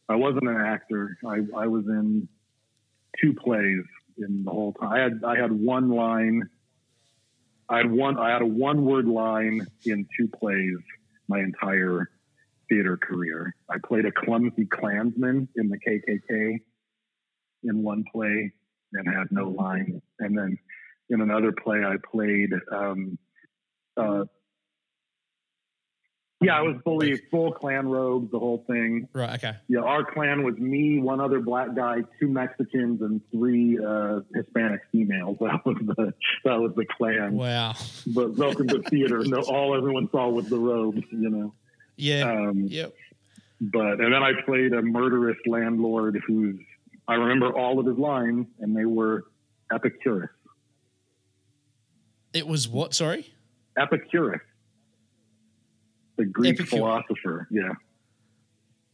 [0.10, 1.18] I wasn't an actor.
[1.26, 2.28] I, I was in
[3.22, 3.84] two plays
[4.18, 4.92] in the whole time.
[4.92, 6.50] I had I had one line.
[7.70, 8.18] I had one.
[8.18, 10.78] I had a one word line in two plays
[11.28, 12.10] my entire
[12.70, 13.56] theater career.
[13.70, 16.60] I played a clumsy Klansman in the KKK
[17.64, 18.52] in one play
[18.94, 20.02] and had no line.
[20.20, 20.58] And then
[21.10, 22.52] in another play, I played.
[22.72, 23.18] Um,
[23.98, 24.26] uh,
[26.42, 29.08] yeah, I was fully full Klan robes, the whole thing.
[29.14, 33.80] right okay Yeah, our Klan was me, one other black guy, two Mexicans, and three
[33.80, 35.38] uh, Hispanic females.
[35.46, 36.14] That was the
[36.44, 37.36] that was the Klan.
[37.36, 37.74] wow
[38.08, 39.24] But welcome to theater.
[39.26, 41.54] No, all everyone saw was the robes, you know.
[41.96, 42.94] yeah Um, yep
[43.62, 46.60] But and then I played a murderous landlord who's
[47.08, 49.24] I remember all of his lines, and they were
[49.72, 50.30] Epicurus.
[52.36, 53.34] It was what sorry
[53.78, 54.42] Epicurus,
[56.18, 56.78] the Greek Epicure.
[56.78, 57.48] philosopher.
[57.50, 57.70] Yeah,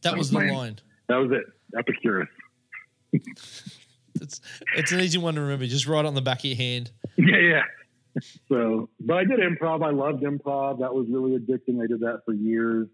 [0.02, 0.78] that was the was my- line
[1.08, 1.44] that was it.
[1.78, 2.28] Epicurus.
[3.12, 4.40] it's
[4.76, 7.36] it's an easy one to remember just right on the back of your hand Yeah,
[7.38, 7.62] yeah.
[8.48, 9.82] So, but I did improv.
[9.82, 10.80] I loved improv.
[10.80, 11.82] That was really addicting.
[11.82, 12.88] I did that for years.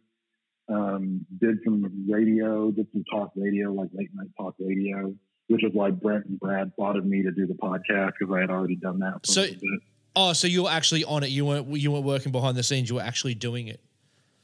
[0.68, 5.12] Um, did some radio, did some talk radio, like late night talk radio,
[5.48, 8.40] which is why Brent and Brad thought of me to do the podcast because I
[8.40, 9.26] had already done that.
[9.26, 9.80] So- a little bit.
[10.20, 12.88] Oh so you were actually on it you weren't you weren't working behind the scenes
[12.90, 13.80] you were actually doing it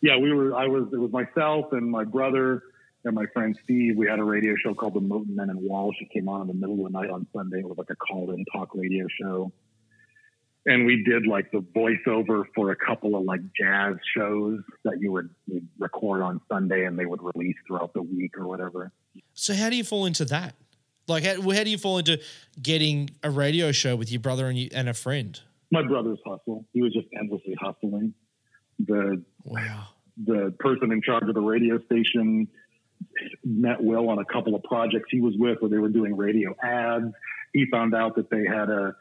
[0.04, 0.54] yeah, we were.
[0.54, 0.86] I was.
[0.92, 2.62] It was myself and my brother
[3.06, 3.96] and my friend Steve.
[3.96, 5.96] We had a radio show called the Moton Men and Walsh.
[5.98, 7.60] It came on in the middle of the night on Sunday.
[7.60, 9.50] It was like a call-in talk radio show.
[10.66, 15.10] and we did like the voiceover for a couple of like jazz shows that you
[15.12, 15.30] would
[15.78, 18.92] record on Sunday and they would release throughout the week or whatever.
[19.32, 20.54] So how do you fall into that?
[21.06, 22.20] Like, how, how do you fall into
[22.60, 25.40] getting a radio show with your brother and you, and a friend?
[25.74, 26.64] My brother's hustle.
[26.72, 28.14] He was just endlessly hustling.
[28.78, 29.88] The Wow.
[30.16, 32.48] the person in charge of the radio station
[33.44, 36.54] met Will on a couple of projects he was with where they were doing radio
[36.62, 37.12] ads.
[37.52, 38.94] He found out that they had a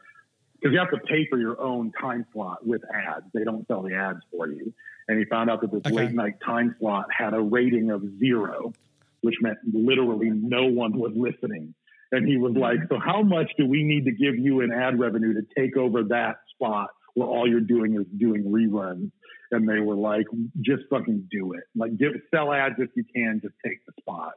[0.54, 3.26] because you have to pay for your own time slot with ads.
[3.34, 4.72] They don't sell the ads for you.
[5.08, 5.94] And he found out that this Okay.
[5.94, 8.72] late night time slot had a rating of zero,
[9.20, 11.74] which meant literally no one was listening.
[12.12, 12.62] And he was mm-hmm.
[12.62, 15.76] like, So how much do we need to give you in ad revenue to take
[15.76, 19.10] over that spot where all you're doing is doing reruns?
[19.50, 20.26] And they were like,
[20.60, 21.64] just fucking do it.
[21.76, 24.32] Like give sell ads if you can, just take the spot.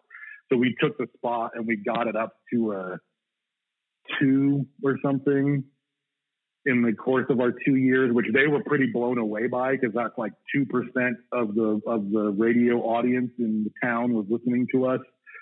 [0.51, 2.99] So we took the spot and we got it up to a
[4.19, 5.63] two or something
[6.65, 9.95] in the course of our two years, which they were pretty blown away by because
[9.95, 14.67] that's like two percent of the of the radio audience in the town was listening
[14.73, 14.99] to us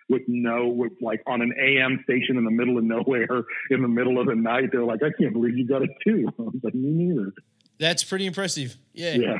[0.10, 3.88] with no with like on an AM station in the middle of nowhere in the
[3.88, 4.69] middle of the night.
[4.72, 6.27] They're like, I can't believe you got it too.
[6.40, 7.34] I was like, me neither.
[7.80, 8.76] That's pretty impressive.
[8.94, 9.15] Yeah.
[9.15, 9.38] Yeah.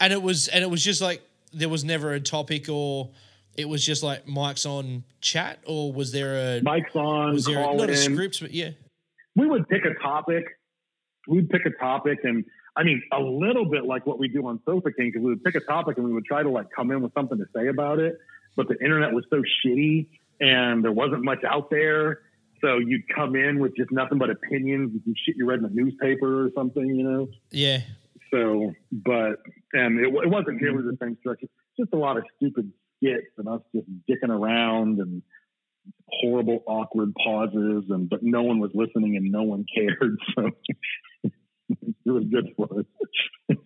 [0.00, 1.22] And it was and it was just like
[1.52, 3.10] there was never a topic or
[3.56, 7.62] it was just like Mike's on chat or was there a Mike's on, was there
[7.62, 7.94] call not in.
[7.94, 8.70] a script but yeah.
[9.36, 10.44] we would pick a topic.
[11.28, 14.60] We'd pick a topic, and I mean, a little bit like what we do on
[14.64, 16.90] Sofa King, because we would pick a topic and we would try to like come
[16.90, 18.18] in with something to say about it.
[18.56, 20.08] But the internet was so shitty,
[20.40, 22.20] and there wasn't much out there.
[22.60, 25.70] So you'd come in with just nothing but opinions and shit you read in the
[25.70, 27.28] newspaper or something, you know.
[27.50, 27.80] Yeah.
[28.32, 29.40] So, but
[29.72, 31.48] and it, it wasn't nearly the same structure.
[31.78, 35.22] Just a lot of stupid skits and us just dicking around and
[36.06, 40.18] horrible, awkward pauses, and but no one was listening and no one cared.
[41.74, 43.56] So it was good for us.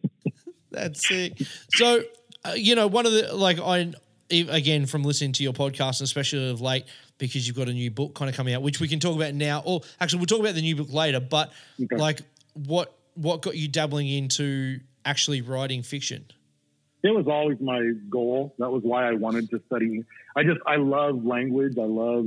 [0.70, 1.42] That's sick.
[1.74, 2.02] So,
[2.44, 3.92] uh, you know, one of the like I
[4.30, 6.84] again from listening to your podcast, especially of late,
[7.18, 9.34] because you've got a new book kind of coming out, which we can talk about
[9.34, 9.62] now.
[9.64, 11.20] Or actually, we'll talk about the new book later.
[11.20, 11.96] But Okay.
[11.96, 12.20] like,
[12.54, 16.24] what what got you dabbling into actually writing fiction?
[17.02, 18.52] it was always my goal.
[18.58, 20.02] That was why I wanted to study.
[20.34, 21.78] I just I love language.
[21.78, 22.26] I love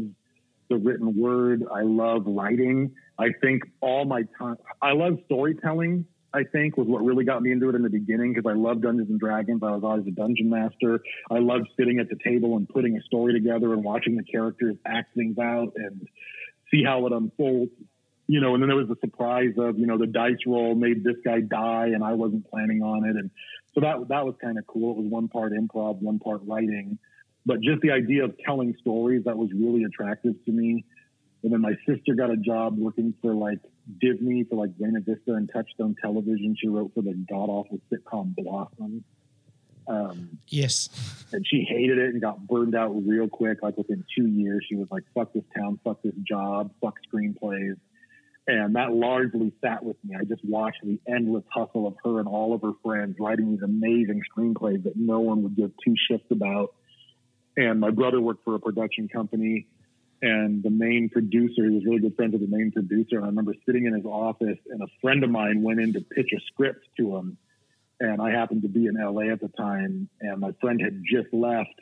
[0.70, 1.66] the written word.
[1.70, 2.92] I love writing.
[3.18, 4.56] I think all my time.
[4.82, 6.06] I love storytelling.
[6.34, 8.82] I think was what really got me into it in the beginning because I love
[8.82, 9.62] Dungeons and Dragons.
[9.64, 11.02] I was always a dungeon master.
[11.30, 14.76] I loved sitting at the table and putting a story together and watching the characters
[14.86, 16.08] act things out and
[16.72, 17.72] see how it unfolds.
[18.28, 21.04] You know, and then there was the surprise of you know the dice roll made
[21.04, 23.32] this guy die and I wasn't planning on it, and
[23.74, 24.92] so that that was kind of cool.
[24.92, 27.00] It was one part improv, one part writing,
[27.44, 30.86] but just the idea of telling stories that was really attractive to me.
[31.42, 33.60] And then my sister got a job working for like
[33.99, 36.56] Disney for like Buena Vista and Touchstone Television.
[36.60, 39.03] She wrote for the god awful sitcom Blossom.
[39.88, 40.90] Um, Yes.
[41.34, 43.64] and she hated it and got burned out real quick.
[43.64, 47.78] Like within two years, she was like, "Fuck this town, fuck this job, fuck screenplays,"
[48.48, 50.16] and that largely sat with me.
[50.16, 53.64] I just watched the endless hustle of her and all of her friends writing these
[53.64, 56.76] amazing screenplays that no one would give two shits about.
[57.57, 59.68] And my brother worked for a production company,
[60.22, 63.18] and the main producer, he was really good friends with the main producer.
[63.18, 66.02] And I remember sitting in his office, and a friend of mine went in to
[66.02, 67.38] pitch a script to him
[68.00, 71.34] and I happened to be in LA at the time, and my friend had just
[71.34, 71.80] left,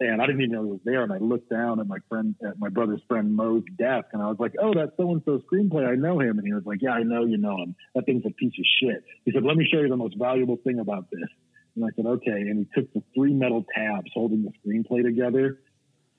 [0.00, 1.02] and I didn't even know he was there.
[1.02, 4.26] And I looked down at my friend, at my brother's friend Mo's desk, and I
[4.26, 5.86] was like, "Oh, that's so and so screenplay.
[5.86, 7.74] I know him." And he was like, "Yeah, I know you know him.
[7.94, 10.56] That thing's a piece of shit." He said, "Let me show you the most valuable
[10.56, 11.28] thing about this."
[11.76, 15.60] And I said, "Okay." And he took the three metal tabs holding the screenplay together.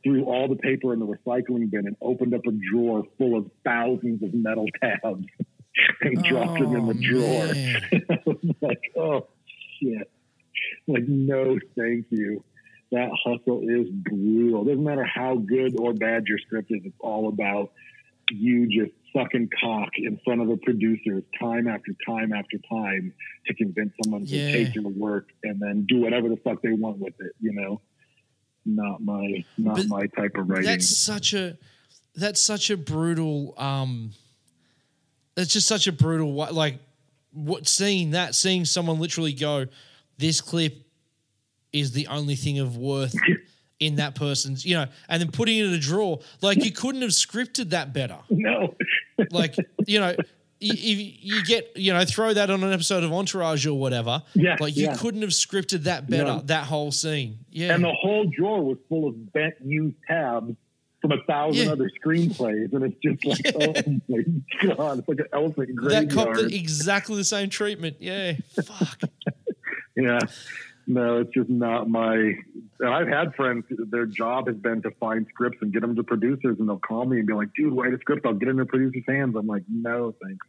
[0.06, 3.50] Threw all the paper in the recycling bin and opened up a drawer full of
[3.66, 5.26] thousands of metal tabs
[6.02, 8.00] and dropped them in the Oh, drawer.
[8.10, 9.28] I was like, oh
[9.82, 10.10] shit.
[10.88, 12.44] Like, no, thank you.
[12.92, 14.64] That hustle is brutal.
[14.64, 17.72] Doesn't matter how good or bad your script is, it's all about
[18.32, 23.14] you just sucking cock in front of the producers time after time after time
[23.48, 24.52] to convince someone Yeah.
[24.52, 27.54] to take your work and then do whatever the fuck they want with it, you
[27.54, 27.82] know?
[28.66, 30.66] Not my not But my type of writing.
[30.66, 31.58] That's such a
[32.16, 34.12] that's such a brutal um
[35.38, 36.80] it's just such a brutal like
[37.34, 39.66] what seeing that seeing someone literally go
[40.18, 40.86] this clip
[41.74, 43.16] is the only thing of worth
[43.80, 47.02] in that person's you know and then putting it in a drawer like you couldn't
[47.02, 48.74] have scripted that better no.
[49.32, 49.56] like
[49.86, 50.16] you know
[50.74, 54.58] you, you, get you know throw that on an episode of entourage or whatever Yeah,
[54.60, 54.96] like you yeah.
[54.96, 56.42] couldn't have scripted that better No.
[56.46, 60.56] that whole scene yeah And the whole drawer was full of bent used tabs
[61.02, 61.72] from a thousand Yeah.
[61.74, 66.10] other screenplays, and it's just like, oh my god, it's like an elephant graveyard.
[66.10, 67.98] That cop the, exactly the same treatment.
[68.00, 68.34] Yeah.
[68.64, 69.02] Fuck.
[69.96, 70.20] Yeah.
[70.88, 72.16] No, it's just not my.
[72.80, 76.04] And I've had friends, their job has been to find scripts and get them to
[76.04, 78.26] producers, and they'll call me and be like, dude, write a script.
[78.26, 79.36] I'll get it in the producer's hands.
[79.38, 80.46] I'm like, no, thanks.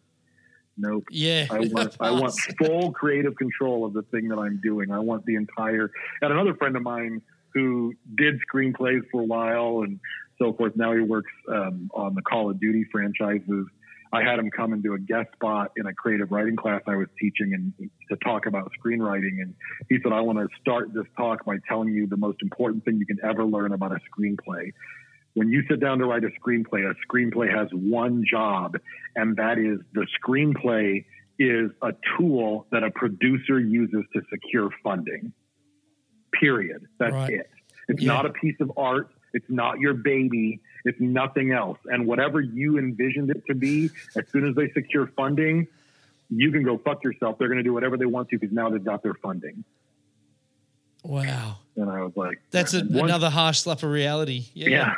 [0.77, 1.05] Nope.
[1.11, 1.47] Yeah.
[1.51, 4.91] I want I want full creative control of the thing that I'm doing.
[4.91, 5.91] I want the entire
[6.21, 7.23] and another friend of mine
[7.55, 9.99] who did screenplays for a while and
[10.39, 10.77] so forth.
[10.77, 13.67] Now he works um, on the Call of Duty franchises.
[14.13, 16.97] I had him come and do a guest spot in a creative writing class I
[16.97, 19.43] was teaching and to talk about screenwriting.
[19.43, 19.55] And
[19.89, 22.99] he said, I want to start this talk by telling you the most important thing
[22.99, 24.73] you can ever learn about a screenplay.
[25.37, 28.79] When you sit down to write a screenplay, a screenplay has one job,
[29.15, 31.05] and that is the screenplay
[31.39, 35.35] is a tool that a producer uses to secure funding.
[36.33, 36.87] Period.
[36.99, 37.35] That's Right.
[37.35, 37.51] it.
[37.89, 38.15] It's Yeah.
[38.15, 39.11] not a piece of art.
[39.35, 40.61] It's not your baby.
[40.87, 41.79] It's nothing else.
[41.85, 45.67] And whatever you envisioned it to be, as soon as they secure funding,
[46.31, 47.37] you can go fuck yourself.
[47.39, 49.65] They're going to do whatever they want to because now they've got their funding.
[51.05, 51.59] Wow.
[51.77, 54.47] And I was like, That's a, another harsh slap of reality.
[54.55, 54.69] Yeah.
[54.71, 54.95] yeah.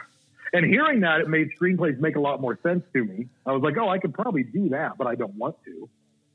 [0.52, 3.26] And hearing that, it made screenplays make a lot more sense to me.
[3.46, 5.88] I was like, oh, I could probably do that, but I don't want to.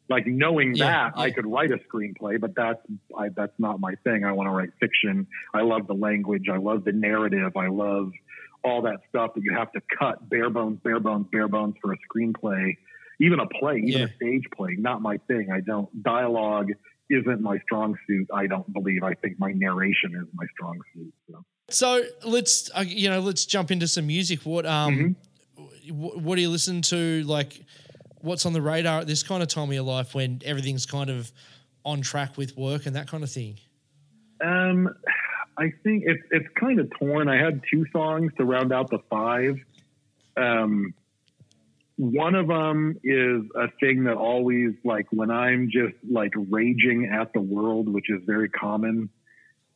[0.10, 2.80] Like knowing Yeah, that, I could write a screenplay, but that's
[3.18, 4.26] I, that's not my thing.
[4.26, 5.28] I want to write fiction.
[5.54, 6.50] I love the language.
[6.52, 7.56] I love the narrative.
[7.56, 8.12] I love
[8.64, 11.94] all that stuff that you have to cut bare bones, bare bones, bare bones for
[11.94, 12.78] a screenplay,
[13.20, 14.06] even a play, even Yeah.
[14.06, 14.76] a stage play.
[14.78, 15.50] Not my thing.
[15.52, 16.72] I don't dialogue
[17.10, 18.28] isn't my strong suit.
[18.34, 19.04] I don't believe.
[19.04, 21.14] I think my narration is my strong suit.
[21.30, 21.46] So.
[21.70, 24.42] So let's uh, you know let's jump into some music.
[24.42, 25.16] What um
[25.88, 27.24] wh- what do you listen to?
[27.24, 27.62] Like,
[28.22, 31.10] what's on the radar at this kind of time of your life when everything's kind
[31.10, 31.32] of
[31.86, 33.58] on track with work and that kind of thing?
[34.44, 34.90] Um,
[35.58, 37.28] I think it's it's kind of torn.
[37.30, 39.58] I had two songs to round out the five.
[40.36, 40.94] Um,
[41.98, 47.34] one of them is a thing that always like when I'm just like raging at
[47.34, 49.10] the world, which is very common.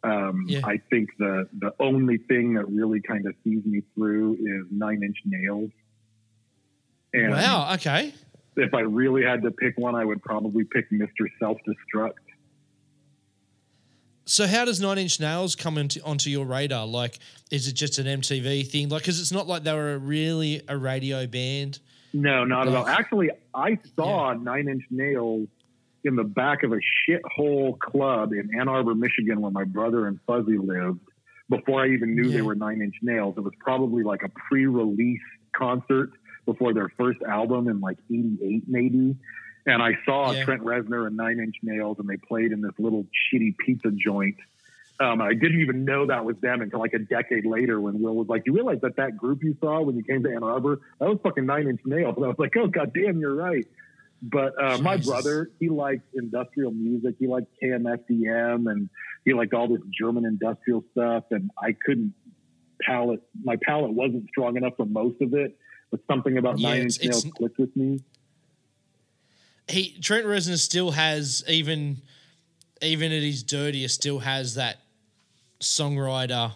[0.04, 0.62] Um, Yeah.
[0.64, 5.04] I think the the only thing that really kind of sees me through is Nine
[5.04, 5.72] Inch Nails.
[7.14, 7.74] And wow.
[7.76, 8.14] Okay.
[8.58, 11.28] if I really had to pick one, I would probably pick Mr.
[11.40, 12.14] Self Destruct.
[14.26, 16.86] So how does Nine Inch Nails come into onto your radar?
[16.86, 17.20] Like,
[17.50, 18.90] is it just an MTV thing?
[18.90, 21.80] Like, because it's not like they were really a radio band.
[22.22, 22.88] No, not at all.
[22.88, 25.48] Actually, I saw Nine Inch Nails
[26.04, 26.78] in the back of a
[27.08, 31.00] shithole club in Ann Arbor, Michigan, where my brother and Fuzzy lived.
[31.50, 32.38] Before I even knew Yeah.
[32.38, 35.22] they were Nine Inch Nails, it was probably like a pre-release
[35.54, 36.12] concert
[36.46, 39.16] before their first album in like '88, maybe.
[39.66, 40.44] And I saw Yeah.
[40.46, 44.38] Trent Reznor and Nine Inch Nails, and they played in this little shitty pizza joint.
[45.00, 48.16] Um, I didn't even know that was them until like a decade later when Will
[48.16, 50.82] was like, "You realize that that group you saw when you came to Ann Arbor
[51.00, 53.66] that was fucking Nine Inch Nails?" And I was like, "Oh god damn, you're right."
[54.22, 57.16] But uh, my brother, he liked industrial music.
[57.20, 58.90] He liked KMFDM, and
[59.26, 61.26] he liked all this German industrial stuff.
[61.30, 62.16] And I couldn't
[62.82, 63.22] palate.
[63.44, 65.58] My palate wasn't strong enough for most of it.
[65.92, 68.00] But something about Yeah, Nine Inch Nails clicked with me.
[69.68, 72.02] He Trent Reznor still has even
[72.82, 74.80] even at his dirtiest still has that
[75.60, 76.52] songwriter.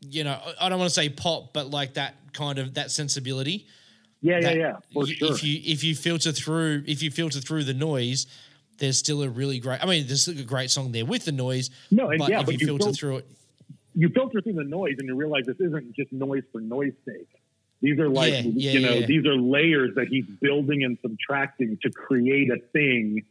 [0.00, 3.66] You know, I- don't want to say pop, but like that kind of that sensibility.
[4.20, 5.32] Yeah, that yeah, yeah, sure.
[5.34, 8.26] If you if you filter through if you filter through the noise,
[8.78, 9.82] there's still a really great.
[9.82, 11.70] I mean, there's a great song there with the noise.
[11.90, 13.26] No, but yeah, if but you you filter fil- through it,
[13.94, 17.28] you filter through the noise and you realize this isn't just noise for noise sake.
[17.82, 19.06] These are like, Yeah, yeah, you know, yeah.
[19.06, 23.24] these are layers that he's building and subtracting to create a thing.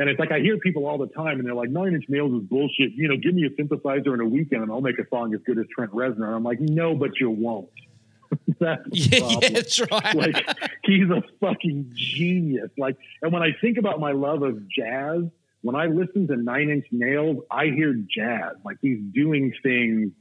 [0.00, 2.32] And it's like I hear people all the time and they're like, Nine Inch Nails
[2.32, 2.92] is bullshit.
[2.92, 5.40] You know, give me a synthesizer in a weekend and I'll make a song as
[5.44, 6.24] good as Trent Reznor.
[6.24, 7.68] And I'm like, no, but you won't.
[8.58, 10.14] That's yeah, yeah, that's right.
[10.14, 10.46] like
[10.84, 12.70] he's a fucking genius.
[12.78, 15.24] Like, and when I think about my love of jazz,
[15.62, 18.54] when I listen to Nine Inch Nails, I hear jazz.
[18.64, 20.12] Like he's doing things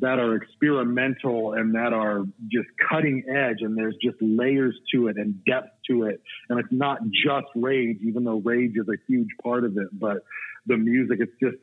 [0.00, 5.16] that are experimental and that are just cutting edge, and there's just layers to it
[5.16, 6.20] and depth to it.
[6.48, 10.18] And it's not just rage, even though rage is a huge part of it, but
[10.66, 11.56] the music, it's just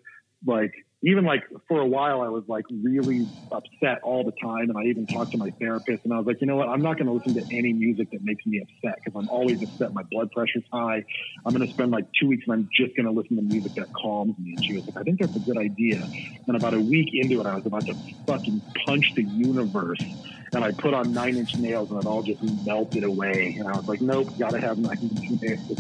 [0.46, 0.74] like
[1.04, 4.84] even like for a while I was like really upset all the time and I
[4.90, 7.08] even talked to my therapist and I was like, you know what, I'm not going
[7.08, 9.94] to listen to any music that makes me upset because I'm always upset.
[9.94, 11.04] My blood pressure's high.
[11.46, 13.74] I'm going to spend like two weeks and I'm just going to listen to music
[13.76, 14.54] that calms me.
[14.54, 16.00] And she was like, I think that's a good idea.
[16.48, 20.02] And about a week into it, I was about to fucking punch the universe.
[20.54, 23.58] And I put on Nine Inch Nails and it all just melted away.
[23.60, 25.80] And I was like, nope, got to have Nine Inch Nails.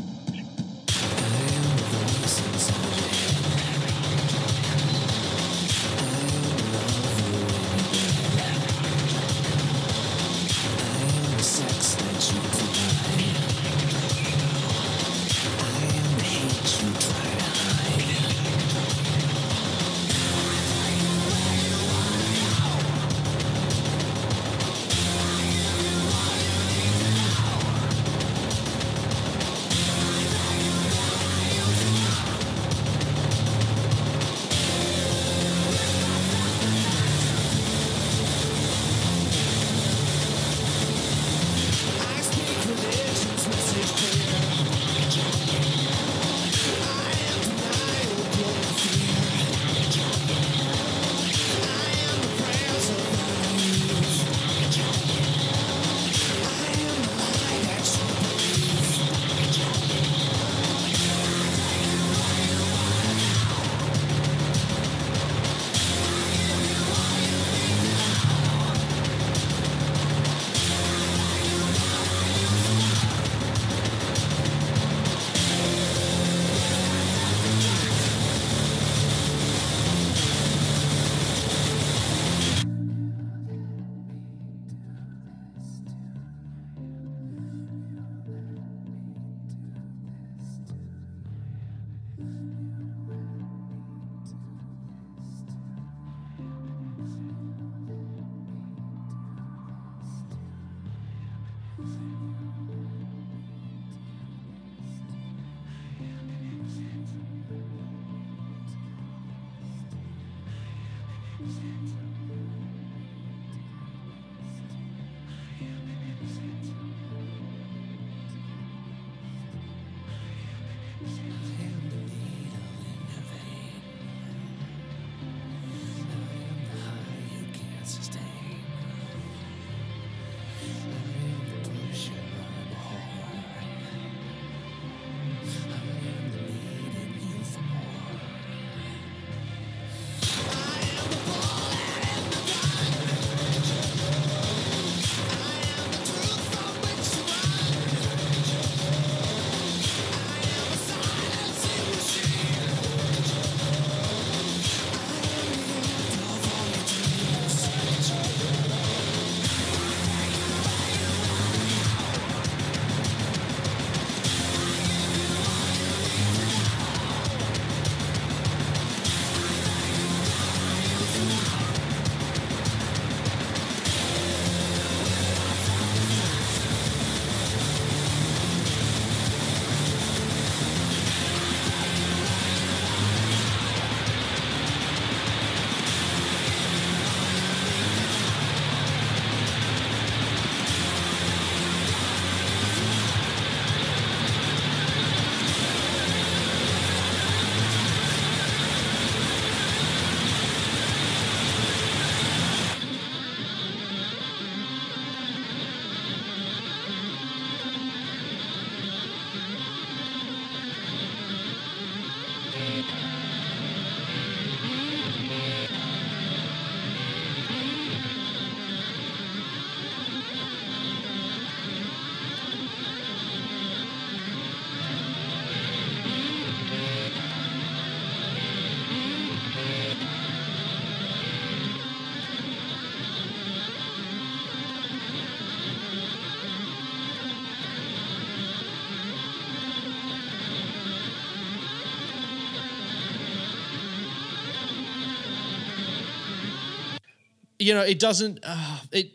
[247.63, 248.39] You know, it doesn't.
[248.43, 249.11] Uh, it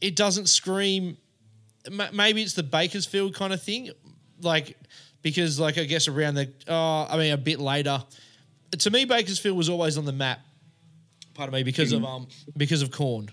[0.00, 1.16] it doesn't scream.
[2.12, 3.90] Maybe it's the Bakersfield kind of thing,
[4.42, 4.76] like
[5.22, 6.52] because like I guess around the.
[6.68, 8.02] Uh, I mean, a bit later.
[8.78, 10.40] To me, Bakersfield was always on the map.
[11.34, 12.26] Pardon me, because of um
[12.56, 13.30] because of Korn,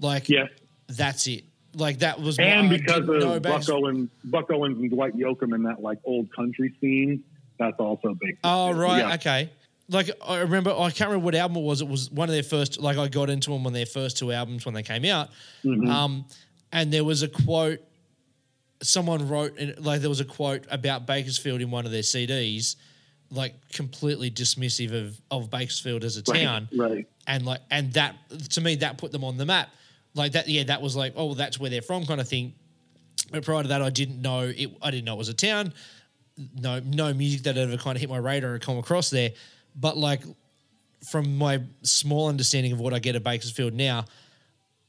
[0.00, 0.46] like yeah,
[0.88, 1.44] that's it.
[1.76, 5.64] Like that was and because of Buck Bakersfield- Owens, Buck Owens and Dwight Yoakam and
[5.66, 7.22] that like old country scene,
[7.58, 8.38] that's also big.
[8.42, 9.14] Oh right, Yeah.
[9.14, 9.50] okay.
[9.90, 11.80] Like I remember, I can't remember what album it was.
[11.80, 12.80] It was one of their first.
[12.80, 15.30] Like I got into them on their first two albums when they came out.
[15.64, 15.90] Mm-hmm.
[15.90, 16.24] Um,
[16.72, 17.80] and there was a quote.
[18.82, 22.76] Someone wrote, in- like there was a quote about Bakersfield in one of their CDs,
[23.30, 27.06] like completely dismissive of of Bakersfield as a town, right.
[27.26, 28.16] and like and that
[28.50, 29.70] to me that put them on the map.
[30.14, 32.54] Like that, yeah, that was like, oh, that's where they're from, kind of thing.
[33.30, 34.70] But prior to that, I didn't know it.
[34.82, 35.72] I didn't know it was a town.
[36.58, 39.30] No, no music that ever kind of hit my radar or come across there.
[39.74, 40.22] But like,
[41.10, 44.04] from my small understanding of what I get at Bakersfield now,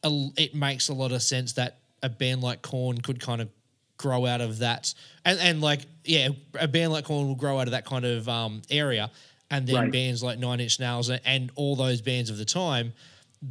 [0.04, 3.50] it makes a lot of sense that a band like Korn could kind of
[3.98, 4.94] grow out of that,
[5.24, 6.30] and and like yeah,
[6.60, 9.12] a band like Korn will grow out of that kind of um, area,
[9.52, 9.92] and then Right.
[9.92, 12.94] bands like Nine Inch Nails and, and all those bands of the time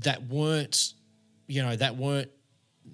[0.01, 0.95] that weren't,
[1.47, 2.31] you know, that weren't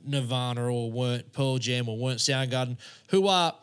[0.05, 2.77] Nirvana or weren't Pearl Jam or weren't Soundgarden,
[3.09, 3.55] who are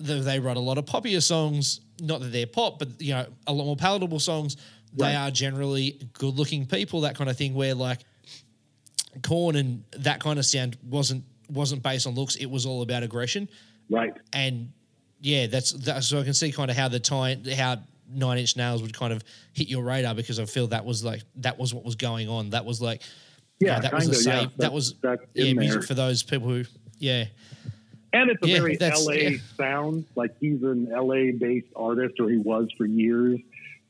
[0.00, 1.80] they, they write a lot of poppier songs.
[2.00, 4.56] Not that they're pop, but you know, a lot more palatable songs.
[4.96, 7.52] They are generally good-looking people, that kind of thing.
[7.54, 8.00] Where like
[9.22, 12.36] Korn and that kind of sound wasn't wasn't based on looks.
[12.36, 13.48] It was all about aggression,
[13.90, 14.12] Right.
[14.32, 14.72] and
[15.20, 17.78] yeah, that's that's so I can see kind of how the time how
[18.12, 19.22] Nine Inch Nails would kind of
[19.52, 22.50] hit your radar because I feel that was like that was what was going on.
[22.50, 23.02] That was like
[23.60, 24.42] Yeah, that was kinda, the same.
[24.42, 24.48] yeah.
[24.58, 24.94] that was
[25.34, 26.64] yeah music for those people who
[26.98, 27.24] yeah
[28.14, 29.30] And it's a Yeah, very LA yeah.
[29.56, 30.04] sound.
[30.14, 33.40] Like he's an LA based artist, or he was for years.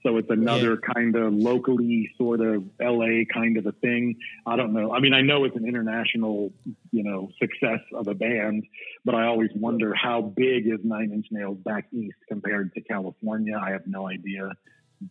[0.02, 4.16] So it's another kind of locally sort of LA kind of a thing.
[4.46, 4.92] I don't know.
[4.92, 6.52] I mean, I know it's an international,
[6.92, 8.64] you know, success of a band,
[9.06, 13.56] but I always wonder how big is Nine Inch Nails back east compared to California.
[13.58, 14.50] I have no idea.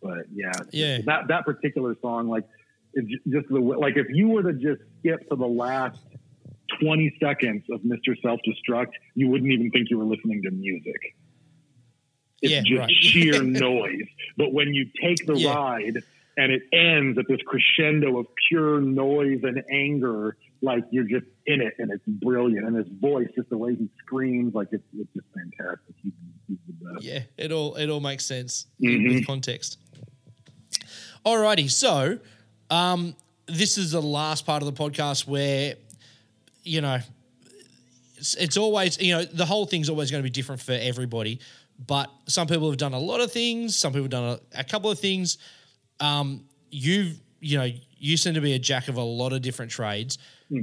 [0.00, 0.98] But yeah, Yeah.
[1.06, 2.44] that that particular song, like,
[2.96, 5.98] it's just the like if you were to just skip to the last
[6.80, 8.14] 20 seconds of Mr.
[8.22, 11.14] Self Destruct, you wouldn't even think you were listening to music.
[12.42, 12.90] It's Yeah, just right.
[12.90, 14.06] sheer noise.
[14.36, 15.54] But when you take the Yeah.
[15.54, 16.02] ride
[16.36, 21.60] and it ends at this crescendo of pure noise and anger, like you're just in
[21.60, 22.66] it and it's brilliant.
[22.66, 25.94] And his voice, just the way he screams, like it's, it's just fantastic.
[26.02, 26.12] He's,
[26.48, 26.58] he's.
[27.00, 29.14] Yeah, it all it all makes sense Mhm.
[29.14, 29.78] with context.
[31.24, 32.18] Alrighty, so
[32.70, 33.14] um,
[33.46, 35.76] this is the last part of the podcast where
[36.64, 36.98] you know
[38.16, 41.40] it's, it's always you know the whole thing's always going to be different for everybody.
[41.86, 43.76] But some people have done a lot of things.
[43.76, 45.38] Some people have done a, a couple of things.
[46.00, 47.68] Um, you've you know
[47.98, 50.18] you seem to be a jack of a lot of different trades.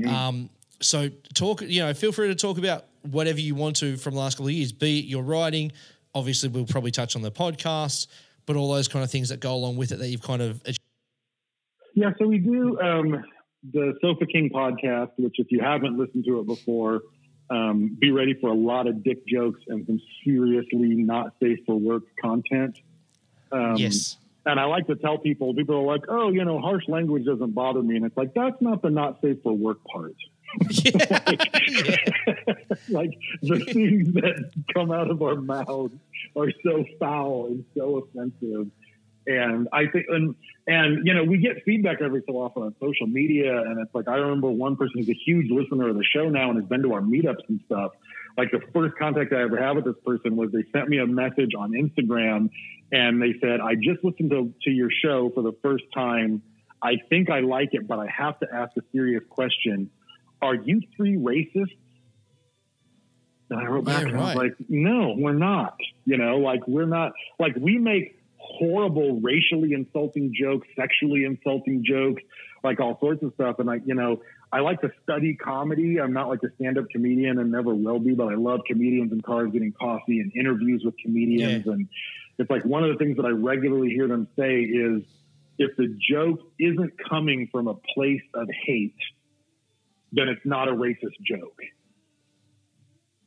[0.07, 0.49] Um,
[0.81, 4.19] so talk, you know, feel free to talk about whatever you want to from the
[4.19, 4.71] last couple of years.
[4.71, 5.71] Be it your writing,
[6.13, 8.07] obviously we'll probably touch on the podcast,
[8.45, 10.61] but all those kind of things that go along with it that you've kind of
[11.93, 13.23] Yeah, so we do um,
[13.63, 17.01] the Sofa King podcast, which if you haven't listened to it before,
[17.49, 21.75] um, be ready for a lot of dick jokes and some seriously not safe for
[21.75, 22.77] work content.
[23.51, 26.87] Um, yes, And I like to tell people, people are like, oh, you know, harsh
[26.87, 27.97] language doesn't bother me.
[27.97, 30.15] And it's like, that's not the not safe for work part.
[32.89, 35.93] like the things that come out of our mouths
[36.35, 38.67] are so foul and so offensive.
[39.27, 40.35] And I think, and,
[40.65, 43.61] and, you know, we get feedback every so often on social media.
[43.61, 46.49] And it's like, I remember one person who's a huge listener of the show now
[46.49, 47.91] and has been to our meetups and stuff.
[48.37, 51.05] Like the first contact I ever had with this person was they sent me a
[51.05, 52.49] message on Instagram
[52.91, 56.41] and they said, I just listened to, to your show for the first time.
[56.81, 59.91] I think I like it, but I have to ask a serious question.
[60.41, 61.77] Are you three racists?
[63.51, 64.37] And I wrote back Yeah, and I was right.
[64.37, 65.75] like, no, we're not.
[66.05, 68.20] You know, like we're not, like we make
[68.61, 72.21] horrible racially insulting jokes, sexually insulting jokes,
[72.63, 73.57] like all sorts of stuff.
[73.57, 74.21] And I, you know,
[74.51, 75.99] I like to study comedy.
[75.99, 79.11] I'm not like a stand up comedian and never will be, but I love comedians
[79.11, 81.65] and cars getting coffee and interviews with comedians.
[81.65, 81.87] And
[82.37, 85.01] it's like one of the things that I regularly hear them say is
[85.57, 88.95] if the joke isn't coming from a place of hate,
[90.11, 91.57] then it's not a racist joke.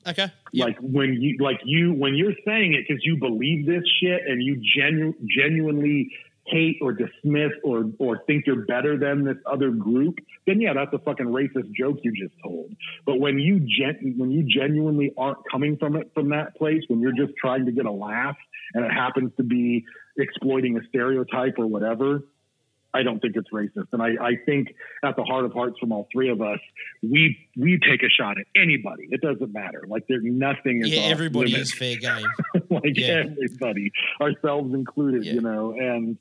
[0.06, 0.66] Okay, Yep.
[0.66, 4.40] Like when you, like you, when you're saying it because you believe this shit and
[4.40, 6.10] you genu- genuinely
[6.46, 10.92] hate or dismiss or or think you're better than this other group, then yeah, that's
[10.92, 12.70] a fucking racist joke you just told.
[13.04, 17.00] But when you gen- when you genuinely aren't coming from it from that place, when
[17.00, 18.36] you're just trying to get a laugh
[18.74, 19.84] and it happens to be
[20.16, 22.20] exploiting a stereotype or whatever,
[22.94, 23.88] I don't think it's racist.
[23.92, 24.68] And I, I think
[25.04, 26.60] at the heart of hearts from all three of us,
[27.02, 29.08] we we take a shot at anybody.
[29.10, 29.82] It doesn't matter.
[29.88, 31.72] Like there's nothing is Yeah, everybody limits.
[31.72, 32.26] is fair game.
[32.70, 33.24] like Yeah.
[33.30, 33.90] everybody,
[34.20, 35.32] ourselves included, Yeah.
[35.34, 36.16] you know, and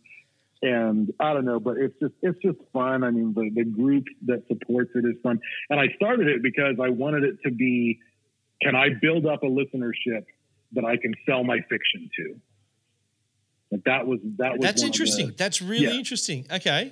[0.61, 3.03] and I don't know, but it's just it's just fun.
[3.03, 5.39] I mean, the the group that supports it is fun,
[5.69, 7.99] and I started it because I wanted it to be,
[8.61, 10.23] can I build up a listenership
[10.71, 12.35] that I can sell my fiction to?
[13.73, 15.33] Like that was that was That's of the- interesting.
[15.37, 15.91] That's really Yeah.
[15.99, 16.45] interesting.
[16.51, 16.91] Okay.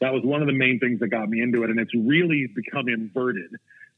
[0.00, 2.48] that was one of the main things that got me into it and it's really
[2.56, 3.50] become inverted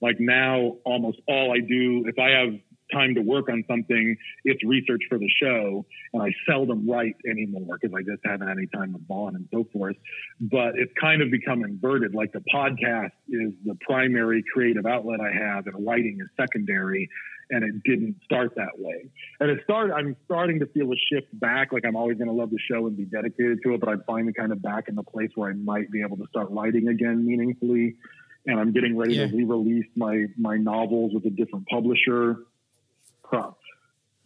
[0.02, 2.52] like now almost all i do if i have
[2.93, 7.78] time to work on something it's research for the show and i seldom write anymore
[7.81, 9.97] because i just haven't had any time with vaughn and so forth
[10.40, 15.32] but it's kind of become inverted like the podcast is the primary creative outlet i
[15.32, 17.09] have and writing is secondary
[17.51, 19.05] and it didn't start that way.
[19.39, 21.73] And it started, I'm starting to feel a shift back.
[21.73, 24.02] Like I'm always going to love the show and be dedicated to it, but I'm
[24.06, 26.89] finally kind of back in the place where I might be able to start writing
[26.89, 27.97] again meaningfully.
[28.47, 29.27] And I'm getting ready Yeah.
[29.27, 32.36] to re-release my, my novels with a different publisher.
[33.25, 33.57] Pro-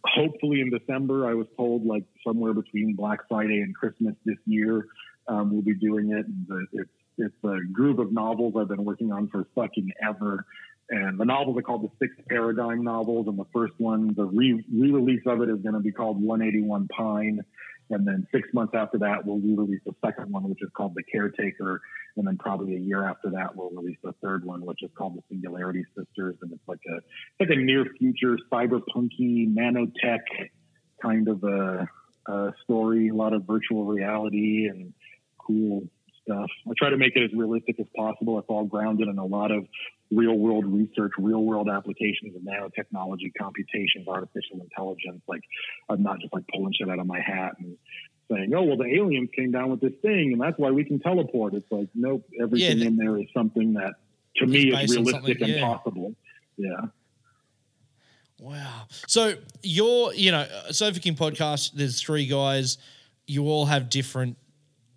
[0.05, 4.87] Hopefully in December, I was told like somewhere between Black Friday and Christmas this year,
[5.27, 6.25] um, we'll be doing it.
[6.71, 10.45] It's, it's a group of novels I've been working on for fucking ever.
[10.89, 13.27] And the novels are called the Six Paradigm novels.
[13.27, 16.87] And the first one, the re release of it is going to be called 181
[16.87, 17.41] Pine.
[17.89, 20.93] And then six months after that, we'll re release the second one, which is called
[20.95, 21.81] The Caretaker.
[22.17, 25.15] And then probably a year after that, we'll release the third one, which is called
[25.15, 26.35] The Singularity Sisters.
[26.41, 26.99] And it's like a,
[27.39, 30.19] like a near future cyberpunky nanotech
[31.01, 31.87] kind of a,
[32.27, 34.93] a story, a lot of virtual reality and
[35.37, 35.83] cool
[36.29, 36.49] stuff.
[36.67, 38.37] I try to make it as realistic as possible.
[38.39, 39.65] It's all grounded in a lot of
[40.11, 45.21] real world research, real world applications of nanotechnology, computations, artificial intelligence.
[45.27, 45.41] Like
[45.89, 47.77] I'm not just like pulling shit out of my hat and
[48.31, 50.99] saying, "Oh, well, the aliens came down with this thing, and that's why we can
[50.99, 53.95] teleport." It's like, nope, everything Yeah, in there is something that
[54.37, 55.61] to me is realistic and yeah.
[55.61, 56.15] possible.
[56.57, 56.81] Yeah.
[58.39, 58.83] Wow.
[59.07, 61.73] So you're, you know, uh, Sofa King podcast.
[61.73, 62.77] There's three guys.
[63.27, 64.37] You all have different,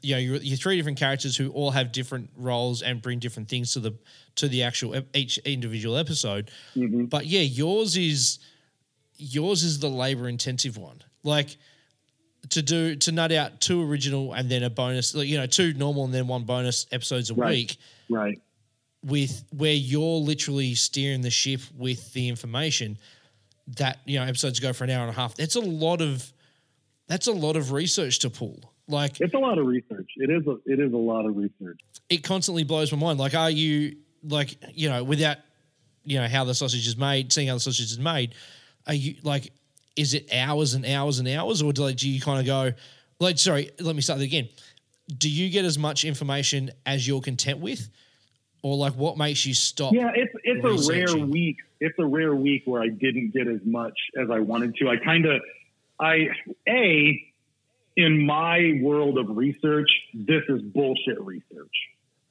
[0.03, 3.49] you know, you're, you're three different characters who all have different roles and bring different
[3.49, 3.95] things to the
[4.37, 6.51] to the actual each individual episode.
[6.77, 7.09] Mhm.
[7.09, 8.39] But yeah, yours is
[9.16, 11.03] yours is the labor intensive one.
[11.23, 11.57] Like
[12.51, 15.73] to do to nut out two original and then a bonus, like, you know, two
[15.74, 17.51] normal and then one bonus episodes a Right.
[17.51, 17.77] week
[18.09, 18.41] Right.
[19.05, 22.99] with where you're literally steering the ship with the information
[23.77, 26.33] that you know episodes go for an hour and a half that's a lot of
[27.07, 30.10] that's a lot of research to pull like It's a lot of research.
[30.16, 30.46] It is.
[30.46, 31.80] A, it is a lot of research.
[32.09, 35.38] it constantly blows my mind like are you like you know without
[36.04, 38.34] you know how the sausage is made seeing how the sausage is made
[38.86, 39.52] are you like
[39.96, 42.72] is it hours and hours and hours or do, like, do you kind of go
[43.20, 44.48] like sorry let me start that again
[45.18, 47.88] do you get as much information as you're content with
[48.62, 51.56] or like what makes you stop Yeah, it's it's a rare week.
[51.80, 54.88] It's a rare week where I didn't get as much as I wanted to.
[54.88, 55.42] I kind of,
[55.98, 56.28] I
[56.68, 57.31] a,
[57.97, 61.70] in my world of research, this is bullshit research.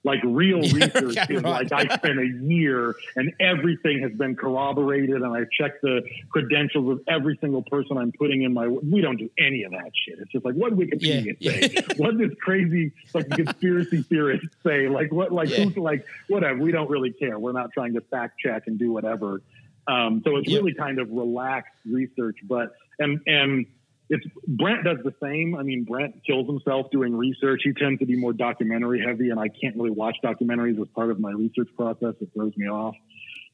[0.03, 1.69] Like real research okay, is right.
[1.71, 6.01] like I spent a year and everything has been corroborated, and I've checked the
[6.31, 8.67] credentials of every single person I'm putting in my.
[8.67, 10.17] We don't do any of that shit.
[10.19, 11.81] It's just like what Wikipedia Yeah, say, yeah.
[11.97, 15.65] what this crazy like conspiracy theorist say, like what like Yeah.
[15.65, 16.57] who like whatever.
[16.57, 17.37] We don't really care.
[17.37, 19.43] We're not trying to fact check and do whatever.
[19.85, 20.57] Um, so it's Yeah.
[20.57, 23.67] really kind of relaxed research, but and and
[24.11, 25.55] it's Brent does the same.
[25.55, 27.61] I mean, Brent kills himself doing research.
[27.63, 31.09] He tends to be more documentary heavy, and I can't really watch documentaries as part
[31.09, 32.13] of my research process.
[32.21, 32.95] It throws me off.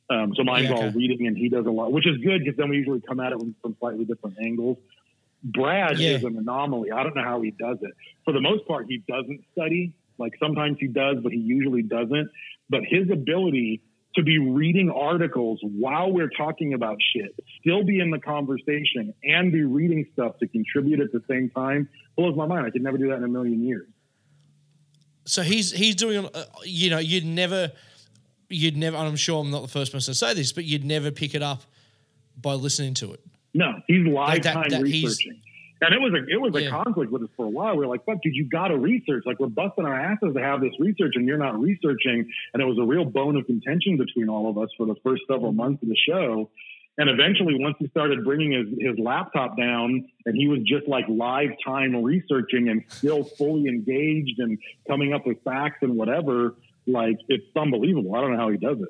[0.09, 2.57] Um, so mine's Yeah, all reading, and he does a lot, which is good because
[2.57, 4.77] then we usually come at it from, from slightly different angles.
[5.43, 6.17] Brad Yeah.
[6.17, 6.91] is an anomaly.
[6.91, 7.91] I don't know how he does it.
[8.25, 9.93] For the most part, he doesn't study.
[10.17, 12.31] Like sometimes he does, but he usually doesn't.
[12.69, 13.83] But his ability
[14.17, 19.51] to be reading articles while we're talking about shit, still be in the conversation, and
[19.51, 21.87] be reading stuff to contribute at the same time
[22.17, 22.65] blows my mind.
[22.65, 23.87] I could never do that in a million years.
[25.25, 27.71] So he's he's doing, uh, you know, you'd never,
[28.49, 28.97] you'd never.
[28.97, 31.35] And I'm sure I'm not the first person to say this, but you'd never pick
[31.35, 31.63] it up
[32.41, 33.21] by listening to it.
[33.53, 35.41] No, he's live that- time that he's- researching.
[35.81, 36.69] And it was a it was a Yeah.
[36.83, 37.73] conflict with us for a while.
[37.75, 39.23] We were like, "Fuck, dude, you got to research.
[39.25, 42.65] Like, we're busting our asses to have this research, and you're not researching." And it
[42.65, 45.83] was a real bone of contention between all of us for the first several months
[45.83, 46.49] of the show.
[46.99, 51.05] And eventually, once he started bringing his, his laptop down, and he was just like
[51.07, 56.55] live time researching and still fully engaged and coming up with facts and whatever,
[56.87, 58.15] like it's unbelievable.
[58.15, 58.89] I don't know how he does it.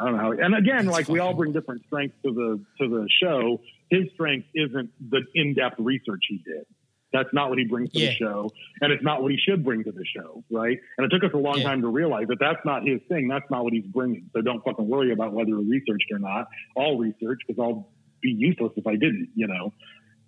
[0.00, 0.30] I don't know how.
[0.32, 3.60] And again, That's like we all bring different strengths to the to the show.
[3.90, 6.64] His strength isn't the in depth research he did.
[7.12, 8.06] That's not what he brings to Yeah.
[8.10, 10.78] the show, and it's not what he should bring to the show, right?
[10.96, 11.64] And it took us a long Yeah.
[11.64, 13.26] time to realize that that's not his thing.
[13.28, 14.30] That's not what he's bringing.
[14.32, 16.46] So don't fucking worry about whether we researched or not.
[16.78, 17.90] I'll research because I'll
[18.22, 19.72] be useless if I didn't, you know.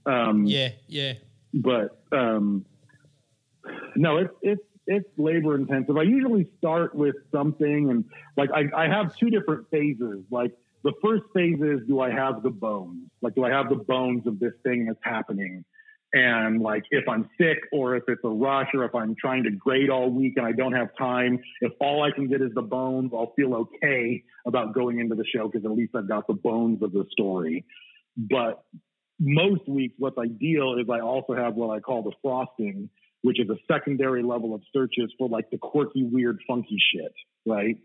[0.07, 1.13] Um, Yeah, yeah.
[1.55, 2.65] but um,
[3.97, 5.97] no, it's it's it's labor intensive.
[5.97, 8.05] I usually start with something, and
[8.37, 10.25] like I, I have two different phases.
[10.31, 10.53] Like
[10.83, 13.09] the first phase is, do I have the bones?
[13.21, 15.65] Like, do I have the bones of this thing that's happening?
[16.15, 19.51] And like, if I'm sick or if it's a rush or if I'm trying to
[19.51, 22.63] grade all week and I don't have time, if all I can get is the
[22.63, 26.35] bones, I'll feel okay about going into the show because at least I've got the
[26.35, 27.65] bones of the story.
[28.17, 28.63] But
[29.19, 32.91] most weeks, what's ideal is I also have what I call the frosting,
[33.23, 37.13] which is a secondary level of searches for like the quirky, weird, funky shit,
[37.47, 37.79] right?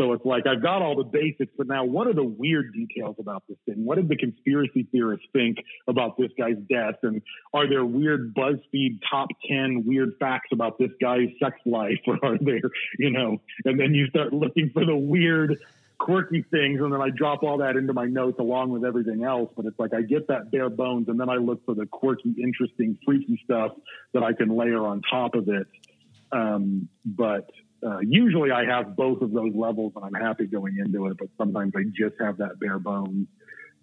[0.00, 3.16] So it's like I've got all the basics, but now what are the weird details
[3.18, 3.84] about this thing?
[3.84, 6.96] What did the conspiracy theorists think about this guy's death?
[7.02, 7.22] And
[7.52, 12.00] are there weird BuzzFeed top 10 weird facts about this guy's sex life?
[12.06, 15.58] Or are there, you know, and then you start looking for the weird,
[16.04, 16.80] quirky things.
[16.80, 19.50] And then I drop all that into my notes along with everything else.
[19.56, 22.34] But it's like I get that bare bones and then I look for the quirky,
[22.42, 23.72] interesting, freaky stuff
[24.12, 25.66] that I can layer on top of it.
[26.32, 27.50] Um, but
[27.86, 31.28] uh, usually I have both of those levels and I'm happy going into it, but
[31.38, 33.28] sometimes I just have that bare bones.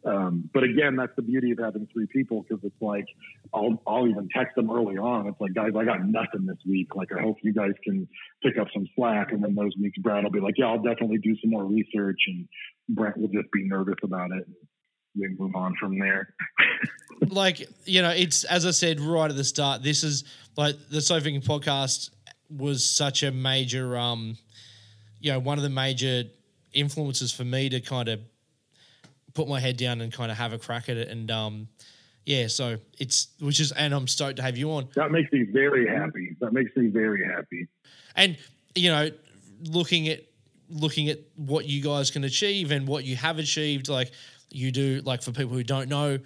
[0.06, 3.06] Um, but again, that's the beauty of having three people because it's like
[3.54, 5.28] I'll I'll even text them early on.
[5.28, 6.96] It's like, guys, I got nothing this week.
[6.96, 8.08] Like I hope you guys can
[8.44, 9.32] pick up some slack.
[9.32, 12.20] And then those weeks, Brad will be like, yeah, I'll definitely do some more research,
[12.28, 12.48] and
[12.90, 14.46] Brent will just be nervous about it.
[14.48, 14.56] And
[15.16, 16.34] We move on from there.
[17.28, 20.24] like you know it's as i said right at the start this is
[20.56, 22.12] like the sofa King podcast
[22.50, 24.38] was such a major um
[25.20, 26.24] you know one of the major
[26.74, 28.22] influences for me to kind of
[29.34, 31.68] put my head down and kind of have a crack at it and um
[32.26, 35.44] yeah so it's which is and i'm stoked to have you on That makes me
[35.44, 36.36] very happy.
[36.42, 37.68] That makes me very happy.
[38.16, 38.38] and
[38.76, 39.10] you know
[39.66, 40.22] looking at
[40.70, 44.12] looking at what you guys can achieve and what you have achieved like
[44.52, 46.20] you do like for people who don't know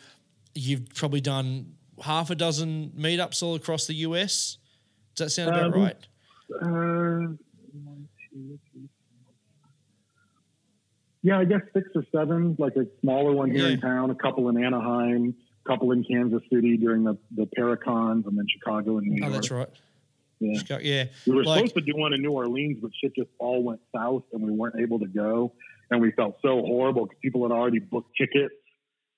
[0.56, 4.58] you've probably done half a dozen meetups all across the us
[5.16, 5.98] does that sound about Um, right
[6.62, 7.36] Uh,
[7.86, 8.60] one, two, three,
[11.24, 14.50] yeah, I guess six or seven, like a smaller one here in town, a couple
[14.50, 15.34] in Anaheim,
[15.66, 19.28] a couple in Kansas City during the, the Paracons, and then Chicago and New oh
[19.30, 19.34] York.
[19.34, 19.70] that's right
[20.40, 20.60] Yeah.
[20.60, 23.30] Chicago- yeah We were Like- supposed to do one in New Orleans, but shit just
[23.40, 25.54] all went south and we weren't able to go.
[25.92, 28.56] And we felt so horrible because people had already booked tickets,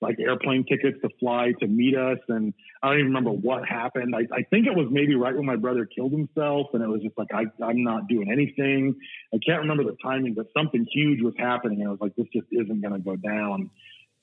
[0.00, 2.18] like airplane tickets to fly to meet us.
[2.28, 2.52] And
[2.82, 4.14] I don't even remember what happened.
[4.14, 6.68] I, I think it was maybe right when my brother killed himself.
[6.74, 8.94] And it was just like, I, I'm not doing anything.
[9.34, 11.80] I can't remember the timing, but something huge was happening.
[11.80, 13.70] And I was like, this just isn't going to go down.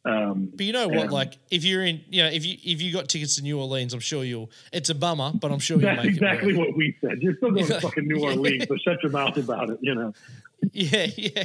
[0.06, 2.92] Um, but you know what like if you're in you know if you if you
[2.92, 5.86] got tickets to new orleans i'm sure you'll it's a bummer but i'm sure you'll
[5.86, 7.22] that's make exactly what we said.
[7.22, 10.14] You're still going to fucking New Orleans, so shut your mouth about it, you know.
[10.74, 11.44] Yeah, yeah.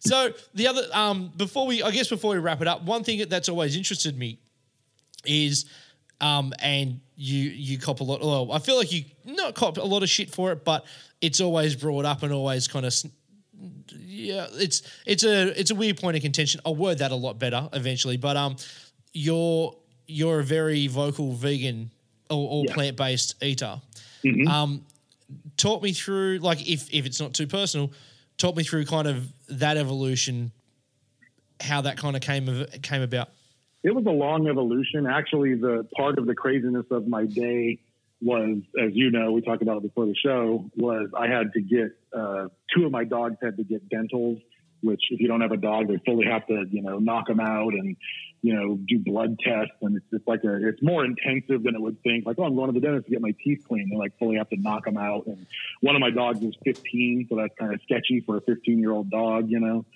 [0.00, 3.26] So the other, um, before we, I guess before we wrap it up, one thing
[3.28, 4.38] that's always interested me
[5.24, 5.66] is,
[6.20, 8.20] um, and you you cop a lot.
[8.20, 10.84] Well, I feel like you not cop a lot of shit for it, but
[11.20, 12.94] it's always brought up and always kind of.
[13.98, 16.60] Yeah, it's it's a it's a weird point of contention.
[16.64, 18.56] I'll word that a lot better eventually, but um,
[19.12, 19.74] you're
[20.06, 21.90] you're a very vocal vegan
[22.30, 22.74] or, or Yeah.
[22.74, 23.80] plant based eater
[24.24, 24.46] Mhm.
[24.48, 24.86] um,
[25.56, 27.90] talk me through like if if it's not too personal
[28.36, 30.52] talk me through kind of that evolution
[31.60, 33.28] how that kind of came of, came about
[33.84, 35.06] it was a long evolution.
[35.06, 37.78] Actually, the part of the craziness of my day
[38.22, 41.60] was, as you know, we talked about it before the show, was I had to
[41.60, 44.38] get uh, two of my dogs had to get dentals,
[44.82, 47.40] which if you don't have a dog, they fully have to, you know, knock them
[47.40, 47.94] out and,
[48.44, 49.74] you know, do blood tests.
[49.80, 52.26] And it's just like a, it's more intensive than it would think.
[52.26, 53.90] Like, oh, I'm going to the dentist to get my teeth cleaned.
[53.90, 55.26] They like fully have to knock them out.
[55.26, 55.46] And
[55.80, 58.92] one of my dogs is 15, so that's kind of sketchy for a 15 year
[58.92, 59.86] old dog, you know.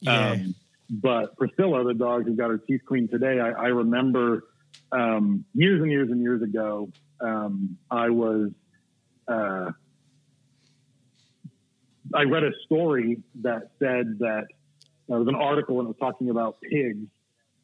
[0.00, 0.54] yeah Um,
[0.88, 4.44] but Priscilla, the dog who got her teeth cleaned today, I, I remember
[4.90, 6.88] um, years and years and years ago,
[7.20, 8.52] um, I was,
[9.30, 9.72] uh,
[12.14, 14.46] I read a story that said that
[15.08, 17.06] there was an article and it was talking about pigs,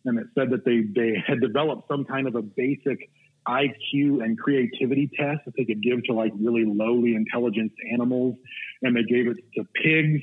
[0.04, 3.10] and it said that they they had developed some kind of a basic
[3.48, 8.36] IQ and creativity test that they could give to like really lowly intelligence animals,
[8.82, 10.22] and they gave it to pigs,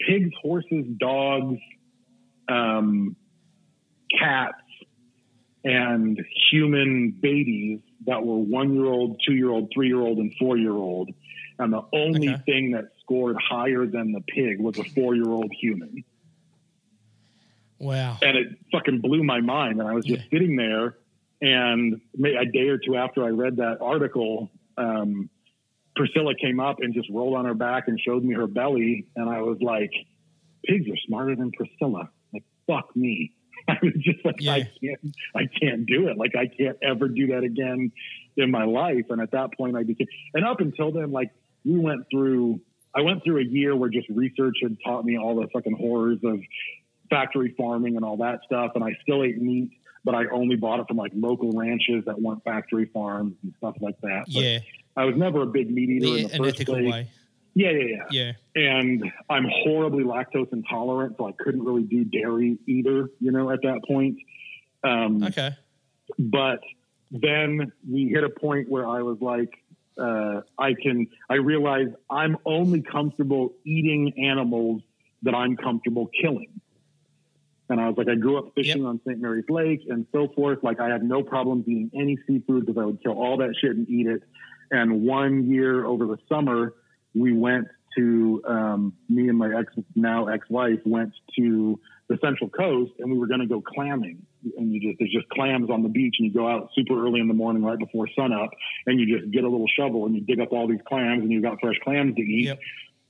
[0.00, 1.58] pigs, horses, dogs,
[2.48, 3.16] um,
[4.18, 4.56] cats,
[5.64, 6.18] and
[6.50, 10.56] human babies that were one year old, two year old, three year old, and four
[10.56, 11.10] year old.
[11.58, 12.42] And the only Okay.
[12.46, 16.02] thing that scored higher than the pig was a four year old human.
[17.80, 19.80] Wow And it fucking blew my mind.
[19.80, 20.38] And I was just Yeah.
[20.38, 20.96] sitting there
[21.42, 25.30] And a day or two after I read that article, um,
[25.96, 29.06] Priscilla came up and just rolled on her back and showed me her belly.
[29.16, 29.90] And I was like,
[30.66, 32.10] pigs are smarter than Priscilla.
[32.34, 33.32] Like, fuck me.
[33.68, 34.64] I was just like, I Yeah.
[34.96, 36.18] can't, I can't do it.
[36.18, 37.90] Like, I can't ever do that again
[38.36, 39.06] in my life.
[39.08, 41.30] And at that point, I became, and up until then, like,
[41.64, 42.60] we went through,
[42.94, 46.18] I went through a year where just research had taught me all the fucking horrors
[46.22, 46.40] of
[47.10, 48.72] factory farming and all that stuff.
[48.74, 49.70] And I still ate meat,
[50.04, 53.76] but I only bought it from like local ranches that weren't factory farms and stuff
[53.80, 54.24] like that.
[54.26, 54.58] But Yeah,
[54.96, 56.92] I was never a big meat eater in the, first place.
[56.92, 57.08] way.
[57.54, 62.58] Yeah, yeah, yeah Yeah, and I'm horribly lactose intolerant, so I couldn't really do dairy
[62.66, 64.18] either, you know, at that point.
[64.84, 65.56] Um, okay.
[66.18, 66.60] But
[67.10, 69.52] then we hit a point where I was like,
[69.98, 74.82] uh, I can, I realize I'm only comfortable eating animals
[75.22, 76.59] that I'm comfortable killing.
[77.70, 79.20] And I was like, I grew up fishing on St.
[79.20, 80.58] Mary's Lake and so forth.
[80.64, 83.70] Like, I had no problem eating any seafood because I would kill all that shit
[83.70, 84.22] and eat it.
[84.72, 86.74] And one year over the summer,
[87.14, 91.78] we went to um, me and my ex now ex-wife went to
[92.08, 94.26] the Central Coast, and we were going to go clamming.
[94.56, 97.20] And you just there's just clams on the beach, and you go out super early
[97.20, 98.50] in the morning, right before sunup,
[98.86, 101.30] and you just get a little shovel and you dig up all these clams, and
[101.30, 102.46] you've got fresh clams to eat.
[102.46, 102.58] Yep.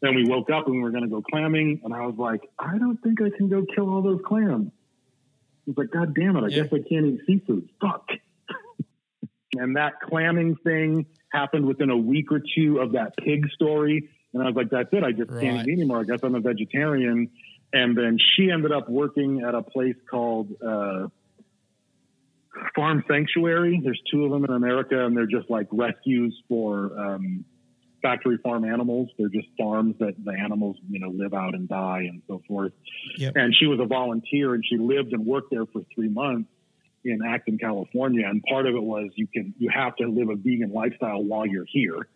[0.03, 2.41] Then we woke up and we were going to go clamming, and I was like,
[2.59, 4.69] I don't think I can go kill all those clams.
[4.73, 6.63] I was like, God damn it, I Yeah.
[6.63, 7.69] guess I can't eat seafood.
[7.81, 8.09] Fuck.
[9.57, 14.09] and that clamming thing happened within a week or two of that pig story.
[14.33, 15.05] And I was like, that's it.
[15.05, 15.41] I just Right.
[15.43, 16.01] can't eat anymore.
[16.01, 17.29] I guess I'm a vegetarian.
[17.73, 21.09] And then she ended up working at a place called uh,
[22.75, 23.81] Farm Sanctuary.
[23.85, 27.45] There's two of them in America, and they're just like rescues for um,
[28.03, 29.09] factory farm animals.
[29.19, 32.73] They're just farms that the animals, you know, live out and die and so forth.
[33.17, 33.37] Yep.
[33.37, 36.51] And she was a volunteer, and she lived and worked there for three months
[37.05, 38.27] in Acton, California.
[38.27, 41.47] And part of it was you can you have to live a vegan lifestyle while
[41.47, 42.09] you're here.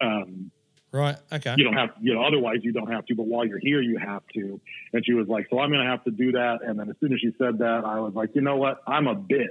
[0.00, 0.50] Um,
[0.90, 1.16] Right.
[1.30, 1.54] Okay.
[1.58, 3.98] you don't have, you know, otherwise you don't have to, but while you're here, you
[3.98, 4.60] have to.
[4.92, 6.60] And she was like, so I'm going to have to do that.
[6.66, 8.80] And then as soon as she said that, I was like, you know what?
[8.86, 9.46] I'm a bitch.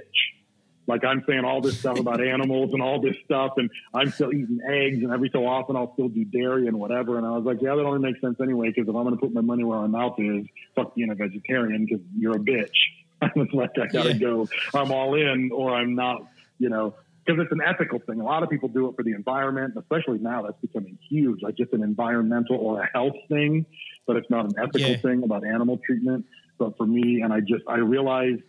[0.88, 4.32] Like I'm saying all this stuff about animals and all this stuff, and I'm still
[4.32, 7.18] eating eggs, and every so often I'll still do dairy and whatever.
[7.18, 9.20] And I was like, yeah, that only makes sense anyway, because if I'm going to
[9.20, 12.66] put my money where my mouth is, fuck being a vegetarian, because you're a bitch.
[13.22, 14.18] I was like, I got to Yeah.
[14.18, 14.48] go.
[14.74, 16.22] I'm all in, or I'm not.
[16.58, 16.94] You know,
[17.26, 18.20] because it's an ethical thing.
[18.20, 21.56] A lot of people do it for the environment, especially now that's becoming huge, like
[21.56, 23.66] just an environmental or a health thing,
[24.06, 24.96] but it's not an ethical Yeah.
[25.02, 26.24] thing about animal treatment.
[26.58, 28.40] But for me, and I just, I realized,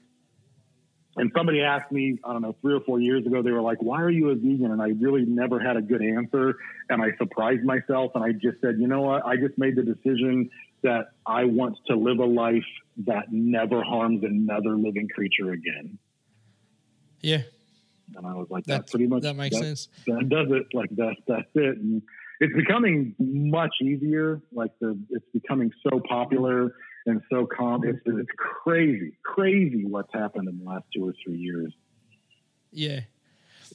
[1.17, 3.81] and somebody asked me, I don't know, three or four years ago, they were like,
[3.81, 4.71] why are you a vegan?
[4.71, 6.55] And I really never had a good answer.
[6.89, 8.11] And I surprised myself.
[8.15, 9.25] And I just said, you know what?
[9.25, 10.49] I just made the decision
[10.83, 12.63] that I want to live a life
[13.05, 15.97] that never harms another living creature again.
[17.21, 17.41] Yeah.
[18.15, 19.89] And I was like, That- that's pretty much that makes that- sense.
[20.07, 20.67] That does it.
[20.73, 21.77] Like that's that's it.
[21.77, 22.01] And
[22.39, 24.41] it's becoming much easier.
[24.53, 26.73] Like the it's becoming so popular
[27.09, 27.83] and so calm.
[27.83, 31.73] It's it's crazy, crazy what's happened in the last two or three years.
[32.71, 33.01] Yeah.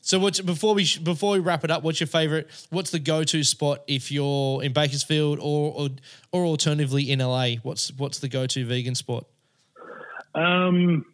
[0.01, 1.83] So what's before we before we wrap it up?
[1.83, 2.51] What's your favorite?
[2.71, 5.89] What's the go to spot if you're in Bakersfield or or,
[6.33, 7.55] or alternatively in LA?
[7.63, 9.25] What's what's the go to vegan spot?
[10.35, 11.07] Um,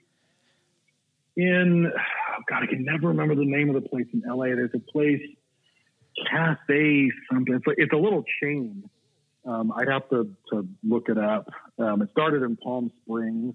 [1.37, 4.47] in oh God, I can never remember the name of the place in LA.
[4.47, 5.23] There's a place,
[6.31, 7.55] cafe something.
[7.55, 8.89] It's, like, it's a little chain.
[9.47, 11.49] Um, I'd have to to look it up.
[11.79, 13.55] Um, it started in Palm Springs,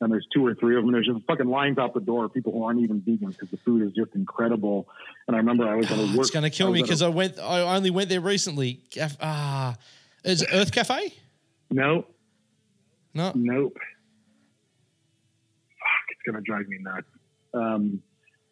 [0.00, 0.92] and there's two or three of them.
[0.92, 2.28] There's just fucking lines out the door.
[2.28, 4.88] People who aren't even vegan because the food is just incredible.
[5.26, 6.20] And I remember I was at a work.
[6.20, 7.38] It's going to kill me because a- I went.
[7.40, 8.80] I only went there recently.
[9.20, 9.76] Ah,
[10.24, 11.12] is it Earth Cafe?
[11.70, 12.08] nope,
[13.14, 13.32] No.
[13.34, 13.76] Nope.
[15.78, 17.06] Fuck, it's gonna drive me nuts.
[17.52, 18.02] Um,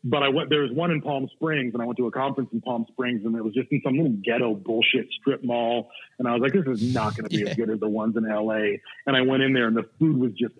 [0.04, 0.50] but I went.
[0.50, 3.24] There was one in Palm Springs, and I went to a conference in Palm Springs,
[3.24, 5.90] and it was just in some little ghetto bullshit strip mall.
[6.18, 7.50] And I was like, "This is not going to be Yeah.
[7.50, 10.16] as good as the ones in LA." And I went in there, and the food
[10.16, 10.54] was just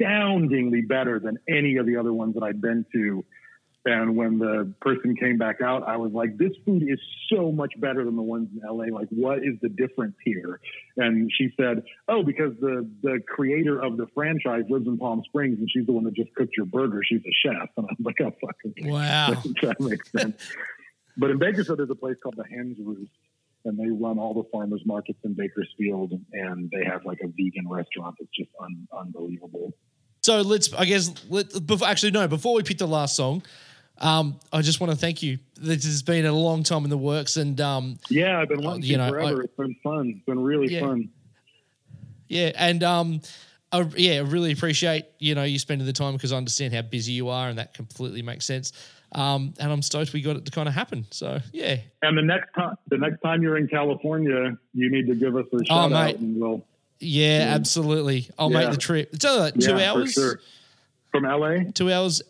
[0.00, 3.24] astoundingly better than any of the other ones that I'd been to.
[3.88, 7.00] And when the person came back out, I was like, "This food is
[7.32, 8.94] so much better than the ones in LA.
[8.94, 10.60] Like, what is the difference here?"
[10.98, 15.58] And she said, "Oh, because the the creator of the franchise lives in Palm Springs,
[15.58, 17.00] and she's the one that just cooked your burger.
[17.02, 19.42] She's a chef." And I was like, "Oh, fucking Wow.
[19.62, 20.36] that makes sense."
[21.16, 23.10] but in Bakersfield, there's a place called the Hens Roost,
[23.64, 27.66] and they run all the farmers markets in Bakersfield, and they have like a vegan
[27.66, 29.72] restaurant that's just un- unbelievable.
[30.20, 30.74] So let's.
[30.74, 31.10] I guess.
[31.30, 32.28] Let, before, actually, no.
[32.28, 33.42] Before we pick the last song,
[34.00, 35.38] um, I just want to thank you.
[35.56, 38.84] This has been a long time in the works, and um, Yeah, I've been wanting
[38.84, 39.40] you know, forever.
[39.40, 40.08] I- it's been fun.
[40.16, 40.80] It's been really Yeah.
[40.80, 41.08] fun.
[42.28, 43.20] Yeah, and um,
[43.72, 46.82] I, yeah, I really appreciate you know you spending the time because I understand how
[46.82, 48.72] busy you are, and that completely makes sense.
[49.12, 51.06] Um, and I'm stoked we got it to kind of happen.
[51.10, 55.14] So yeah, And the next time, the next time you're in California, you need to
[55.14, 56.62] give us a shout Oh, out, and we'll
[57.00, 58.28] yeah, absolutely.
[58.38, 58.58] I'll Yeah.
[58.58, 59.10] make the trip.
[59.14, 60.12] It's only like two yeah, hours.
[60.12, 60.40] sure.
[61.10, 62.20] From LA, Two hours.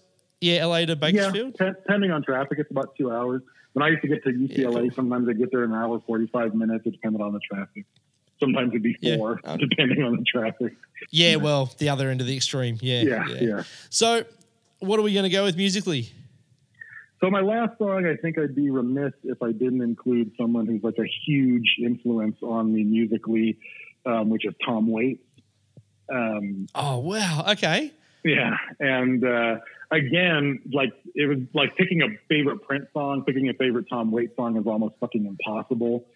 [0.40, 1.54] Yeah, LA to yeah, Bakersfield.
[1.54, 3.42] pe- depending on traffic, it's about two hours.
[3.72, 4.90] When I used to get to UCLA, cool.
[4.92, 6.86] sometimes I get there in an hour forty five minutes.
[6.86, 7.84] It depended on the traffic.
[8.40, 10.72] Sometimes it'd be four, Uh, depending on the traffic.
[11.10, 12.78] Yeah, well, the other end of the extreme.
[12.80, 13.62] Yeah, Yeah, yeah.
[13.90, 14.24] So,
[14.78, 16.12] what are we going to go with musically?
[17.20, 20.84] So my last song, I think I'd be remiss if I didn't include someone who's
[20.84, 23.58] like a huge influence on me musically,
[24.06, 25.20] um, which is Tom Waits.
[26.08, 27.44] Um, Oh wow.
[27.50, 27.92] Okay.
[28.24, 29.56] yeah, and uh,
[29.90, 34.36] again, like it was like picking a favorite Prince song, picking a favorite Tom Waits
[34.36, 36.06] song is almost fucking impossible.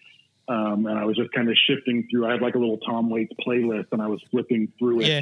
[0.47, 2.27] Um, and I was just kind of shifting through.
[2.27, 5.21] I had like a little Tom Waits playlist, and I was flipping through it Yeah.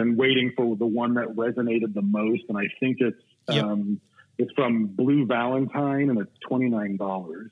[0.00, 2.42] and waiting for the one that resonated the most.
[2.48, 3.16] And I think it's
[3.50, 3.64] Yep.
[3.64, 4.00] um,
[4.36, 7.50] it's from Blue Valentine, and it's twenty nine dollars.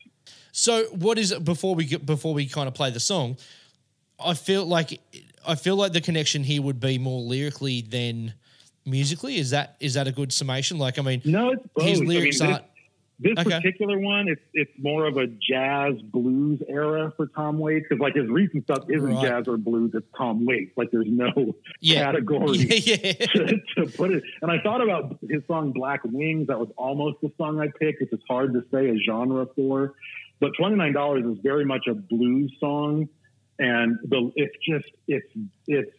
[0.52, 3.38] So, what is it before we get, before we kind of play the song?
[4.22, 5.00] I feel like
[5.48, 8.34] I feel like the connection here would be more lyrically than
[8.86, 9.36] musically.
[9.36, 10.78] Is that is that a good summation?
[10.78, 11.84] Like, I mean, No, it's both.
[11.86, 12.64] his I mean, this, aren't.
[13.18, 13.50] this Okay.
[13.50, 18.14] particular one, it's it's more of a jazz blues era for Tom Waits because like
[18.14, 19.22] his recent stuff isn't Right.
[19.26, 19.90] jazz or blues.
[19.94, 20.72] It's Tom Waits.
[20.76, 22.04] Like there's no Yeah.
[22.04, 23.12] category Yeah, yeah.
[23.34, 24.22] to, to put it.
[24.42, 26.46] And I thought about his song Black Wings.
[26.48, 29.94] That was almost the song I picked, which is hard to say a genre for.
[30.38, 33.08] But twenty nine dollars is very much a blues song,
[33.58, 35.26] and the it's just it's
[35.66, 35.90] it's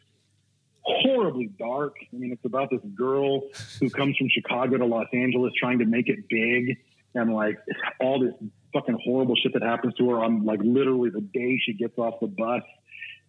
[0.88, 1.96] horribly dark.
[2.14, 3.42] I mean, it's about this girl
[3.80, 6.78] who comes from Chicago to Los Angeles trying to make it big,
[7.14, 7.58] and like
[8.00, 8.34] all this
[8.74, 12.16] fucking horrible shit that happens to her on like literally the day she gets off
[12.22, 12.64] the bus.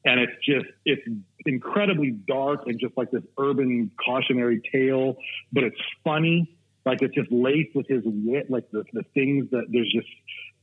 [0.04, 1.02] And it's just, it's
[1.44, 5.16] incredibly dark and just like this urban cautionary tale,
[5.52, 6.56] but it's funny.
[6.86, 10.06] Like it's just laced with his wit, like the, the things that there's just,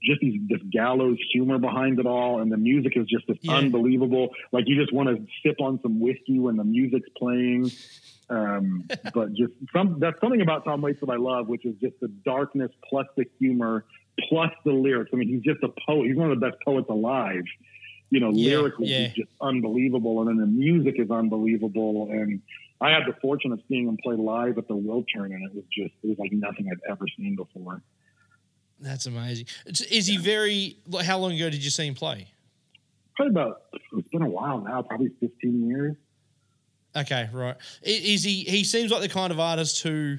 [0.06, 2.40] just these, this gallows humor behind it all.
[2.42, 3.54] And the music is just this Yeah.
[3.56, 4.30] unbelievable.
[4.52, 7.72] Like you just want to sip on some whiskey when the music's playing.
[8.30, 12.00] Um, but just some, that's something about Tom Waits that I love, which is just
[12.02, 13.86] the darkness plus the humor
[14.30, 15.12] plus the lyrics.
[15.14, 16.08] I mean, he's just a poet.
[16.08, 17.44] He's one of the best poets alive.
[18.12, 19.08] You know, Yeah, lyrically, yeah.
[19.08, 20.22] he's just unbelievable.
[20.22, 22.10] And then the music is unbelievable.
[22.12, 22.42] And
[22.80, 25.64] I had the fortune of seeing him play live at the Wiltern, and it was
[25.72, 27.82] just, it was like nothing I'd ever seen before.
[28.80, 29.48] That's amazing.
[29.66, 30.78] Is- he very?
[31.04, 32.28] How long ago did you see him play?
[33.16, 33.62] Probably about,
[33.94, 35.96] it's been a while now, probably 15 years.
[36.98, 37.56] Okay, right.
[37.82, 38.44] Is he?
[38.44, 40.18] He seems like the kind of artist who,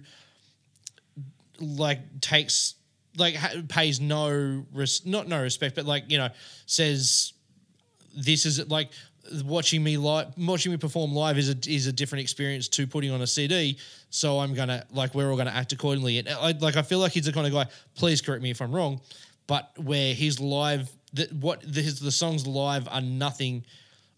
[1.60, 2.74] like, takes
[3.18, 3.36] like
[3.68, 6.28] pays no res- not no respect, but like you know
[6.66, 7.32] says
[8.14, 8.90] this is like
[9.44, 13.10] watching me live watching me perform live is a is a different experience to putting
[13.10, 13.78] on a CD.
[14.10, 16.18] So I'm gonna like we're all gonna act accordingly.
[16.18, 17.66] And I like I feel like he's the kind of guy.
[17.94, 19.00] Please correct me if I'm wrong,
[19.46, 23.64] but where his live that what the, his the songs live are nothing.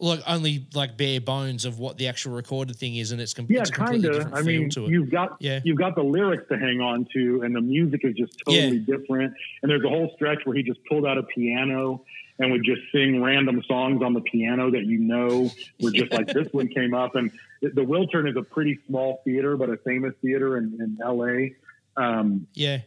[0.01, 3.47] Like only like bare bones of what the actual recorded thing is, and it's, com-
[3.49, 4.35] Yeah, it's completely kind of.
[4.35, 4.91] I mean, to it.
[4.91, 5.60] you've got Yeah.
[5.65, 9.35] you've got the lyrics to hang on to, and the music is just totally different.
[9.62, 12.05] And there's a whole stretch where he just pulled out a piano
[12.39, 16.28] and would just sing random songs on the piano that you know were just like
[16.28, 17.17] this one came up.
[17.17, 20.99] And the the Wiltern is a pretty small theater, but a famous theater in, in
[21.05, 21.57] L.A.
[21.97, 22.83] Um, yeah,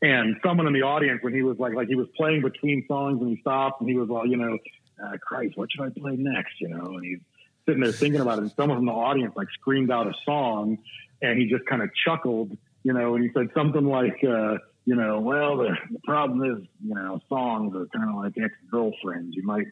[0.00, 3.20] and someone in the audience when he was like like he was playing between songs
[3.20, 4.56] and he stopped and he was like you know
[5.02, 6.96] uh, Christ what should I play next you know?
[6.96, 7.20] And he's
[7.66, 10.78] sitting there thinking about it and someone from the audience like screamed out a song
[11.22, 14.94] and he just kind of chuckled you know and he said something like uh, you
[14.94, 19.34] know well the, the problem is you know songs are kind of like ex-girlfriends.
[19.36, 19.66] You might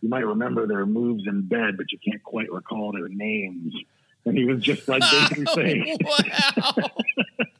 [0.00, 3.74] you might remember their moves in bed but you can't quite recall their names.
[4.24, 6.90] And he was just like basically saying wow.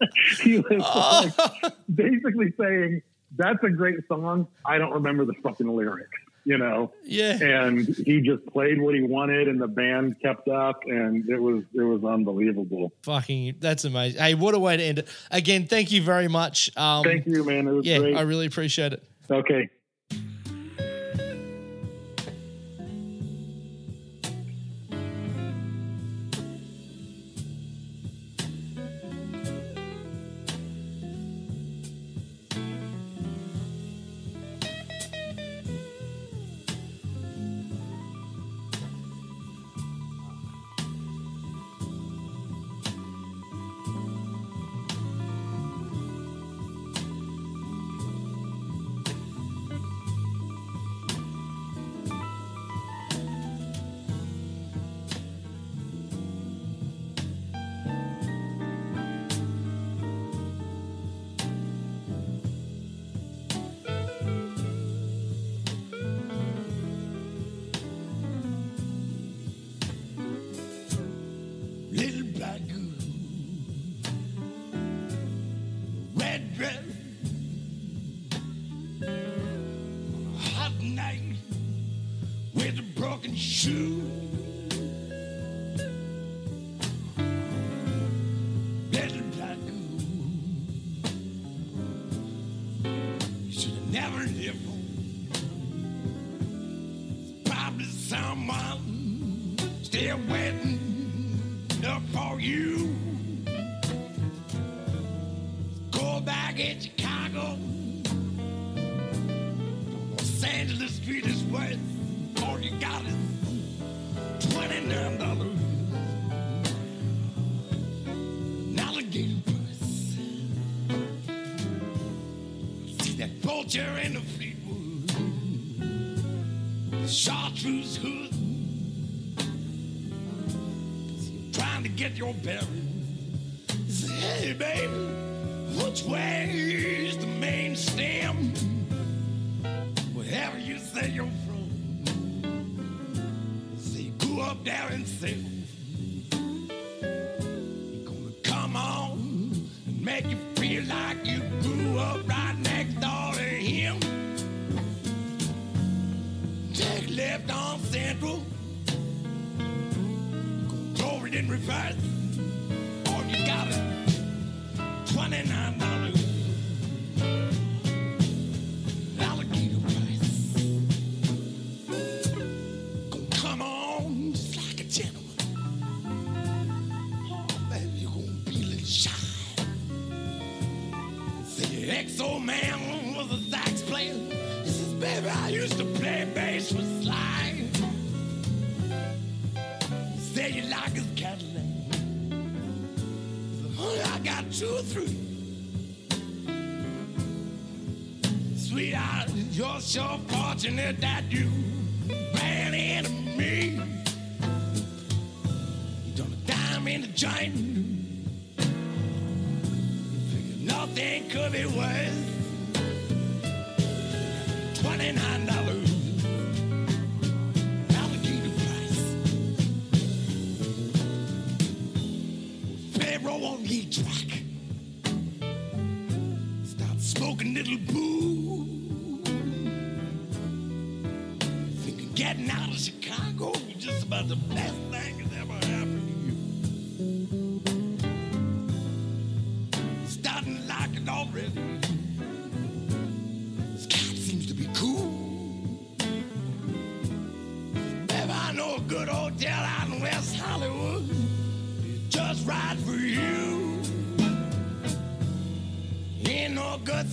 [0.43, 3.03] he was like basically saying
[3.37, 4.49] that's a great song.
[4.65, 6.19] I don't remember the fucking lyrics,
[6.49, 6.91] you know.
[7.05, 7.39] yeah.
[7.43, 11.63] And he just played what he wanted, and the band kept up, and it was
[11.75, 12.91] it was unbelievable.
[13.03, 14.19] Fucking, that's amazing.
[14.21, 15.09] Hey, what a way to end it.
[15.31, 16.71] Again, thank you very much.
[16.77, 17.69] Um, Thank you, man.
[17.69, 18.17] It was Yeah, great.
[18.17, 19.03] I really appreciate it.
[19.31, 19.69] okay.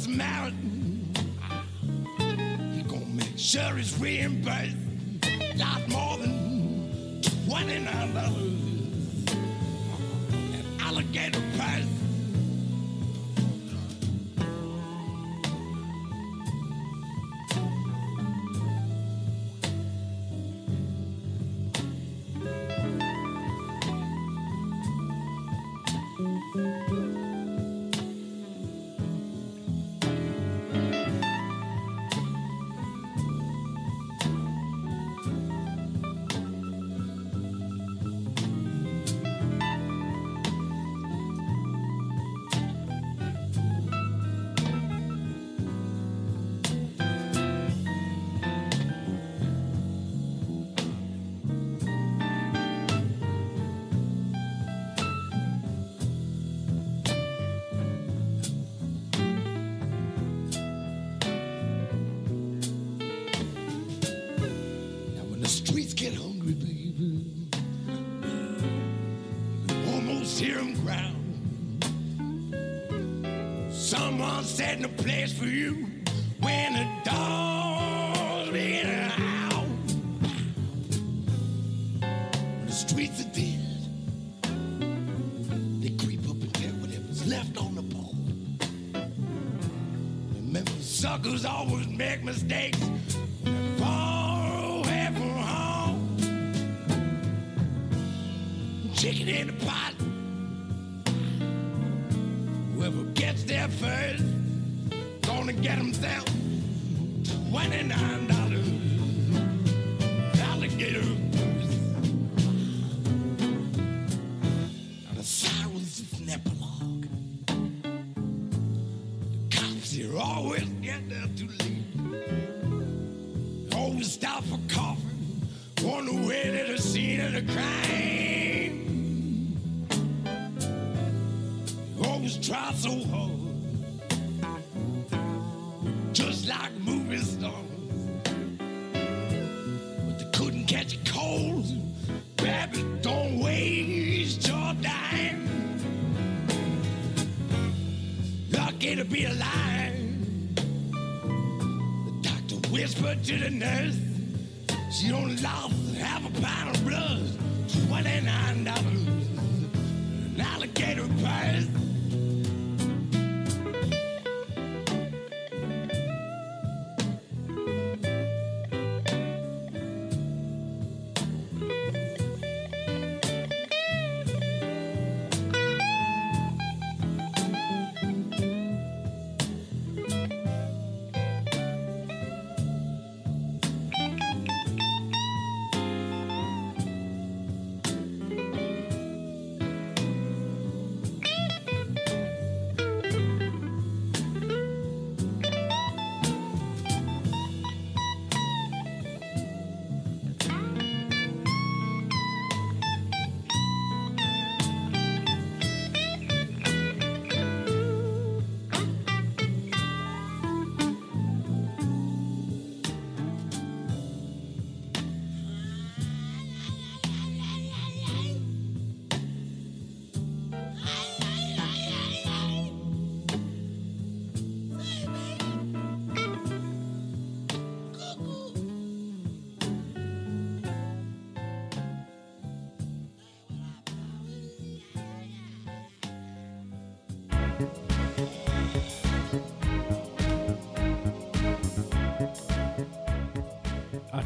[0.08, 0.54] married.
[2.74, 4.76] He gonna make sure he's reimbursed.
[5.58, 8.55] Got more than twenty nine dollars.
[91.26, 92.75] Suckers always make mistakes.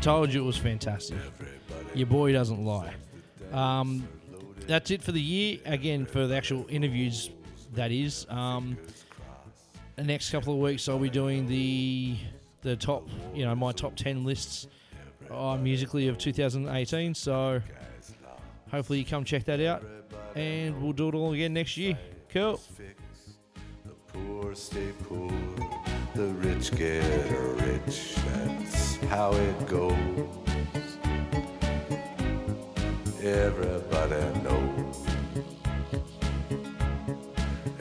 [0.02, 1.18] Told you it was fantastic.
[1.94, 2.94] Your boy doesn't lie.
[3.52, 4.08] Um,
[4.68, 5.60] that's it for the year.
[5.66, 7.30] Again, for the actual interviews,
[7.74, 8.26] that is.
[8.30, 8.78] Um,
[9.96, 12.18] the next couple of weeks, I'll be doing the
[12.62, 14.68] the top, you know, my top ten lists
[15.32, 17.14] uh, musically of 2018.
[17.14, 17.62] So
[18.72, 19.84] hopefully you come check that out,
[20.36, 21.98] and we'll do it all again next year.
[22.30, 22.62] Cool.
[26.16, 27.04] The rich get
[27.62, 28.16] rich.
[28.16, 29.96] That's how it goes.
[33.22, 35.06] Everybody knows.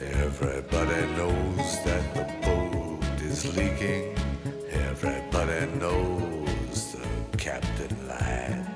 [0.00, 4.16] Everybody knows that the boat is leaking.
[4.70, 8.66] Everybody knows the captain lied.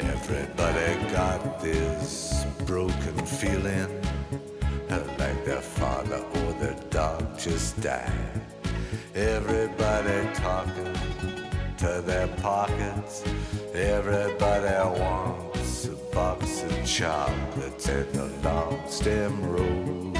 [0.00, 4.04] Everybody got this broken feeling
[5.18, 8.53] like their father or their dog just died.
[9.14, 10.92] Everybody talking
[11.78, 13.22] to their pockets.
[13.72, 20.13] Everybody wants a box of chocolates and a long stem rose.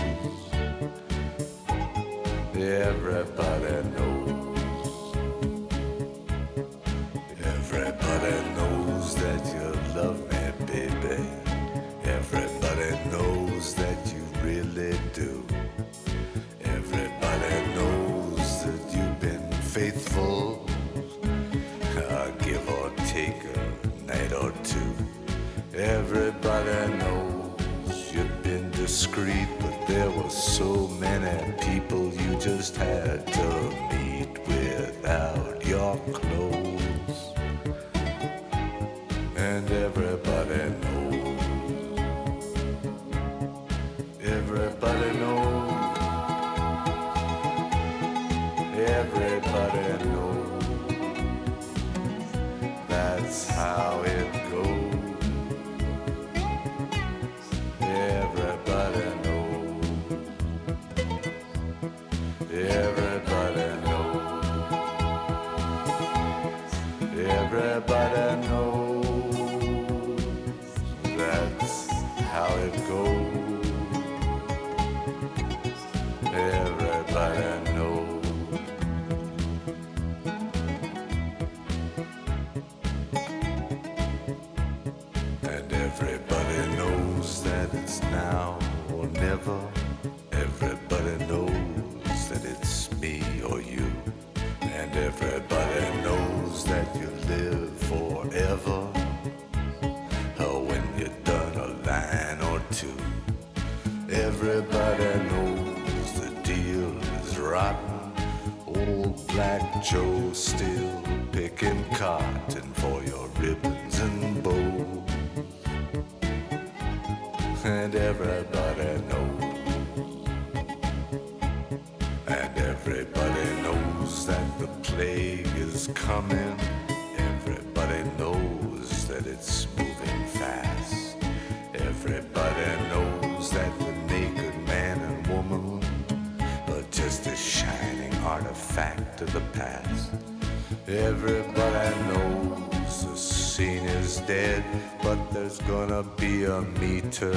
[144.26, 144.64] dead,
[145.02, 147.32] but there's gonna be a meter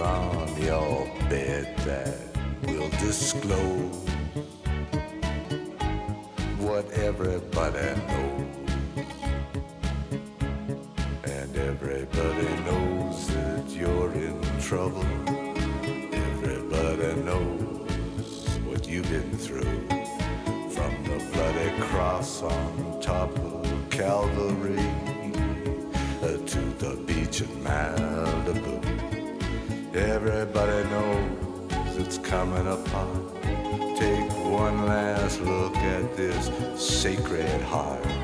[0.00, 2.16] on your bed that
[2.66, 3.77] will disclose
[36.98, 38.17] Sacred Heart.